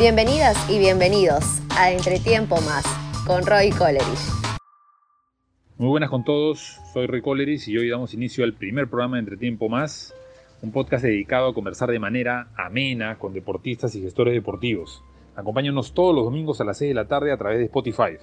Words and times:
Bienvenidas 0.00 0.56
y 0.70 0.78
bienvenidos 0.78 1.60
a 1.76 1.92
Entretiempo 1.92 2.58
Más 2.62 2.86
con 3.26 3.44
Roy 3.44 3.68
Coleridge. 3.68 4.32
Muy 5.76 5.88
buenas 5.88 6.08
con 6.08 6.24
todos, 6.24 6.78
soy 6.94 7.06
Roy 7.06 7.20
Coleridge 7.20 7.68
y 7.68 7.76
hoy 7.76 7.90
damos 7.90 8.14
inicio 8.14 8.44
al 8.44 8.54
primer 8.54 8.88
programa 8.88 9.16
de 9.16 9.20
Entretiempo 9.20 9.68
Más, 9.68 10.14
un 10.62 10.72
podcast 10.72 11.04
dedicado 11.04 11.48
a 11.48 11.52
conversar 11.54 11.90
de 11.90 11.98
manera 11.98 12.48
amena 12.56 13.18
con 13.18 13.34
deportistas 13.34 13.94
y 13.94 14.00
gestores 14.00 14.32
deportivos. 14.32 15.02
Acompáñanos 15.36 15.92
todos 15.92 16.14
los 16.14 16.24
domingos 16.24 16.62
a 16.62 16.64
las 16.64 16.78
6 16.78 16.88
de 16.88 16.94
la 16.94 17.06
tarde 17.06 17.30
a 17.30 17.36
través 17.36 17.58
de 17.58 17.66
Spotify. 17.66 18.16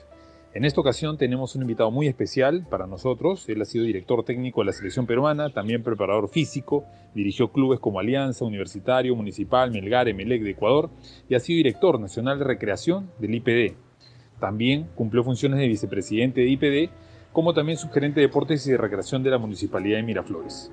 En 0.58 0.66
esta 0.66 0.82
ocasión 0.82 1.20
tenemos 1.20 1.56
un 1.56 1.62
invitado 1.62 1.92
muy 1.92 2.08
especial 2.08 2.66
para 2.68 2.88
nosotros. 2.88 3.48
Él 3.48 3.62
ha 3.62 3.66
sido 3.66 3.86
director 3.86 4.26
técnico 4.26 4.62
de 4.62 4.66
la 4.66 4.72
selección 4.72 5.06
peruana, 5.06 5.52
también 5.52 5.84
preparador 5.84 6.30
físico, 6.30 6.84
dirigió 7.14 7.52
clubes 7.52 7.80
como 7.80 8.00
Alianza, 8.00 8.44
Universitario, 8.44 9.16
Municipal, 9.16 9.70
Melgar, 9.70 10.08
Emelec 10.08 10.42
de 10.42 10.50
Ecuador 10.50 10.90
y 11.30 11.36
ha 11.36 11.40
sido 11.40 11.58
director 11.58 12.00
nacional 12.00 12.40
de 12.40 12.46
recreación 12.46 13.12
del 13.20 13.36
IPD. 13.36 13.76
También 14.40 14.88
cumplió 14.96 15.24
funciones 15.24 15.60
de 15.60 15.68
vicepresidente 15.68 16.42
de 16.42 16.48
IPD, 16.48 16.92
como 17.34 17.54
también 17.54 17.78
subgerente 17.78 18.20
de 18.20 18.26
deportes 18.26 18.66
y 18.66 18.72
de 18.72 18.78
recreación 18.78 19.22
de 19.22 19.30
la 19.30 19.38
Municipalidad 19.38 19.98
de 19.98 20.04
Miraflores. 20.06 20.72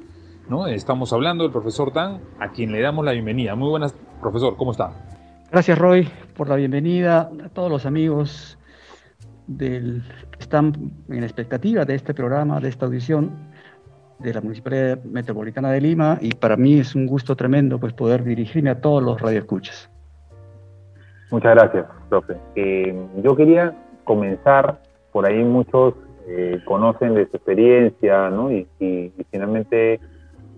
¿No? 0.49 0.67
Estamos 0.67 1.13
hablando 1.13 1.45
del 1.45 1.53
profesor 1.53 1.93
Tan, 1.93 2.23
a 2.41 2.53
quien 2.53 2.73
le 2.73 2.81
damos 2.81 3.05
la 3.05 3.13
bienvenida. 3.13 3.55
Muy 3.55 3.69
buenas, 3.69 3.95
profesor, 4.23 4.57
¿cómo 4.57 4.71
está? 4.71 4.95
Gracias, 5.53 5.79
Roy, 5.79 6.09
por 6.39 6.49
la 6.49 6.57
bienvenida 6.57 7.31
a 7.45 7.51
todos 7.51 7.71
los 7.71 7.85
amigos 7.85 8.57
del, 9.47 10.03
están 10.39 10.73
en 11.09 11.23
expectativa 11.23 11.85
de 11.85 11.95
este 11.95 12.15
programa, 12.15 12.61
de 12.61 12.69
esta 12.69 12.87
audición 12.87 13.31
de 14.19 14.33
la 14.33 14.41
Municipalidad 14.41 15.03
Metropolitana 15.05 15.71
de 15.71 15.81
Lima 15.81 16.19
y 16.21 16.35
para 16.35 16.57
mí 16.57 16.79
es 16.79 16.95
un 16.95 17.07
gusto 17.07 17.37
tremendo 17.37 17.79
pues 17.79 17.93
poder 17.93 18.25
dirigirme 18.25 18.71
a 18.71 18.81
todos 18.81 19.03
los 19.03 19.21
radioescuchas. 19.21 19.91
Muchas 21.31 21.55
gracias, 21.55 21.87
profe. 22.09 22.37
Eh, 22.55 22.95
yo 23.23 23.35
quería 23.35 23.77
comenzar, 24.05 24.81
por 25.13 25.27
ahí 25.27 25.43
muchos 25.43 25.95
eh, 26.27 26.61
conocen 26.65 27.15
de 27.15 27.27
su 27.29 27.37
experiencia, 27.37 28.31
¿no? 28.31 28.51
Y, 28.51 28.67
finalmente 29.31 30.01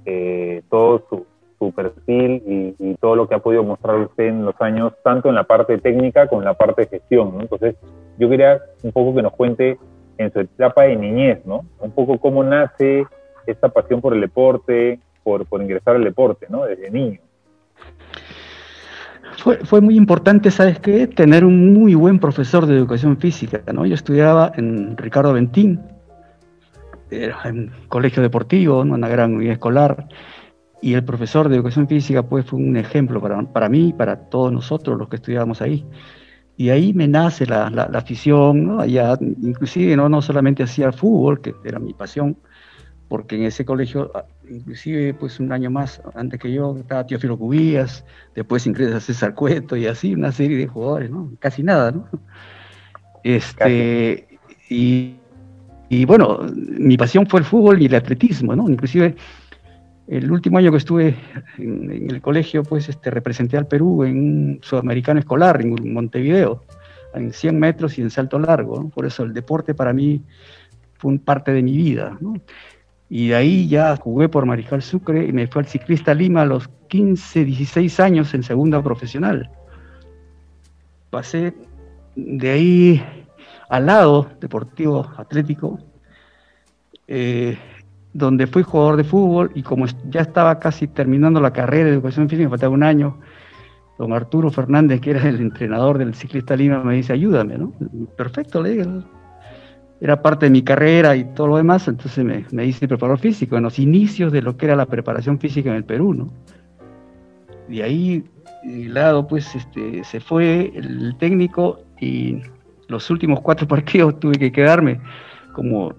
eh, 0.05 0.63
todo 0.69 1.03
su, 1.09 1.27
su 1.59 1.73
perfil 1.73 2.75
y, 2.79 2.95
todo 3.01 3.17
lo 3.17 3.29
que 3.29 3.35
ha 3.35 3.39
podido 3.39 3.63
mostrar 3.63 3.99
usted 3.99 4.25
en 4.25 4.45
los 4.45 4.55
años, 4.61 4.93
tanto 5.05 5.29
en 5.29 5.35
la 5.35 5.45
parte 5.45 5.79
técnica 5.79 6.27
como 6.29 6.43
en 6.43 6.47
la 6.47 6.55
parte 6.55 6.83
de 6.83 6.89
gestión. 6.89 7.35
¿no? 7.35 7.43
Entonces, 7.43 7.77
yo 8.19 8.29
quería 8.29 8.61
un 8.83 8.93
poco 8.93 9.15
que 9.15 9.23
nos 9.23 9.33
cuente 9.33 9.79
en 10.19 10.33
su 10.33 10.41
etapa 10.41 10.85
de 10.85 10.97
niñez, 10.97 11.45
¿no? 11.45 11.67
Un 11.79 11.91
poco 11.91 12.19
cómo 12.19 12.43
nace 12.43 13.07
esta 13.47 13.69
pasión 13.69 14.01
por 14.01 14.15
el 14.15 14.21
deporte, 14.21 14.99
por, 15.23 15.45
ingresar 15.61 15.97
al 15.97 16.05
deporte, 16.05 16.47
¿no? 16.49 16.65
Desde 16.65 16.91
niño. 16.91 17.21
Fue, 19.65 19.81
muy 19.81 19.97
importante, 19.97 20.51
¿sabes 20.51 20.81
qué? 20.81 21.07
Tener 21.07 21.45
un 21.45 21.75
muy 21.75 21.95
buen 21.95 22.19
profesor 22.19 22.67
de 22.67 22.75
educación 22.75 23.19
física, 23.19 23.61
¿no? 23.73 23.85
Yo 23.85 23.95
estudiaba 23.95 24.51
en 24.57 24.97
Ricardo 24.97 25.33
Bentín, 25.35 25.81
era 27.11 27.39
un 27.45 27.71
colegio 27.89 28.23
deportivo, 28.23 28.81
una 28.81 29.09
gran 29.09 29.35
unidad 29.35 29.53
escolar, 29.53 30.09
y 30.87 30.95
el 30.95 31.03
profesor 31.03 31.49
de 31.49 31.57
educación 31.57 31.89
física 31.89 32.23
pues 32.23 32.47
fue 32.47 32.61
un 32.61 32.77
ejemplo 32.77 33.21
para, 33.21 33.43
para 33.43 33.69
mí 33.69 33.89
y 33.89 33.93
para 33.93 34.31
todos 34.31 34.53
nosotros 34.53 34.97
los 34.97 35.09
que 35.09 35.17
estudiábamos 35.17 35.61
ahí. 35.61 35.85
Y 36.57 36.69
ahí 36.71 36.95
me 36.95 37.09
nace 37.09 37.45
la, 37.45 37.71
la, 37.71 37.99
afición, 37.99 38.65
¿no? 38.65 38.81
Allá, 38.81 39.19
inclusive 39.21 39.97
no, 39.97 40.09
no 40.09 40.23
solamente 40.23 40.63
hacía 40.63 40.93
fútbol, 40.93 41.41
que 41.41 41.57
era 41.65 41.81
mi 41.81 41.93
pasión, 41.93 42.37
porque 43.09 43.35
en 43.35 43.43
ese 43.43 43.65
colegio, 43.65 44.13
ah, 44.15 44.27
inclusive 44.49 45.13
pues 45.15 45.41
un 45.41 45.51
año 45.51 45.73
más 45.73 46.01
antes 46.15 46.39
que 46.39 46.53
yo, 46.53 46.77
estaba 46.79 47.05
Teófilo 47.05 47.37
Cubías, 47.37 48.05
después 48.37 48.65
ingresa 48.69 49.01
César 49.01 49.35
Cueto 49.35 49.75
y 49.75 49.89
así, 49.89 50.15
una 50.15 50.31
serie 50.31 50.57
de 50.57 50.69
jugadores, 50.69 51.11
¿no? 51.11 51.33
Casi 51.41 51.65
nada, 51.65 51.91
¿no? 51.91 52.09
Este, 53.25 54.39
y, 54.71 55.17
y 55.89 56.05
bueno, 56.05 56.47
mi 56.55 56.97
pasión 56.97 57.27
fue 57.27 57.41
el 57.41 57.45
fútbol 57.45 57.83
y 57.83 57.87
el 57.87 57.95
atletismo, 57.97 58.55
¿no? 58.55 58.71
Inclusive 58.71 59.17
el 60.09 60.31
último 60.31 60.59
año 60.59 60.71
que 60.71 60.79
estuve 60.79 61.17
en, 61.59 62.11
el 62.11 62.21
colegio, 62.21 62.63
pues 62.63 62.89
este, 62.89 63.11
representé 63.11 63.57
al 63.57 63.67
Perú 63.67 64.05
en 64.05 64.17
un 64.19 64.59
sudamericano 64.63 65.19
escolar, 65.19 65.61
en 65.61 65.93
Montevideo, 65.93 66.65
en 67.15 67.33
100 67.33 67.59
metros 67.59 67.99
y 67.99 68.03
en 68.03 68.11
salto 68.11 68.39
largo. 68.39 68.89
Por 68.91 69.07
eso 69.07 69.25
el 69.25 69.33
deporte 69.33 69.75
para 69.75 69.93
mí 69.93 70.23
fue 70.95 71.19
parte 71.19 71.53
de 71.53 71.63
mi 71.63 71.77
vida. 71.77 72.19
Y 73.09 73.29
de 73.29 73.35
ahí 73.35 73.69
ya 73.69 73.97
jugué 73.97 74.29
por 74.29 74.47
Mariscal 74.47 74.83
Sucre 74.83 75.27
y 75.27 75.33
me 75.33 75.47
fue 75.47 75.63
al 75.63 75.69
Ciclista 75.69 76.15
Lima 76.15 76.43
a 76.43 76.47
los 76.47 76.69
15, 76.89 77.45
16 77.45 78.01
años 78.01 78.35
en 78.35 78.43
segunda 78.43 78.83
profesional. 78.83 79.51
Pasé 81.11 81.55
de 82.15 82.51
ahí 82.51 83.05
al 83.69 83.87
lado 83.87 84.31
deportivo 84.41 85.11
atlético. 85.17 85.79
Eh, 87.09 87.57
donde 88.17 88.47
fui 88.47 88.63
jugador 88.63 88.97
de 88.97 89.05
fútbol 89.05 89.51
y 89.55 89.63
como 89.63 89.85
ya 90.09 90.23
estaba 90.23 90.59
casi 90.59 90.87
terminando 90.87 91.39
la 91.39 91.53
carrera 91.53 91.85
de 91.85 91.93
educación 91.93 92.29
física, 92.29 92.47
me 92.47 92.51
faltaba 92.51 92.73
un 92.73 92.83
año, 92.83 93.19
don 93.99 94.13
Arturo 94.15 94.51
Fernández, 94.51 95.01
que 95.03 95.11
era 95.11 95.29
el 95.29 95.39
entrenador 95.41 95.99
del 95.99 96.15
ciclista 96.15 96.57
Lima, 96.57 96.83
me 96.83 96.95
dice, 96.95 97.13
ayúdame, 97.13 97.59
¿no? 97.59 97.73
Perfecto, 98.17 98.63
le 98.63 98.71
digo. 98.71 99.03
Era 100.01 100.23
parte 100.23 100.47
de 100.47 100.51
mi 100.51 100.63
carrera 100.63 101.15
y 101.15 101.25
todo 101.35 101.49
lo 101.49 101.57
demás, 101.59 101.89
entonces 101.89 102.25
me, 102.25 102.47
me 102.53 102.65
hice 102.65 102.89
preparador 102.89 103.19
físico 103.19 103.57
en 103.57 103.65
los 103.65 103.79
inicios 103.79 104.33
de 104.33 104.41
lo 104.41 104.57
que 104.57 104.67
era 104.67 104.77
la 104.77 104.87
preparación 104.87 105.39
física 105.39 105.71
en 105.71 105.77
el 105.77 105.85
Perú, 105.85 106.15
¿no? 106.15 106.33
De 107.69 107.83
ahí, 107.83 108.25
de 108.65 108.89
lado, 108.89 109.27
pues, 109.27 109.55
este, 109.55 110.05
se 110.05 110.21
fue 110.21 110.73
el 110.75 111.17
técnico 111.19 111.81
y 112.01 112.41
los 112.89 113.11
últimos 113.11 113.41
cuatro 113.43 113.69
partidos 113.75 114.19
tuve 114.21 114.39
que 114.39 114.53
quedarme 114.53 115.01
como 115.53 115.95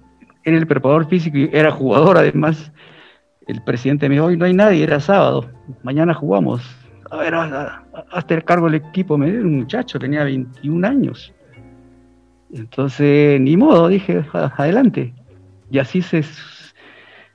era 0.47 0.57
el 0.57 0.67
preparador 0.67 1.07
físico 1.07 1.37
y 1.37 1.49
era 1.51 1.71
jugador 1.71 2.17
además. 2.17 2.71
El 3.47 3.61
presidente 3.63 4.07
me 4.07 4.15
dijo, 4.15 4.25
hoy 4.25 4.37
no 4.37 4.45
hay 4.45 4.53
nadie, 4.53 4.83
era 4.83 4.99
sábado, 4.99 5.49
mañana 5.83 6.13
jugamos. 6.13 6.61
A 7.11 7.17
ver, 7.17 7.33
hasta 7.33 8.33
el 8.33 8.43
cargo 8.43 8.65
del 8.69 8.75
equipo, 8.75 9.17
me 9.17 9.31
dio 9.31 9.41
un 9.41 9.57
muchacho, 9.57 9.99
tenía 9.99 10.23
21 10.23 10.87
años. 10.87 11.33
Entonces, 12.53 13.39
ni 13.39 13.57
modo, 13.57 13.87
dije, 13.87 14.25
adelante. 14.33 15.13
Y 15.69 15.79
así 15.79 16.01
se, 16.01 16.23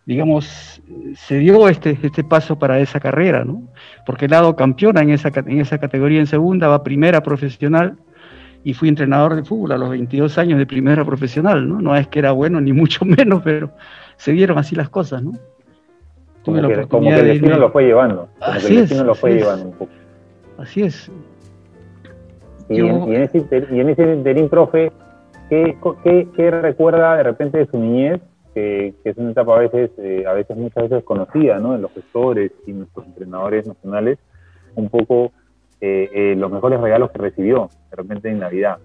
digamos, 0.07 0.83
se 1.17 1.39
dio 1.39 1.69
este, 1.69 1.99
este 2.03 2.25
paso 2.25 2.59
para 2.59 2.81
esa 2.81 3.01
carrera, 3.01 3.45
¿no? 3.45 3.63
Porque 4.07 4.27
el 4.27 4.31
lado 4.31 4.57
campeona 4.57 5.03
en 5.03 5.11
esa, 5.11 5.31
en 5.35 5.61
esa 5.61 5.79
categoría 5.79 6.21
en 6.21 6.27
segunda, 6.27 6.69
va 6.69 6.83
primera 6.83 7.23
profesional, 7.23 7.97
y 8.65 8.75
fui 8.75 8.89
entrenador 8.89 9.35
de 9.35 9.45
fútbol 9.45 9.73
a 9.73 9.79
los 9.79 9.91
22 9.91 10.39
años 10.39 10.59
de 10.59 10.67
primera 10.67 11.05
profesional, 11.05 11.69
¿no? 11.69 11.81
No 11.81 11.97
es 11.97 12.09
que 12.09 12.19
era 12.19 12.33
bueno 12.33 12.61
ni 12.61 12.73
mucho 12.73 13.05
menos, 13.05 13.43
pero 13.43 13.71
se 14.17 14.33
dieron 14.33 14.59
así 14.59 14.75
las 14.75 14.89
cosas, 14.89 15.23
¿no? 15.23 15.33
como, 16.45 16.61
que, 16.61 17.21
el 17.21 17.27
destino 17.27 17.57
lo 17.57 17.71
fue 17.71 17.85
llevando, 17.85 18.29
como 18.41 18.59
que 18.59 18.67
el 18.67 18.77
destino 18.77 19.05
lo 19.05 19.15
fue 19.15 19.35
llevando 19.35 19.67
un 19.67 19.73
poco. 19.73 19.93
Así 20.59 20.83
es. 20.83 21.11
Y, 22.69 22.81
en, 22.81 23.13
ese, 23.13 24.13
interín, 24.13 24.49
profe, 24.49 24.91
¿qué, 25.49 25.77
qué, 26.35 26.51
recuerda 26.51 27.17
de 27.17 27.23
repente 27.23 27.59
de 27.59 27.67
su 27.67 27.79
niñez? 27.79 28.21
Que, 28.55 28.95
es 29.05 29.17
una 29.17 29.31
etapa 29.31 29.57
a 29.57 29.61
veces, 29.61 29.91
eh, 29.99 30.25
a 30.27 30.33
veces 30.33 30.57
muchas 30.57 30.89
veces 30.89 31.05
conocida, 31.05 31.59
¿no? 31.59 31.75
En 31.75 31.83
los 31.83 31.93
gestores 31.93 32.51
y 32.67 32.73
nuestros 32.73 33.07
entrenadores 33.07 33.67
nacionales, 33.67 34.19
un 34.75 34.89
poco 34.89 35.33
eh, 35.85 36.09
eh, 36.15 36.35
los 36.39 36.49
mejores 36.49 36.81
regalos 36.81 37.11
que 37.11 37.19
recibió 37.19 37.69
de 37.91 37.97
repente 37.97 38.31
en 38.31 38.39
Navidad. 38.39 38.79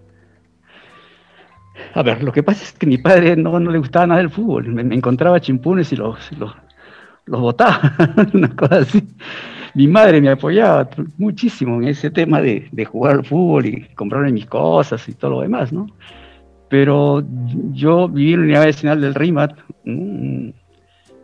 A 1.94 2.02
ver, 2.02 2.24
lo 2.24 2.32
que 2.32 2.42
pasa 2.42 2.64
es 2.64 2.74
que 2.74 2.88
mi 2.88 2.98
padre 2.98 3.36
no, 3.36 3.60
no 3.60 3.70
le 3.70 3.78
gustaba 3.78 4.08
nada 4.08 4.20
el 4.20 4.32
fútbol. 4.32 4.68
Me, 4.70 4.82
encontraba 4.96 5.40
chimpunes 5.40 5.94
y 5.94 5.96
los, 5.96 6.32
los, 6.40 6.56
los 7.26 7.40
botaba, 7.40 7.94
una 8.34 8.50
cosa 8.56 8.78
así. 8.78 9.08
Mi 9.76 9.88
madre 9.88 10.20
me 10.22 10.30
apoyaba 10.30 10.90
muchísimo 11.20 11.80
en 11.80 11.90
ese 11.90 12.10
tema 12.10 12.42
de, 12.42 12.68
de 12.72 12.86
jugar 12.86 13.18
al 13.18 13.26
fútbol 13.26 13.68
y 13.68 13.84
comprarme 13.94 14.32
mis 14.32 14.48
cosas 14.48 15.08
y 15.08 15.14
todo 15.14 15.32
lo 15.32 15.42
demás, 15.42 15.72
¿no? 15.72 15.86
Pero 16.68 17.24
yo 17.74 18.10
viví 18.10 18.34
en 18.34 18.40
la 18.40 18.46
unidad 18.46 18.66
vecinal 18.66 19.02
del 19.02 19.14
RIMAT, 19.14 19.56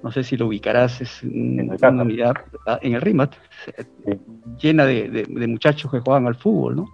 no 0.03 0.11
sé 0.11 0.23
si 0.23 0.35
lo 0.35 0.47
ubicarás, 0.47 0.99
es 0.99 1.23
una 1.23 2.03
unidad 2.03 2.35
en 2.81 2.93
el 2.93 3.01
RIMAT, 3.01 3.35
llena 4.61 4.85
de, 4.85 5.47
muchachos 5.47 5.89
que 5.89 6.01
juegan 6.01 6.27
al 6.27 6.35
fútbol, 6.35 6.75
¿no? 6.75 6.93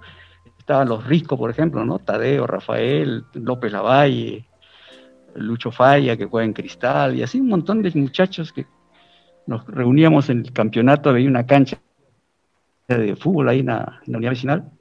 Estaban 0.60 0.88
los 0.88 1.04
Risco, 1.06 1.36
por 1.36 1.50
ejemplo, 1.50 1.84
¿no? 1.84 1.98
Tadeo, 1.98 2.46
Rafael, 2.46 3.26
López 3.34 3.72
Lavalle, 3.72 4.46
Lucho 5.34 5.72
Falla, 5.72 6.16
que 6.16 6.26
juega 6.26 6.46
en 6.46 6.54
Cristal, 6.54 7.16
y 7.16 7.24
así 7.24 7.40
un 7.40 7.50
montón 7.50 7.82
de 7.82 7.92
muchachos 7.96 8.54
que 8.54 8.68
nos 9.48 9.66
reuníamos 9.66 10.30
en 10.30 10.46
el 10.46 10.54
campeonato, 10.54 11.10
había 11.10 11.28
una 11.28 11.48
cancha 11.48 11.80
de 12.88 13.16
fútbol 13.16 13.50
ahí 13.50 13.62
en 13.62 13.68
la, 13.68 14.02
unidad 14.06 14.32
vecinal, 14.32 14.72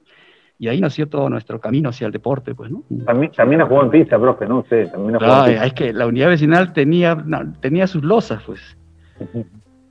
y 0.61 0.67
ahí 0.67 0.81
nació 0.81 1.07
todo 1.07 1.29
nuestro 1.29 1.61
camino 1.61 1.87
hacia 1.87 2.05
el 2.05 2.11
deporte, 2.11 2.53
pues, 2.53 2.69
¿no? 2.69 2.83
También, 3.05 3.31
también 3.31 3.61
ha 3.61 3.65
jugado 3.65 3.85
en 3.85 3.91
pista, 3.91 4.19
profe, 4.19 4.45
¿no? 4.45 4.65
Sí, 4.69 4.91
también 4.91 5.15
ha 5.15 5.19
jugado 5.19 5.45
en 5.45 5.51
pista. 5.51 5.65
Es 5.65 5.73
que 5.73 5.93
la 5.93 6.05
unidad 6.05 6.27
vecinal 6.27 6.73
tenía, 6.73 7.17
tenía 7.61 7.87
sus 7.87 8.03
losas, 8.03 8.43
pues. 8.45 8.59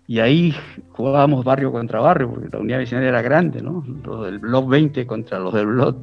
Y 0.07 0.21
ahí 0.21 0.55
jugábamos 0.91 1.43
barrio 1.43 1.73
contra 1.73 2.01
barrio, 2.01 2.31
porque 2.31 2.51
la 2.53 2.59
unidad 2.59 2.79
vecinal 2.79 3.05
era 3.05 3.23
grande, 3.23 3.63
¿no? 3.63 3.83
Los 4.05 4.27
del 4.27 4.41
blog 4.41 4.69
20 4.69 5.07
contra 5.07 5.39
los 5.39 5.55
del 5.55 5.69
blog 5.69 5.97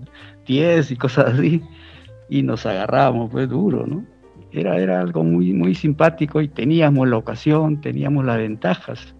10 0.47 0.91
y 0.91 0.95
cosas 0.95 1.35
así. 1.35 1.61
Y 2.27 2.41
nos 2.41 2.65
agarrábamos, 2.65 3.29
pues 3.29 3.47
duro, 3.47 3.85
¿no? 3.85 4.03
Era, 4.51 4.79
era 4.79 4.99
algo 4.99 5.23
muy, 5.23 5.53
muy 5.53 5.75
simpático 5.75 6.41
y 6.41 6.47
teníamos 6.47 7.07
la 7.07 7.17
ocasión, 7.17 7.81
teníamos 7.81 8.25
las 8.25 8.37
ventajas. 8.37 9.15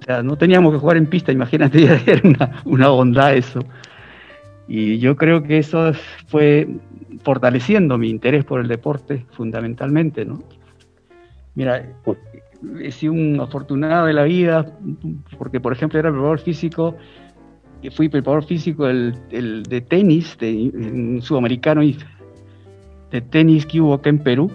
O 0.00 0.04
sea, 0.04 0.22
no 0.22 0.36
teníamos 0.36 0.72
que 0.72 0.78
jugar 0.78 0.98
en 0.98 1.06
pista, 1.06 1.32
imagínate, 1.32 1.82
era 2.06 2.20
una, 2.22 2.62
una 2.64 2.88
bondad 2.90 3.34
eso. 3.34 3.58
Y 4.66 4.98
yo 4.98 5.16
creo 5.16 5.42
que 5.42 5.58
eso 5.58 5.92
fue 6.26 6.68
fortaleciendo 7.22 7.98
mi 7.98 8.08
interés 8.08 8.44
por 8.44 8.60
el 8.60 8.68
deporte 8.68 9.26
fundamentalmente, 9.32 10.24
¿no? 10.24 10.42
Mira, 11.54 11.86
he 12.80 12.90
sido 12.90 13.12
un 13.12 13.38
afortunado 13.40 14.06
de 14.06 14.12
la 14.12 14.24
vida 14.24 14.66
porque, 15.38 15.60
por 15.60 15.72
ejemplo, 15.72 15.98
era 15.98 16.10
preparador 16.10 16.40
físico, 16.40 16.96
fui 17.92 18.08
preparador 18.08 18.44
físico 18.44 18.88
el, 18.88 19.14
de 19.68 19.80
tenis, 19.80 20.36
de, 20.38 21.18
sudamericano 21.20 21.82
y 21.82 21.96
de 23.10 23.20
tenis 23.20 23.66
que 23.66 23.80
hubo 23.80 23.94
acá 23.94 24.10
en 24.10 24.18
Perú, 24.18 24.50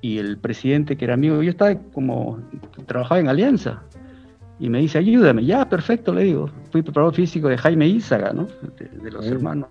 y 0.00 0.18
el 0.18 0.38
presidente 0.38 0.96
que 0.96 1.04
era 1.04 1.14
amigo, 1.14 1.42
yo 1.42 1.50
estaba 1.50 1.74
como, 1.92 2.40
trabajaba 2.86 3.20
en 3.20 3.28
Alianza, 3.28 3.82
y 4.58 4.70
me 4.70 4.80
dice, 4.80 4.98
ayúdame, 4.98 5.44
ya, 5.44 5.68
perfecto, 5.68 6.14
le 6.14 6.24
digo, 6.24 6.50
fui 6.70 6.82
preparador 6.82 7.14
físico 7.14 7.48
de 7.48 7.58
Jaime 7.58 7.86
Ízaga, 7.86 8.32
¿no? 8.32 8.48
De, 8.78 9.10
los 9.10 9.26
hermanos, 9.26 9.68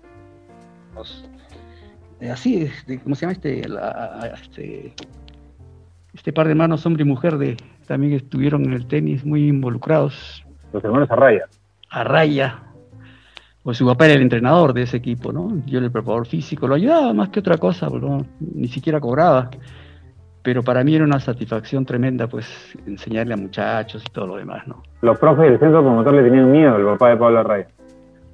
así, 2.30 2.70
de, 2.86 3.00
¿cómo 3.00 3.14
se 3.14 3.22
llama 3.22 3.32
este? 3.32 3.62
este 4.42 4.94
este 6.16 6.32
par 6.32 6.46
de 6.46 6.52
hermanos, 6.52 6.84
hombre 6.86 7.02
y 7.02 7.06
mujer, 7.06 7.36
de, 7.36 7.56
también 7.86 8.14
estuvieron 8.14 8.64
en 8.64 8.72
el 8.72 8.86
tenis 8.86 9.24
muy 9.24 9.48
involucrados. 9.48 10.44
Los 10.72 10.82
hermanos 10.82 11.10
Arraya. 11.10 11.44
Arraya. 11.90 12.62
Pues 13.62 13.76
su 13.76 13.86
papá 13.86 14.06
era 14.06 14.14
el 14.14 14.22
entrenador 14.22 14.72
de 14.72 14.82
ese 14.82 14.96
equipo, 14.96 15.30
¿no? 15.32 15.62
Yo 15.66 15.78
era 15.78 15.86
el 15.86 15.92
preparador 15.92 16.26
físico, 16.26 16.66
lo 16.66 16.74
ayudaba 16.74 17.12
más 17.12 17.28
que 17.28 17.40
otra 17.40 17.58
cosa, 17.58 17.88
ni 18.40 18.68
siquiera 18.68 18.98
cobraba. 18.98 19.50
Pero 20.46 20.62
para 20.62 20.84
mí 20.84 20.94
era 20.94 21.02
una 21.02 21.18
satisfacción 21.18 21.84
tremenda, 21.84 22.28
pues, 22.28 22.46
enseñarle 22.86 23.34
a 23.34 23.36
muchachos 23.36 24.00
y 24.06 24.12
todo 24.12 24.28
lo 24.28 24.36
demás, 24.36 24.64
¿no? 24.68 24.80
Los 25.02 25.18
profes 25.18 25.50
del 25.50 25.58
centro 25.58 25.82
promotor 25.82 26.14
le 26.14 26.22
tenían 26.22 26.52
miedo 26.52 26.76
al 26.76 26.84
papá 26.84 27.08
de 27.08 27.16
Pablo 27.16 27.40
Arraya. 27.40 27.66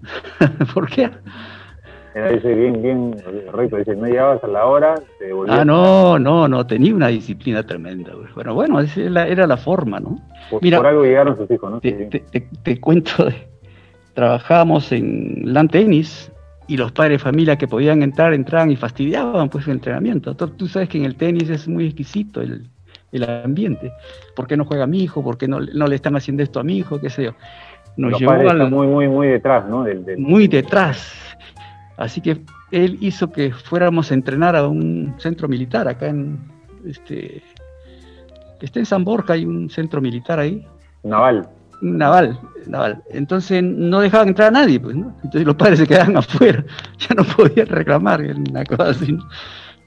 ¿Por 0.74 0.90
qué? 0.90 1.08
Dice 2.34 2.54
bien, 2.54 2.82
bien 2.82 3.16
rico, 3.54 3.78
dice, 3.78 3.96
no 3.96 4.08
llegabas 4.08 4.44
a 4.44 4.46
la 4.48 4.66
hora, 4.66 4.94
te 5.18 5.32
Ah, 5.48 5.64
no, 5.64 6.18
no, 6.18 6.48
no, 6.48 6.66
tenía 6.66 6.94
una 6.94 7.08
disciplina 7.08 7.62
tremenda. 7.62 8.12
Bueno, 8.34 8.52
bueno, 8.52 8.80
esa 8.80 9.00
era 9.26 9.46
la 9.46 9.56
forma, 9.56 9.98
¿no? 9.98 10.18
Por, 10.50 10.62
Mira, 10.62 10.76
por 10.76 10.88
algo 10.88 11.04
llegaron 11.04 11.38
sus 11.38 11.50
hijos, 11.50 11.70
¿no? 11.70 11.80
Te, 11.80 12.78
cuento, 12.78 13.28
trabajábamos 14.12 14.92
en 14.92 15.44
LAN 15.46 15.68
tenis 15.68 16.30
y 16.72 16.76
los 16.78 16.90
padres 16.90 17.18
de 17.18 17.24
familia 17.24 17.58
que 17.58 17.68
podían 17.68 18.02
entrar, 18.02 18.32
entraban 18.32 18.70
y 18.70 18.76
fastidiaban 18.76 19.50
pues 19.50 19.66
el 19.66 19.74
entrenamiento. 19.74 20.34
Tú, 20.34 20.66
sabes 20.66 20.88
que 20.88 20.96
en 20.96 21.04
el 21.04 21.16
tenis 21.16 21.50
es 21.50 21.68
muy 21.68 21.84
exquisito 21.84 22.40
el, 22.40 22.70
ambiente. 23.44 23.92
¿Por 24.34 24.46
qué 24.46 24.56
no 24.56 24.64
juega 24.64 24.86
mi 24.86 25.02
hijo? 25.02 25.22
¿Por 25.22 25.36
qué 25.36 25.46
no, 25.46 25.60
no 25.60 25.86
le 25.86 25.96
están 25.96 26.16
haciendo 26.16 26.42
esto 26.42 26.60
a 26.60 26.62
mi 26.62 26.78
hijo? 26.78 26.98
¿Qué 26.98 27.10
sé 27.10 27.24
yo? 27.24 27.32
Nos 27.98 28.12
los 28.12 28.22
padres 28.22 28.70
muy, 28.70 28.86
muy, 28.86 29.06
muy 29.06 29.28
detrás, 29.28 29.68
¿no? 29.68 29.84
Muy 30.16 30.48
detrás 30.48 31.14
Así 31.98 32.22
que 32.22 32.40
él 32.70 32.96
hizo 33.02 33.30
que 33.30 33.52
fuéramos 33.52 34.10
a 34.10 34.14
entrenar 34.14 34.56
a 34.56 34.66
un 34.66 35.14
centro 35.18 35.48
militar 35.48 35.86
acá 35.88 36.08
en 36.08 36.38
este 36.86 37.42
está 38.62 38.78
en 38.78 38.86
San 38.86 39.04
Borja, 39.04 39.34
hay 39.34 39.44
un 39.44 39.68
centro 39.68 40.00
militar 40.00 40.38
ahí. 40.38 40.66
Naval. 41.02 41.48
Naval, 41.82 42.38
naval. 42.68 43.02
Entonces 43.10 43.62
no 43.62 44.00
dejaban 44.00 44.28
entrar 44.28 44.48
a 44.48 44.52
nadie, 44.52 44.78
pues, 44.78 44.94
¿no? 44.94 45.12
Entonces 45.16 45.44
los 45.44 45.56
padres 45.56 45.80
se 45.80 45.86
quedaban 45.86 46.16
afuera, 46.16 46.64
ya 46.98 47.14
no 47.14 47.24
podían 47.24 47.66
reclamar, 47.66 48.20
una 48.20 48.64
cosa 48.64 48.90
así. 48.90 49.18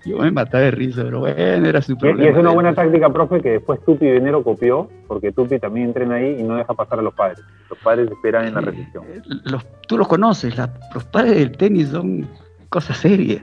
Yo 0.05 0.19
me 0.19 0.29
mataba 0.29 0.65
de 0.65 0.71
risa, 0.71 1.03
pero 1.03 1.21
bueno, 1.21 1.35
era 1.35 1.81
su 1.81 1.97
problema. 1.97 2.25
Y 2.25 2.27
es 2.27 2.37
una 2.37 2.51
buena 2.51 2.75
táctica, 2.75 3.09
profe, 3.11 3.41
que 3.41 3.49
después 3.51 3.83
Tupi 3.83 4.05
Venero 4.05 4.43
copió, 4.43 4.87
porque 5.07 5.31
Tupi 5.31 5.57
también 5.57 5.87
entrena 5.87 6.15
ahí 6.15 6.37
y 6.39 6.43
no 6.43 6.57
deja 6.57 6.75
pasar 6.75 6.99
a 6.99 7.01
los 7.01 7.13
padres. 7.15 7.43
Los 7.69 7.79
padres 7.79 8.11
esperan 8.11 8.45
en 8.45 8.53
la 8.53 8.61
repetición. 8.61 9.03
Los, 9.45 9.65
tú 9.87 9.97
los 9.97 10.07
conoces, 10.07 10.55
los 10.93 11.03
padres 11.05 11.37
del 11.37 11.57
tenis 11.57 11.89
son 11.89 12.27
cosas 12.69 12.97
serias. 12.97 13.41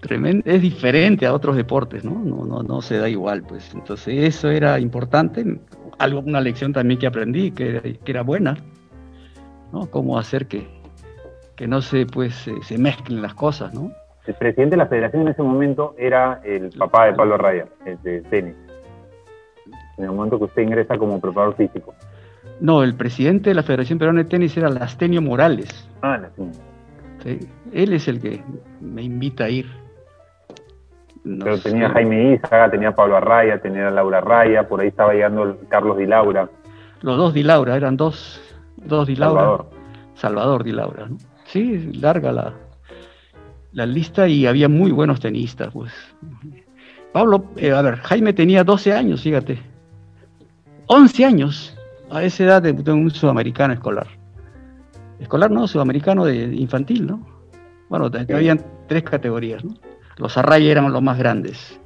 Tremendo, 0.00 0.42
es 0.44 0.60
diferente 0.60 1.24
a 1.24 1.32
otros 1.32 1.56
deportes, 1.56 2.04
¿no? 2.04 2.20
No, 2.22 2.44
no, 2.44 2.62
no 2.62 2.82
se 2.82 2.98
da 2.98 3.08
igual, 3.08 3.42
pues. 3.42 3.72
Entonces 3.74 4.22
eso 4.22 4.50
era 4.50 4.78
importante, 4.78 5.60
algo, 5.98 6.20
una 6.20 6.40
lección 6.40 6.72
también 6.72 6.98
que 6.98 7.06
aprendí, 7.06 7.50
que, 7.50 7.98
que 8.04 8.12
era 8.12 8.22
buena, 8.22 8.56
¿no? 9.72 9.90
Cómo 9.90 10.18
hacer 10.18 10.46
que, 10.46 10.66
que 11.56 11.66
no 11.66 11.80
se, 11.82 12.06
pues, 12.06 12.48
se 12.62 12.78
mezclen 12.78 13.22
las 13.22 13.34
cosas, 13.34 13.72
¿no? 13.74 13.92
El 14.26 14.34
presidente 14.34 14.70
de 14.70 14.78
la 14.78 14.86
federación 14.86 15.22
en 15.22 15.28
ese 15.28 15.42
momento 15.42 15.94
era 15.98 16.40
el 16.44 16.70
papá 16.70 17.06
de 17.06 17.12
Pablo 17.12 17.36
Raya, 17.36 17.66
el 17.84 18.00
de 18.02 18.22
tenis. 18.22 18.54
En 19.98 20.04
el 20.04 20.12
momento 20.12 20.38
que 20.38 20.44
usted 20.44 20.62
ingresa 20.62 20.96
como 20.96 21.20
preparador 21.20 21.56
físico. 21.56 21.94
No, 22.60 22.82
el 22.82 22.94
presidente 22.94 23.50
de 23.50 23.54
la 23.54 23.62
Federación 23.62 23.98
Peruana 23.98 24.22
de 24.22 24.28
Tenis 24.28 24.56
era 24.56 24.70
Lastenio 24.70 25.20
Morales. 25.20 25.88
Ah, 26.02 26.18
Lastenio. 26.18 26.52
Sí, 27.22 27.40
él 27.72 27.92
es 27.92 28.08
el 28.08 28.20
que 28.20 28.42
me 28.80 29.02
invita 29.02 29.44
a 29.44 29.50
ir. 29.50 29.66
Pero 31.24 31.58
tenía 31.58 31.88
Jaime 31.88 32.34
Isaga, 32.34 32.70
tenía 32.70 32.94
Pablo 32.94 33.16
Arraya, 33.16 33.58
tenía 33.58 33.90
Laura 33.90 34.20
Raya, 34.20 34.68
por 34.68 34.80
ahí 34.80 34.88
estaba 34.88 35.14
llegando 35.14 35.58
Carlos 35.68 35.96
Di 35.96 36.06
Laura. 36.06 36.50
Los 37.00 37.16
dos 37.16 37.32
Di 37.32 37.42
Laura, 37.42 37.76
eran 37.76 37.96
dos, 37.96 38.40
dos 38.76 39.06
Di 39.06 39.16
Laura. 39.16 39.40
Salvador. 39.40 39.70
Salvador 40.14 40.64
Di 40.64 40.72
Laura, 40.72 41.06
¿no? 41.08 41.16
Sí, 41.46 41.92
larga 41.94 42.30
la, 42.30 42.52
la 43.72 43.86
lista 43.86 44.28
y 44.28 44.46
había 44.46 44.68
muy 44.68 44.92
buenos 44.92 45.20
tenistas, 45.20 45.72
pues. 45.72 45.92
Pablo, 47.12 47.44
eh, 47.56 47.72
a 47.72 47.80
ver, 47.80 47.96
Jaime 47.96 48.32
tenía 48.32 48.62
12 48.64 48.92
años, 48.92 49.22
fíjate. 49.22 49.58
11 50.86 51.24
años 51.24 51.76
a 52.10 52.22
esa 52.22 52.44
edad 52.44 52.62
de, 52.62 52.92
un 52.92 53.10
sudamericano 53.10 53.72
escolar. 53.72 54.08
Escolar 55.20 55.50
no, 55.50 55.66
sudamericano 55.66 56.24
de 56.26 56.54
infantil, 56.54 57.06
¿no? 57.06 57.26
Bueno, 57.88 58.10
habían 58.28 58.60
tres 58.88 59.04
categorías, 59.04 59.64
¿no? 59.64 59.74
Los 60.16 60.36
Array 60.38 60.68
eran 60.68 60.92
los 60.92 61.02
más 61.02 61.18
grandes. 61.18 61.80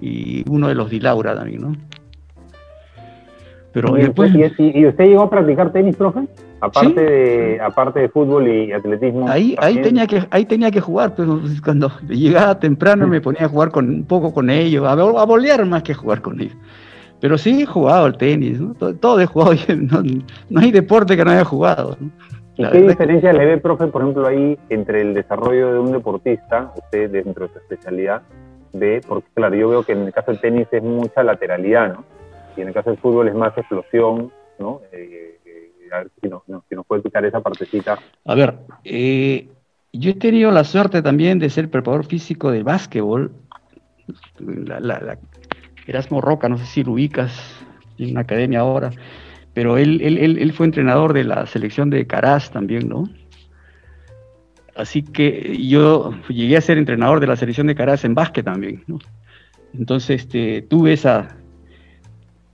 Y 0.00 0.48
uno 0.50 0.68
de 0.68 0.74
los 0.74 0.90
Dilaura 0.90 1.34
también, 1.34 1.62
¿no? 1.62 1.76
Pero 3.72 3.96
¿Y, 3.96 4.02
después... 4.02 4.32
¿Y 4.34 4.86
usted 4.86 5.04
llegó 5.04 5.22
a 5.22 5.30
practicar 5.30 5.72
tenis, 5.72 5.96
profe? 5.96 6.26
Aparte, 6.62 7.00
de, 7.00 7.60
aparte 7.60 7.98
de 7.98 8.08
fútbol 8.08 8.46
y 8.46 8.72
atletismo. 8.72 9.28
Ahí, 9.28 9.56
ahí, 9.58 9.82
tenía 9.82 10.06
que, 10.06 10.24
ahí 10.30 10.44
tenía 10.44 10.70
que 10.70 10.80
jugar, 10.80 11.14
pero 11.16 11.40
pues, 11.40 11.60
cuando 11.64 11.90
llegaba 12.08 12.60
temprano 12.60 13.08
me 13.08 13.20
ponía 13.20 13.46
a 13.46 13.48
jugar 13.48 13.72
con, 13.72 13.88
un 13.88 14.04
poco 14.04 14.32
con 14.32 14.48
ellos, 14.48 14.86
a, 14.86 14.92
a 14.92 15.24
bolear 15.24 15.66
más 15.66 15.82
que 15.82 15.92
jugar 15.92 16.22
con 16.22 16.40
ellos. 16.40 16.56
Pero 17.18 17.36
sí 17.36 17.62
he 17.62 17.66
jugado 17.66 18.04
al 18.04 18.16
tenis, 18.16 18.60
¿no? 18.60 18.74
todo, 18.74 19.20
he 19.20 19.26
jugado, 19.26 19.54
no, 20.50 20.60
hay 20.60 20.70
deporte 20.70 21.16
que 21.16 21.24
no 21.24 21.32
haya 21.32 21.44
jugado. 21.44 21.96
¿Y 22.56 22.68
qué 22.68 22.82
diferencia 22.82 23.32
le 23.32 23.46
ve, 23.46 23.58
profe, 23.58 23.86
por 23.86 24.02
ejemplo, 24.02 24.26
ahí 24.26 24.58
entre 24.68 25.00
el 25.00 25.14
desarrollo 25.14 25.72
de 25.72 25.78
un 25.78 25.92
deportista, 25.92 26.72
usted 26.76 27.10
dentro 27.10 27.46
de 27.46 27.52
su 27.54 27.58
especialidad, 27.60 28.22
ve, 28.72 29.00
porque 29.06 29.28
claro, 29.34 29.54
yo 29.54 29.68
veo 29.68 29.82
que 29.82 29.92
en 29.92 30.02
el 30.02 30.12
caso 30.12 30.32
del 30.32 30.40
tenis 30.40 30.68
es 30.70 30.82
mucha 30.82 31.22
lateralidad, 31.22 31.94
¿no? 31.94 32.04
Y 32.56 32.60
en 32.60 32.68
el 32.68 32.74
caso 32.74 32.90
del 32.90 32.98
fútbol 32.98 33.28
es 33.28 33.34
más 33.34 33.56
explosión, 33.56 34.30
¿no? 34.58 34.80
Eh, 34.92 35.38
a 35.92 35.98
ver 35.98 36.10
si 36.20 36.28
nos, 36.28 36.42
puede 36.86 37.00
explicar 37.00 37.24
esa 37.24 37.40
partecita. 37.40 37.98
A 38.24 38.34
ver, 38.34 38.54
eh, 38.84 39.48
yo 39.92 40.10
he 40.10 40.14
tenido 40.14 40.50
la 40.50 40.64
suerte 40.64 41.02
también 41.02 41.38
de 41.38 41.50
ser 41.50 41.70
preparador 41.70 42.06
físico 42.06 42.50
de 42.50 42.62
básquetbol. 42.62 43.32
Erasmo 45.86 46.20
Roca, 46.20 46.48
no 46.48 46.58
sé 46.58 46.64
si 46.66 46.84
lo 46.84 46.92
ubicas, 46.92 47.32
en 47.98 48.12
una 48.12 48.22
academia 48.22 48.60
ahora, 48.60 48.90
pero 49.54 49.76
él, 49.76 50.00
él, 50.00 50.52
fue 50.52 50.66
entrenador 50.66 51.12
de 51.12 51.24
la 51.24 51.46
selección 51.46 51.90
de 51.90 52.06
Caraz 52.06 52.50
también, 52.50 52.88
¿no? 52.88 53.04
Así 54.74 55.02
que 55.02 55.58
yo 55.68 56.14
llegué 56.28 56.56
a 56.56 56.62
ser 56.62 56.78
entrenador 56.78 57.20
de 57.20 57.26
la 57.26 57.36
selección 57.36 57.66
de 57.66 57.74
Caraz 57.74 58.04
en 58.04 58.14
básquet 58.14 58.44
también, 58.44 58.82
¿no? 58.86 58.98
Entonces 59.74 60.22
este, 60.22 60.62
tuve 60.62 60.94
esa, 60.94 61.36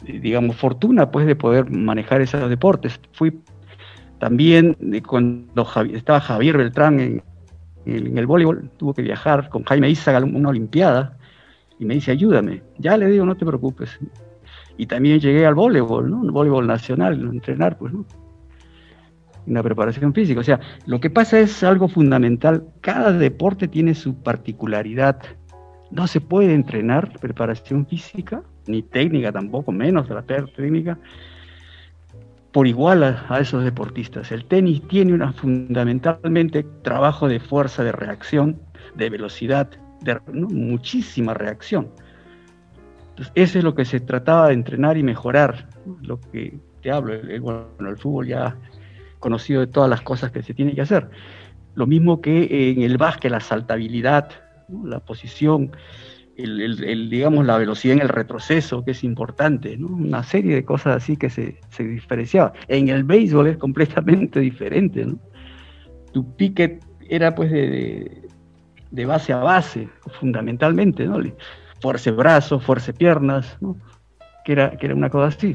digamos, 0.03 0.57
fortuna 0.57 1.11
pues 1.11 1.27
de 1.27 1.37
poder 1.37 1.71
manejar 1.71 2.21
esos 2.21 2.49
deportes. 2.49 3.01
Fui 3.13 3.41
también 4.19 4.77
cuando 5.07 5.67
estaba 5.93 6.21
Javier 6.21 6.57
Beltrán 6.59 7.01
en, 7.01 7.23
el 7.87 8.27
voleibol, 8.27 8.71
tuvo 8.77 8.93
que 8.93 9.03
viajar 9.03 9.49
con 9.49 9.65
Jaime 9.65 9.89
Isaga 9.89 10.19
a 10.19 10.25
una 10.25 10.51
olimpiada 10.51 11.17
y 11.79 11.87
me 11.87 11.95
dice, 11.95 12.11
ayúdame. 12.11 12.63
Ya 12.77 12.97
le 12.97 13.07
digo, 13.07 13.25
no 13.25 13.37
te 13.37 13.47
preocupes. 13.47 13.99
Y 14.79 14.87
también 14.87 15.21
llegué 15.21 15.45
al 15.45 15.55
voleibol, 15.55 16.09
¿no? 16.09 16.25
El 16.25 16.31
voleibol 16.31 16.67
nacional, 16.67 17.21
entrenar, 17.21 17.77
pues, 17.77 17.93
¿no? 17.93 18.07
Una 19.47 19.63
preparación 19.63 20.15
física. 20.15 20.41
O 20.41 20.45
sea, 20.45 20.61
lo 20.87 21.01
que 21.01 21.11
pasa 21.11 21.39
es 21.41 21.63
algo 21.63 21.89
fundamental. 21.89 22.65
Cada 22.81 23.13
deporte 23.13 23.69
tiene 23.69 23.95
su 23.95 24.15
particularidad. 24.23 25.21
No 25.91 26.07
se 26.07 26.21
puede 26.21 26.55
entrenar 26.55 27.13
preparación 27.19 27.87
física 27.87 28.43
ni 28.69 28.83
técnica 28.83 29.33
tampoco, 29.33 29.73
menos 29.73 30.09
de 30.09 30.15
la 30.15 30.23
técnica, 30.23 30.99
por 32.53 32.67
igual 32.67 33.03
a, 33.03 33.41
esos 33.41 33.65
deportistas. 33.65 34.31
El 34.31 34.45
tenis 34.45 34.83
tiene 34.89 35.13
una 35.13 35.33
fundamentalmente 35.33 36.65
trabajo 36.83 37.29
de 37.29 37.41
fuerza, 37.41 37.83
de 37.83 37.93
reacción, 37.93 38.61
de 38.95 39.11
velocidad, 39.11 39.71
de 40.03 40.21
muchísima 40.33 41.35
reacción. 41.35 41.89
Entonces, 43.19 43.33
eso 43.35 43.59
es 43.59 43.65
lo 43.65 43.75
que 43.75 43.85
se 43.85 43.99
trataba 43.99 44.47
de 44.47 44.55
entrenar 44.55 44.97
y 44.97 45.03
mejorar, 45.03 45.67
lo 46.03 46.21
que 46.21 46.57
te 46.83 46.93
hablo, 46.93 47.15
el, 47.15 47.97
fútbol 47.97 48.29
ya 48.29 48.57
conocido 49.19 49.61
de 49.61 49.67
todas 49.67 49.91
las 49.91 50.03
cosas 50.03 50.31
que 50.31 50.41
se 50.45 50.55
tiene 50.55 50.73
que 50.73 50.83
hacer. 50.83 51.11
Lo 51.75 51.89
mismo 51.89 52.21
que 52.21 52.71
en 52.71 52.83
el 52.83 52.97
básquet, 52.97 53.33
la 53.33 53.41
saltabilidad, 53.41 54.31
la 54.85 55.01
posición, 55.01 55.73
el, 56.37 57.11
digamos, 57.11 57.45
la 57.45 57.59
velocidad 57.59 57.97
en 57.97 58.03
el 58.03 58.09
retroceso, 58.09 58.85
que 58.85 58.93
es 58.93 59.03
importante, 59.03 59.77
una 59.83 60.23
serie 60.23 60.55
de 60.55 60.65
cosas 60.65 60.99
así 60.99 61.17
que 61.17 61.29
se, 61.29 61.59
se 61.71 61.83
diferenciaba. 61.83 62.53
En 62.69 62.89
el 62.89 63.03
béisbol 63.03 63.49
es 63.49 63.57
completamente 63.57 64.39
diferente. 64.49 65.05
¿no? 65.05 65.19
Tu 66.13 66.37
pique 66.37 66.79
era 67.09 67.35
pues 67.35 67.51
de, 67.51 68.29
de, 68.93 69.07
base 69.07 69.33
a 69.33 69.39
base, 69.39 69.89
fundamentalmente, 70.21 71.05
¿no? 71.05 71.19
Fuerza 71.81 72.11
brazos, 72.11 72.63
fuerza 72.63 72.93
piernas, 72.93 73.57
¿no? 73.61 73.77
que, 74.45 74.53
era, 74.53 74.71
que 74.71 74.87
era 74.87 74.95
una 74.95 75.11
cosa 75.11 75.29
así. 75.29 75.55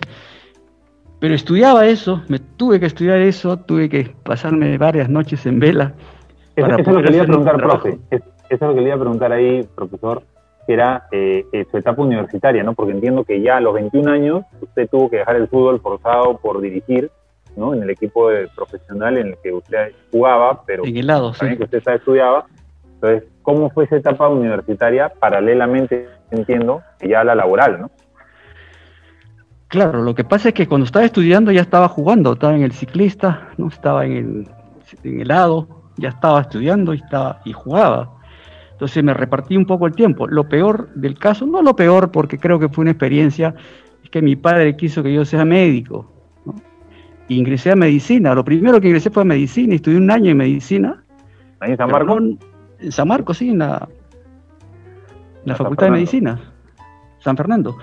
Pero 1.19 1.35
estudiaba 1.35 1.85
eso, 1.85 2.21
me 2.27 2.39
tuve 2.39 2.79
que 2.79 2.85
estudiar 2.85 3.19
eso, 3.21 3.57
tuve 3.57 3.87
que 3.89 4.13
pasarme 4.23 4.77
varias 4.77 5.09
noches 5.09 5.45
en 5.45 5.59
vela. 5.59 5.93
Eso, 6.55 6.67
es 6.67 6.87
lo 6.87 7.01
que 7.01 7.09
le 7.09 7.15
iba 7.15 7.23
a 7.23 7.27
preguntar, 7.27 7.57
profe. 7.57 7.99
Eso 8.11 8.25
es 8.49 8.61
lo 8.61 8.75
que 8.75 8.81
le 8.81 8.87
iba 8.87 8.95
a 8.95 8.99
preguntar 8.99 9.31
ahí, 9.31 9.67
profesor 9.75 10.23
que 10.65 10.73
era 10.73 11.07
eh, 11.11 11.45
eh, 11.51 11.65
su 11.69 11.77
etapa 11.77 12.01
universitaria, 12.01 12.63
¿no? 12.63 12.73
Porque 12.73 12.93
entiendo 12.93 13.23
que 13.23 13.41
ya 13.41 13.57
a 13.57 13.61
los 13.61 13.73
21 13.73 14.09
años 14.11 14.45
usted 14.61 14.89
tuvo 14.89 15.09
que 15.09 15.17
dejar 15.17 15.35
el 15.35 15.47
fútbol 15.47 15.79
forzado 15.81 16.37
por 16.37 16.61
dirigir, 16.61 17.11
¿no? 17.55 17.73
En 17.73 17.83
el 17.83 17.89
equipo 17.89 18.29
profesional 18.55 19.17
en 19.17 19.27
el 19.27 19.37
que 19.43 19.51
usted 19.51 19.91
jugaba, 20.11 20.63
pero 20.65 20.85
en 20.85 20.97
el 20.97 21.07
lado, 21.07 21.33
también 21.33 21.57
que 21.57 21.65
usted 21.65 21.83
estudiaba. 21.93 22.45
Entonces, 22.95 23.29
¿cómo 23.43 23.69
fue 23.69 23.85
esa 23.85 23.97
etapa 23.97 24.27
universitaria 24.27 25.09
paralelamente, 25.09 26.09
entiendo, 26.31 26.81
ya 27.01 27.21
a 27.21 27.23
la 27.23 27.35
laboral, 27.35 27.81
¿no? 27.81 27.91
Claro, 29.67 30.03
lo 30.03 30.13
que 30.13 30.23
pasa 30.23 30.49
es 30.49 30.53
que 30.53 30.67
cuando 30.67 30.85
estaba 30.85 31.05
estudiando 31.05 31.51
ya 31.51 31.61
estaba 31.61 31.87
jugando, 31.87 32.33
estaba 32.33 32.55
en 32.55 32.61
el 32.61 32.73
ciclista, 32.73 33.49
no 33.57 33.67
estaba 33.67 34.05
en 34.05 34.11
el, 34.11 34.47
en 35.03 35.21
el 35.21 35.27
lado, 35.27 35.67
ya 35.97 36.09
estaba 36.09 36.41
estudiando 36.41 36.93
y 36.93 36.97
estaba 36.97 37.41
y 37.43 37.53
jugaba. 37.53 38.11
Entonces 38.71 39.03
me 39.03 39.13
repartí 39.13 39.57
un 39.57 39.65
poco 39.65 39.87
el 39.87 39.93
tiempo. 39.93 40.27
Lo 40.27 40.47
peor 40.47 40.89
del 40.93 41.17
caso, 41.17 41.45
no 41.45 41.61
lo 41.61 41.75
peor 41.75 42.11
porque 42.11 42.37
creo 42.37 42.59
que 42.59 42.69
fue 42.69 42.83
una 42.83 42.91
experiencia, 42.91 43.55
es 44.03 44.09
que 44.09 44.21
mi 44.21 44.35
padre 44.35 44.75
quiso 44.75 45.01
que 45.01 45.13
yo 45.13 45.25
sea 45.25 45.45
médico. 45.45 46.05
ingresé 47.29 47.71
a 47.71 47.75
medicina. 47.75 48.35
Lo 48.35 48.43
primero 48.43 48.79
que 48.79 48.87
ingresé 48.87 49.09
fue 49.09 49.23
a 49.23 49.25
medicina 49.25 49.73
estudié 49.73 49.97
un 49.97 50.11
año 50.11 50.31
en 50.31 50.37
medicina. 50.37 51.03
¿Ahí 51.59 51.71
en 51.71 51.77
San 51.77 51.89
Marcos? 51.89 52.21
En 52.83 52.91
San 52.91 53.07
Marcos, 53.07 53.37
sí, 53.37 53.49
en 53.49 53.59
la, 53.59 53.87
la 55.45 55.55
Facultad 55.55 55.87
de 55.87 55.91
Medicina, 55.91 56.39
San 57.19 57.37
Fernando. 57.37 57.77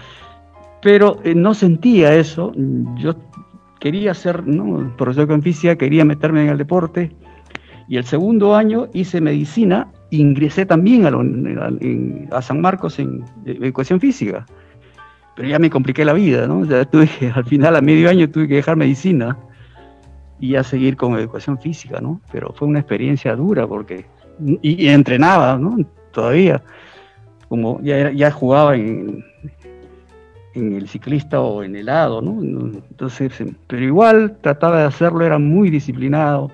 Pero 0.83 1.19
eh, 1.25 1.35
no 1.35 1.55
sentía 1.55 2.15
eso. 2.15 2.53
Yo 2.97 3.15
quería 3.81 4.15
ser 4.15 4.47
¿no? 4.47 4.95
profesor 4.97 5.27
de 5.27 5.43
física, 5.43 5.77
quería 5.77 6.05
meterme 6.05 6.43
en 6.43 6.49
el 6.51 6.59
deporte. 6.59 7.13
Y 7.89 7.97
el 7.97 8.05
segundo 8.05 8.55
año 8.55 8.89
hice 8.93 9.21
medicina 9.21 9.89
ingresé 10.11 10.67
también 10.67 11.07
a, 11.07 12.37
a, 12.37 12.43
San 12.43 12.61
Marcos 12.61 12.99
en, 12.99 13.25
educación 13.47 14.01
física, 14.01 14.45
pero 15.37 15.49
ya 15.49 15.59
me 15.59 15.71
compliqué 15.71 16.05
la 16.05 16.13
vida, 16.13 16.47
¿no? 16.47 16.67
tuve 16.87 17.09
al 17.35 17.45
final, 17.45 17.77
a 17.77 17.81
medio 17.81 18.11
año, 18.11 18.29
tuve 18.29 18.49
que 18.49 18.57
dejar 18.57 18.77
medicina 18.77 19.39
y 20.39 20.51
ya 20.51 20.65
seguir 20.65 20.97
con 20.97 21.19
educación 21.19 21.59
física, 21.59 22.01
¿no? 22.01 22.21
Pero 22.33 22.53
fue 22.55 22.67
una 22.67 22.81
experiencia 22.81 23.37
dura 23.37 23.67
porque, 23.67 24.07
y, 24.63 24.89
entrenaba, 24.89 25.57
¿no? 25.59 25.79
Todavía, 26.13 26.63
como 27.49 27.81
ya, 27.83 28.11
ya 28.13 28.31
jugaba 28.31 28.77
en, 28.77 29.25
en 30.55 30.75
el 30.75 30.89
ciclista 30.89 31.41
o 31.41 31.63
en 31.63 31.77
el 31.77 31.87
lado, 31.87 32.21
¿no? 32.21 32.41
Entonces, 32.43 33.33
pero 33.67 33.83
igual 33.83 34.39
trataba 34.41 34.81
de 34.81 34.87
hacerlo, 34.87 35.25
era 35.25 35.39
muy 35.39 35.71
disciplinado 35.71 36.51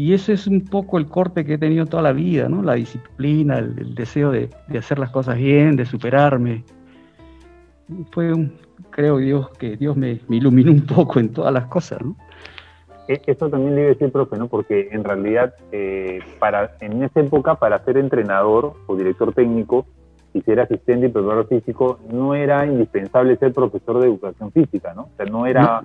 y 0.00 0.14
ese 0.14 0.32
es 0.32 0.46
un 0.46 0.62
poco 0.62 0.96
el 0.96 1.08
corte 1.08 1.44
que 1.44 1.54
he 1.54 1.58
tenido 1.58 1.84
toda 1.84 2.02
la 2.02 2.12
vida, 2.12 2.48
¿no? 2.48 2.62
La 2.62 2.72
disciplina, 2.72 3.58
el, 3.58 3.94
deseo 3.94 4.30
de, 4.30 4.48
hacer 4.78 4.98
las 4.98 5.10
cosas 5.10 5.36
bien, 5.36 5.76
de 5.76 5.84
superarme. 5.84 6.64
Fue 8.10 8.32
un, 8.32 8.54
creo 8.88 9.18
Dios 9.18 9.50
que 9.58 9.76
Dios 9.76 9.98
me, 9.98 10.18
iluminó 10.30 10.72
un 10.72 10.86
poco 10.86 11.20
en 11.20 11.28
todas 11.28 11.52
las 11.52 11.66
cosas, 11.66 12.00
¿no? 12.02 12.16
E, 13.12 13.20
eso 13.26 13.50
también 13.50 13.74
le 13.74 13.80
iba 13.80 13.90
a 13.90 13.94
decir, 13.94 14.12
profe, 14.12 14.36
¿no? 14.36 14.48
Porque 14.48 14.88
en 14.92 15.02
realidad, 15.02 15.54
eh, 15.72 16.20
para, 16.38 16.76
en 16.80 17.02
esa 17.02 17.20
época, 17.20 17.56
para 17.56 17.82
ser 17.84 17.96
entrenador 17.96 18.74
o 18.86 18.96
director 18.96 19.32
técnico 19.32 19.86
y 20.32 20.42
ser 20.42 20.60
asistente 20.60 21.06
y 21.06 21.08
preparador 21.10 21.48
físico, 21.48 21.98
no 22.10 22.34
era 22.34 22.64
indispensable 22.64 23.36
ser 23.36 23.52
profesor 23.52 24.00
de 24.00 24.06
educación 24.06 24.52
física, 24.52 24.94
¿no? 24.94 25.02
O 25.02 25.10
sea, 25.16 25.26
no 25.26 25.46
era... 25.46 25.82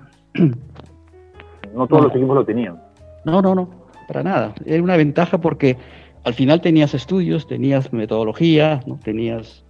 No, 1.74 1.86
todos 1.88 2.04
los 2.04 2.14
equipos 2.14 2.34
lo 2.36 2.44
tenían. 2.44 2.80
No, 3.24 3.42
no, 3.42 3.54
no 3.54 3.86
para 4.06 4.22
nada. 4.22 4.54
Era 4.64 4.82
una 4.82 4.96
ventaja 4.96 5.38
porque 5.38 5.76
al 6.24 6.34
final 6.34 6.60
tenías 6.60 6.94
estudios, 6.94 7.46
tenías 7.46 7.92
metodología, 7.92 8.80
¿no? 8.86 8.98
tenías 9.02 9.64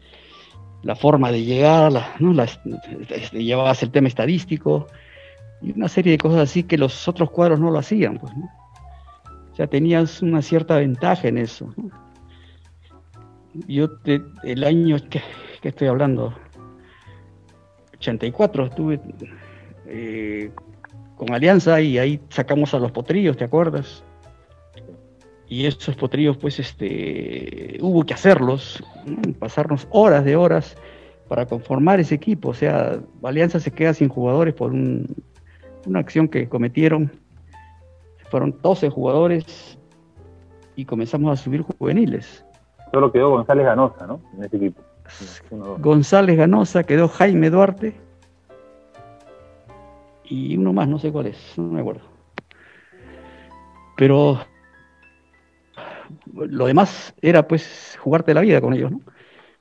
la 0.83 0.95
forma 0.95 1.33
de 1.33 1.43
llegar, 1.43 1.93
¿no? 2.21 2.43
Este, 2.43 3.43
llevabas 3.43 3.83
el 3.83 3.91
tema 3.91 4.09
estadístico 4.09 4.87
y 5.63 5.73
una 5.73 5.89
serie 5.89 6.13
de 6.13 6.19
cosas 6.19 6.41
así 6.41 6.63
que 6.63 6.79
los 6.79 7.09
otros 7.09 7.31
cuadros 7.31 7.61
no 7.61 7.71
lo 7.71 7.79
hacían. 7.79 8.19
Pues, 8.19 8.37
¿no? 8.37 8.47
O 9.53 9.57
sea, 9.57 9.67
tenías 9.67 10.23
una 10.23 10.43
cierta 10.43 10.77
ventaja 10.77 11.29
en 11.29 11.39
eso. 11.39 11.73
Yo 13.67 13.89
el 14.45 14.65
año 14.65 14.99
que, 15.09 15.23
estoy 15.63 15.89
hablando, 15.89 16.35
84, 17.95 18.67
estuve 18.67 19.01
eh, 19.87 20.51
con 21.17 21.33
Alianza 21.33 21.81
y 21.81 21.99
ahí 21.99 22.21
sacamos 22.29 22.75
a 22.75 22.79
los 22.79 22.93
potrillos, 22.93 23.37
¿te 23.37 23.45
acuerdas? 23.45 24.05
y 25.49 25.67
esos 25.67 25.97
potrillos 25.97 26.37
pues 26.37 26.59
este 26.59 27.79
hubo 27.81 28.05
que 28.05 28.15
hacerlos, 28.15 28.83
pasarnos 29.39 29.87
horas 29.91 30.25
de 30.25 30.37
horas 30.37 30.77
para 31.29 31.47
conformar 31.47 32.01
ese 32.01 32.15
equipo, 32.15 32.51
o 32.51 32.55
sea, 32.55 33.01
Alianza 33.23 33.59
se 33.61 33.71
queda 33.71 33.95
sin 33.95 34.09
jugadores 34.09 34.55
por 34.55 34.73
una 35.87 36.01
acción 36.01 36.29
que 36.29 36.49
cometieron, 36.49 37.11
fueron 38.31 38.59
12 38.63 38.91
jugadores 38.91 39.79
y 40.75 40.85
comenzamos 40.85 41.33
a 41.33 41.43
subir 41.43 41.63
juveniles. 41.63 42.45
Solo 42.93 43.11
quedó 43.13 43.31
González 43.31 43.67
Ganosa, 43.67 44.07
¿no? 44.07 44.21
En 44.37 44.45
ese 44.45 44.57
equipo. 44.57 44.83
González 45.79 46.37
Ganosa, 46.37 46.85
quedó 46.85 47.09
Jaime 47.09 47.51
Duarte 47.51 47.95
y 50.25 50.57
uno 50.57 50.73
más, 50.73 50.89
no 50.89 50.99
sé 50.99 51.13
cuál 51.13 51.27
es, 51.27 51.55
no 51.57 51.65
me 51.65 51.81
acuerdo. 51.81 52.03
Pero 53.97 54.41
lo 56.35 56.67
demás 56.67 57.15
era 57.23 57.47
pues 57.47 57.97
jugarte 58.03 58.35
la 58.35 58.41
vida 58.41 58.61
con 58.61 58.75
ellos, 58.75 58.91
¿no? 58.91 59.01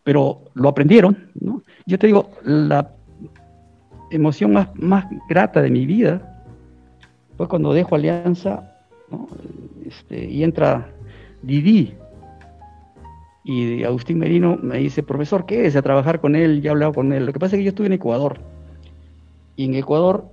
Pero 0.04 0.42
lo 0.54 0.70
aprendieron, 0.70 1.32
¿no? 1.36 1.64
Yo 1.86 1.98
te 1.98 2.08
digo, 2.08 2.32
la 2.44 2.95
emoción 4.12 4.54
más, 4.54 4.70
más 4.76 5.06
grata 5.28 5.62
de 5.62 5.70
mi 5.70 5.86
vida 5.86 6.44
fue 7.38 7.48
cuando 7.48 7.74
dejo 7.74 7.96
Alianza 7.96 8.72
este, 9.86 10.26
y 10.26 10.44
entra 10.44 10.90
Didi. 11.42 11.94
Y 13.44 13.84
Agustín 13.84 14.18
Merino 14.18 14.58
me 14.62 14.80
dice, 14.80 15.04
profesor, 15.04 15.46
¿qué 15.46 15.68
es? 15.68 15.76
A 15.76 15.82
trabajar 15.82 16.20
con 16.20 16.36
él, 16.36 16.62
ya 16.62 16.70
he 16.70 16.72
hablado 16.72 16.94
con 16.94 17.14
él. 17.14 17.26
Lo 17.26 17.34
que 17.34 17.40
pasa 17.40 17.56
es 17.56 17.60
que 17.60 17.66
yo 17.66 17.70
estuve 17.70 17.88
en 17.88 17.94
Ecuador. 17.94 18.40
Y 19.56 19.66
en 19.66 19.76
Ecuador 19.76 20.26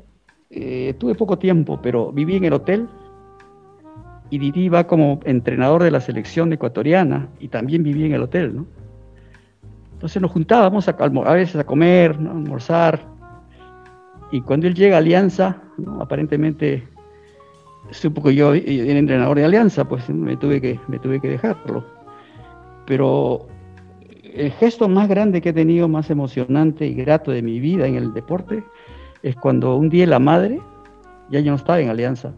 eh, 0.50 0.94
tuve 0.98 1.14
poco 1.14 1.38
tiempo, 1.38 1.80
pero 1.82 2.10
viví 2.12 2.36
en 2.36 2.44
el 2.44 2.54
hotel 2.54 2.88
y 4.30 4.38
Didi 4.38 4.70
va 4.70 4.86
como 4.86 5.20
entrenador 5.24 5.82
de 5.82 5.90
la 5.90 6.00
selección 6.00 6.50
ecuatoriana 6.54 7.28
y 7.38 7.48
también 7.48 7.82
vivía 7.82 8.06
en 8.06 8.14
el 8.14 8.22
hotel, 8.22 8.56
¿no? 8.56 8.66
Entonces 9.92 10.22
nos 10.22 10.30
juntábamos 10.30 10.88
a 10.88 11.32
veces 11.34 11.56
a 11.56 11.64
comer, 11.64 12.12
a 12.12 12.30
almorzar, 12.30 13.11
y 14.32 14.40
cuando 14.40 14.66
él 14.66 14.74
llega 14.74 14.96
a 14.96 14.98
Alianza, 14.98 15.62
aparentemente 16.00 16.82
supo 17.90 18.22
que 18.22 18.34
yo 18.34 18.54
era 18.54 18.98
entrenador 18.98 19.36
de 19.36 19.44
Alianza, 19.44 19.84
pues 19.86 20.08
me 20.08 20.38
tuve, 20.38 20.58
que, 20.58 20.80
me 20.88 20.98
tuve 20.98 21.20
que 21.20 21.28
dejarlo. 21.28 21.84
Pero 22.86 23.46
el 24.34 24.50
gesto 24.52 24.88
más 24.88 25.06
grande 25.06 25.42
que 25.42 25.50
he 25.50 25.52
tenido, 25.52 25.86
más 25.86 26.08
emocionante 26.08 26.86
y 26.86 26.94
grato 26.94 27.30
de 27.30 27.42
mi 27.42 27.60
vida 27.60 27.86
en 27.86 27.96
el 27.96 28.14
deporte, 28.14 28.64
es 29.22 29.36
cuando 29.36 29.76
un 29.76 29.90
día 29.90 30.06
la 30.06 30.18
madre, 30.18 30.58
ya 31.30 31.40
yo 31.40 31.50
no 31.50 31.56
estaba 31.56 31.78
en 31.80 31.90
Alianza, 31.90 32.32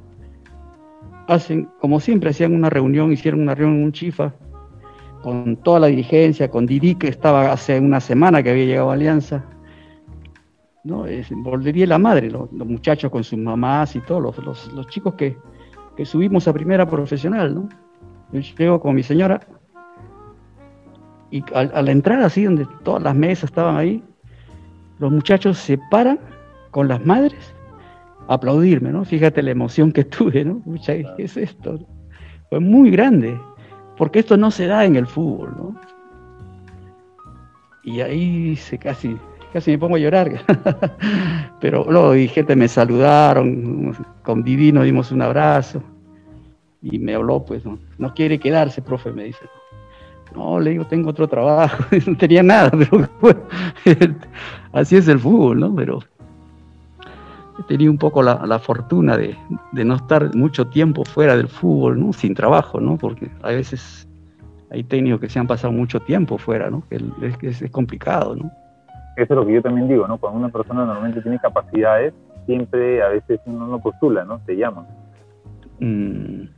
hacen, 1.28 1.68
como 1.80 2.00
siempre, 2.00 2.30
hacían 2.30 2.54
una 2.54 2.70
reunión, 2.70 3.12
hicieron 3.12 3.40
una 3.40 3.54
reunión 3.54 3.78
en 3.78 3.84
un 3.84 3.92
chifa, 3.92 4.34
con 5.22 5.56
toda 5.58 5.78
la 5.78 5.86
dirigencia, 5.86 6.50
con 6.50 6.66
Didi, 6.66 6.96
que 6.96 7.06
estaba 7.06 7.52
hace 7.52 7.78
una 7.78 8.00
semana 8.00 8.42
que 8.42 8.50
había 8.50 8.64
llegado 8.64 8.90
a 8.90 8.94
Alianza, 8.94 9.44
¿no? 10.84 11.06
Es, 11.06 11.30
volvería 11.30 11.86
la 11.86 11.98
madre, 11.98 12.30
los, 12.30 12.52
muchachos 12.52 13.10
con 13.10 13.24
sus 13.24 13.38
mamás 13.38 13.96
y 13.96 14.00
todos 14.00 14.22
los, 14.22 14.72
los, 14.72 14.86
chicos 14.88 15.14
que, 15.14 15.36
que, 15.96 16.04
subimos 16.04 16.46
a 16.46 16.52
primera 16.52 16.88
profesional, 16.88 17.54
¿no? 17.54 17.68
Yo 18.32 18.40
llego 18.40 18.80
con 18.80 18.94
mi 18.94 19.02
señora 19.02 19.40
y 21.30 21.42
a, 21.52 21.82
la 21.82 21.90
entrada 21.90 22.26
así, 22.26 22.44
donde 22.44 22.66
todas 22.84 23.02
las 23.02 23.14
mesas 23.14 23.50
estaban 23.50 23.76
ahí, 23.76 24.02
los 24.98 25.10
muchachos 25.10 25.58
se 25.58 25.78
paran 25.90 26.20
con 26.70 26.86
las 26.86 27.04
madres 27.04 27.54
a 28.28 28.34
aplaudirme, 28.34 28.90
¿no? 28.92 29.04
Fíjate 29.04 29.42
la 29.42 29.50
emoción 29.50 29.90
que 29.90 30.04
tuve, 30.04 30.44
¿no? 30.44 30.62
¿qué 30.84 31.04
es 31.18 31.36
esto? 31.36 31.78
Fue 32.50 32.60
muy 32.60 32.90
grande, 32.90 33.36
porque 33.96 34.20
esto 34.20 34.36
no 34.36 34.50
se 34.50 34.66
da 34.66 34.84
en 34.84 34.96
el 34.96 35.06
fútbol, 35.06 35.54
¿no? 35.56 35.80
Y 37.82 38.00
ahí 38.00 38.56
se 38.56 38.78
casi 38.78 39.18
casi 39.54 39.70
me 39.70 39.78
pongo 39.78 39.94
a 39.94 40.00
llorar. 40.00 40.32
Pero 41.60 42.16
y 42.16 42.26
gente 42.26 42.56
me 42.56 42.66
saludaron, 42.66 43.96
conviví, 44.22 44.72
nos 44.72 44.84
dimos 44.84 45.12
un 45.12 45.22
abrazo 45.22 45.80
y 46.82 46.98
me 46.98 47.14
habló, 47.14 47.44
pues, 47.44 47.62
no, 47.64 48.14
quiere 48.14 48.38
quedarse, 48.38 48.82
profe, 48.82 49.12
me 49.12 49.24
dice. 49.24 49.46
No, 50.34 50.58
le 50.58 50.70
digo, 50.70 50.84
tengo 50.86 51.10
otro 51.10 51.28
trabajo, 51.28 51.84
no 52.06 52.16
tenía 52.16 52.42
nada, 52.42 52.70
pero 53.84 54.14
así 54.72 54.96
es 54.96 55.06
el 55.06 55.20
fútbol, 55.20 55.60
¿no? 55.60 55.74
Pero 55.74 56.00
he 57.60 57.62
tenido 57.62 57.92
un 57.92 57.98
poco 57.98 58.24
la, 58.24 58.58
fortuna 58.58 59.16
de, 59.16 59.36
no 59.72 59.94
estar 59.94 60.34
mucho 60.34 60.66
tiempo 60.66 61.04
fuera 61.04 61.36
del 61.36 61.46
fútbol, 61.46 62.00
¿no? 62.00 62.12
Sin 62.12 62.34
trabajo, 62.34 62.80
¿no? 62.80 62.96
Porque 62.96 63.30
a 63.42 63.50
veces 63.50 64.08
hay 64.72 64.82
técnicos 64.82 65.20
que 65.20 65.28
se 65.28 65.38
han 65.38 65.46
pasado 65.46 65.72
mucho 65.72 66.00
tiempo 66.00 66.38
fuera, 66.38 66.68
¿no? 66.68 66.82
Que 66.88 67.00
es, 67.42 67.62
es 67.62 67.70
complicado, 67.70 68.34
¿no? 68.34 68.50
Eso 69.16 69.34
es 69.34 69.36
lo 69.38 69.46
que 69.46 69.54
yo 69.54 69.62
también 69.62 69.88
digo, 69.88 70.08
¿no? 70.08 70.18
Cuando 70.18 70.38
una 70.38 70.48
persona 70.48 70.84
normalmente 70.84 71.22
tiene 71.22 71.38
capacidades, 71.38 72.12
siempre 72.46 73.02
a 73.02 73.08
veces 73.08 73.40
uno 73.46 73.66
no 73.66 73.78
postula, 73.78 74.24
¿no? 74.24 74.40
Te 74.40 74.56
llaman. 74.56 74.86
Mm. 75.78 76.48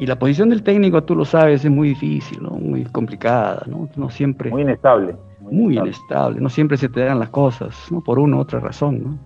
Y 0.00 0.06
la 0.06 0.18
posición 0.18 0.48
del 0.48 0.62
técnico, 0.62 1.02
tú 1.04 1.14
lo 1.14 1.24
sabes, 1.24 1.64
es 1.64 1.70
muy 1.70 1.90
difícil, 1.90 2.42
¿no? 2.42 2.50
Muy 2.50 2.84
complicada, 2.84 3.62
¿no? 3.66 3.88
No 3.96 4.08
siempre... 4.08 4.50
Muy 4.50 4.62
inestable. 4.62 5.14
Muy, 5.40 5.76
inestable. 5.76 6.40
no 6.40 6.48
siempre 6.48 6.76
se 6.76 6.88
te 6.88 7.00
dan 7.00 7.18
las 7.18 7.30
cosas, 7.30 7.76
¿no? 7.90 8.00
Por 8.00 8.18
una 8.18 8.36
u 8.36 8.40
otra 8.40 8.60
razón, 8.60 9.02
¿no? 9.02 9.18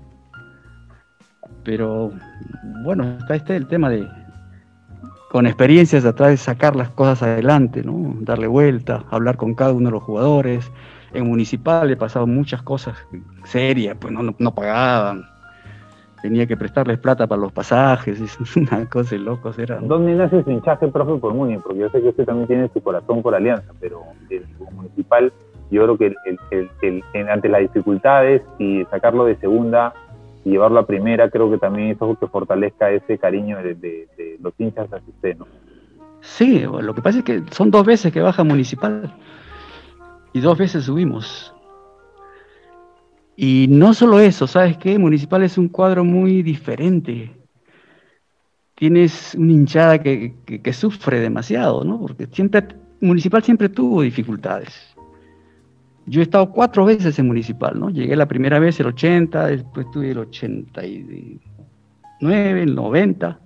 Pero, 1.64 2.10
bueno, 2.84 3.04
está 3.18 3.36
este 3.36 3.56
el 3.56 3.66
tema 3.68 3.88
de, 3.88 4.06
con 5.30 5.46
experiencias 5.46 6.04
atrás 6.04 6.30
de 6.30 6.36
sacar 6.36 6.76
las 6.76 6.90
cosas 6.90 7.22
adelante, 7.22 7.82
¿no? 7.82 8.14
Darle 8.20 8.46
vuelta, 8.46 9.04
hablar 9.10 9.36
con 9.36 9.54
cada 9.54 9.72
uno 9.72 9.86
de 9.86 9.92
los 9.92 10.02
jugadores, 10.02 10.70
en 11.14 11.26
municipal 11.26 11.90
he 11.90 11.96
pasado 11.96 12.26
muchas 12.26 12.62
cosas 12.62 12.96
serias, 13.44 13.96
pues 13.98 14.12
no, 14.12 14.34
no, 14.36 14.54
pagaban. 14.54 15.24
Tenía 16.20 16.46
que 16.46 16.56
prestarles 16.56 16.98
plata 16.98 17.26
para 17.26 17.40
los 17.40 17.52
pasajes, 17.52 18.20
es 18.40 18.56
una 18.56 18.88
cosa 18.88 19.10
de 19.10 19.18
locos 19.18 19.58
era. 19.58 19.78
¿Dónde 19.80 20.14
nace 20.14 20.42
su 20.42 20.50
hinchaje, 20.50 20.88
profe, 20.88 21.20
por 21.20 21.34
Muni? 21.34 21.58
Porque 21.58 21.80
yo 21.80 21.90
sé 21.90 22.02
que 22.02 22.08
usted 22.08 22.24
también 22.24 22.48
tiene 22.48 22.70
su 22.72 22.82
corazón 22.82 23.22
por 23.22 23.34
Alianza, 23.34 23.72
pero 23.80 24.02
el 24.30 24.44
municipal, 24.72 25.32
yo 25.70 25.82
creo 25.84 25.98
que 25.98 26.14
el, 26.82 27.28
ante 27.28 27.48
las 27.48 27.60
dificultades 27.60 28.42
y 28.58 28.84
sacarlo 28.90 29.24
de 29.24 29.36
segunda 29.36 29.94
y 30.44 30.50
llevarlo 30.50 30.80
a 30.80 30.86
primera, 30.86 31.30
creo 31.30 31.50
que 31.50 31.58
también 31.58 31.90
es 31.90 32.02
algo 32.02 32.16
que 32.18 32.26
fortalezca 32.26 32.90
ese 32.90 33.18
cariño 33.18 33.58
de, 33.58 34.36
los 34.40 34.52
hinchas 34.58 34.92
hacia 34.92 35.08
usted, 35.08 35.36
¿no? 35.38 35.46
Sí, 36.20 36.60
lo 36.60 36.94
que 36.94 37.02
pasa 37.02 37.18
es 37.18 37.24
que 37.24 37.42
son 37.50 37.70
dos 37.70 37.84
veces 37.84 38.10
que 38.10 38.20
baja 38.20 38.44
municipal 38.44 39.12
y 40.34 40.40
dos 40.40 40.58
veces 40.58 40.84
subimos. 40.84 41.54
Y 43.36 43.66
no 43.70 43.94
solo 43.94 44.20
eso, 44.20 44.46
¿sabes 44.46 44.76
qué? 44.76 44.98
Municipal 44.98 45.42
es 45.42 45.56
un 45.56 45.68
cuadro 45.68 46.04
muy 46.04 46.42
diferente. 46.42 47.32
Tienes 48.74 49.34
una 49.36 49.52
hinchada 49.52 50.00
que, 50.00 50.34
sufre 50.72 51.20
demasiado, 51.20 51.84
¿no? 51.84 52.00
Porque 52.00 52.26
siempre, 52.26 52.66
Municipal 53.00 53.42
siempre 53.42 53.68
tuvo 53.68 54.02
dificultades. 54.02 54.94
Yo 56.06 56.20
he 56.20 56.24
estado 56.24 56.50
cuatro 56.50 56.84
veces 56.84 57.18
en 57.18 57.28
Municipal, 57.28 57.78
¿no? 57.78 57.90
Llegué 57.90 58.16
la 58.16 58.26
primera 58.26 58.58
vez 58.58 58.80
el 58.80 58.86
80, 58.86 59.46
después 59.46 59.86
tuve 59.92 60.10
el 60.10 60.18
89, 60.18 62.62
el 62.62 62.74
90, 62.74 63.40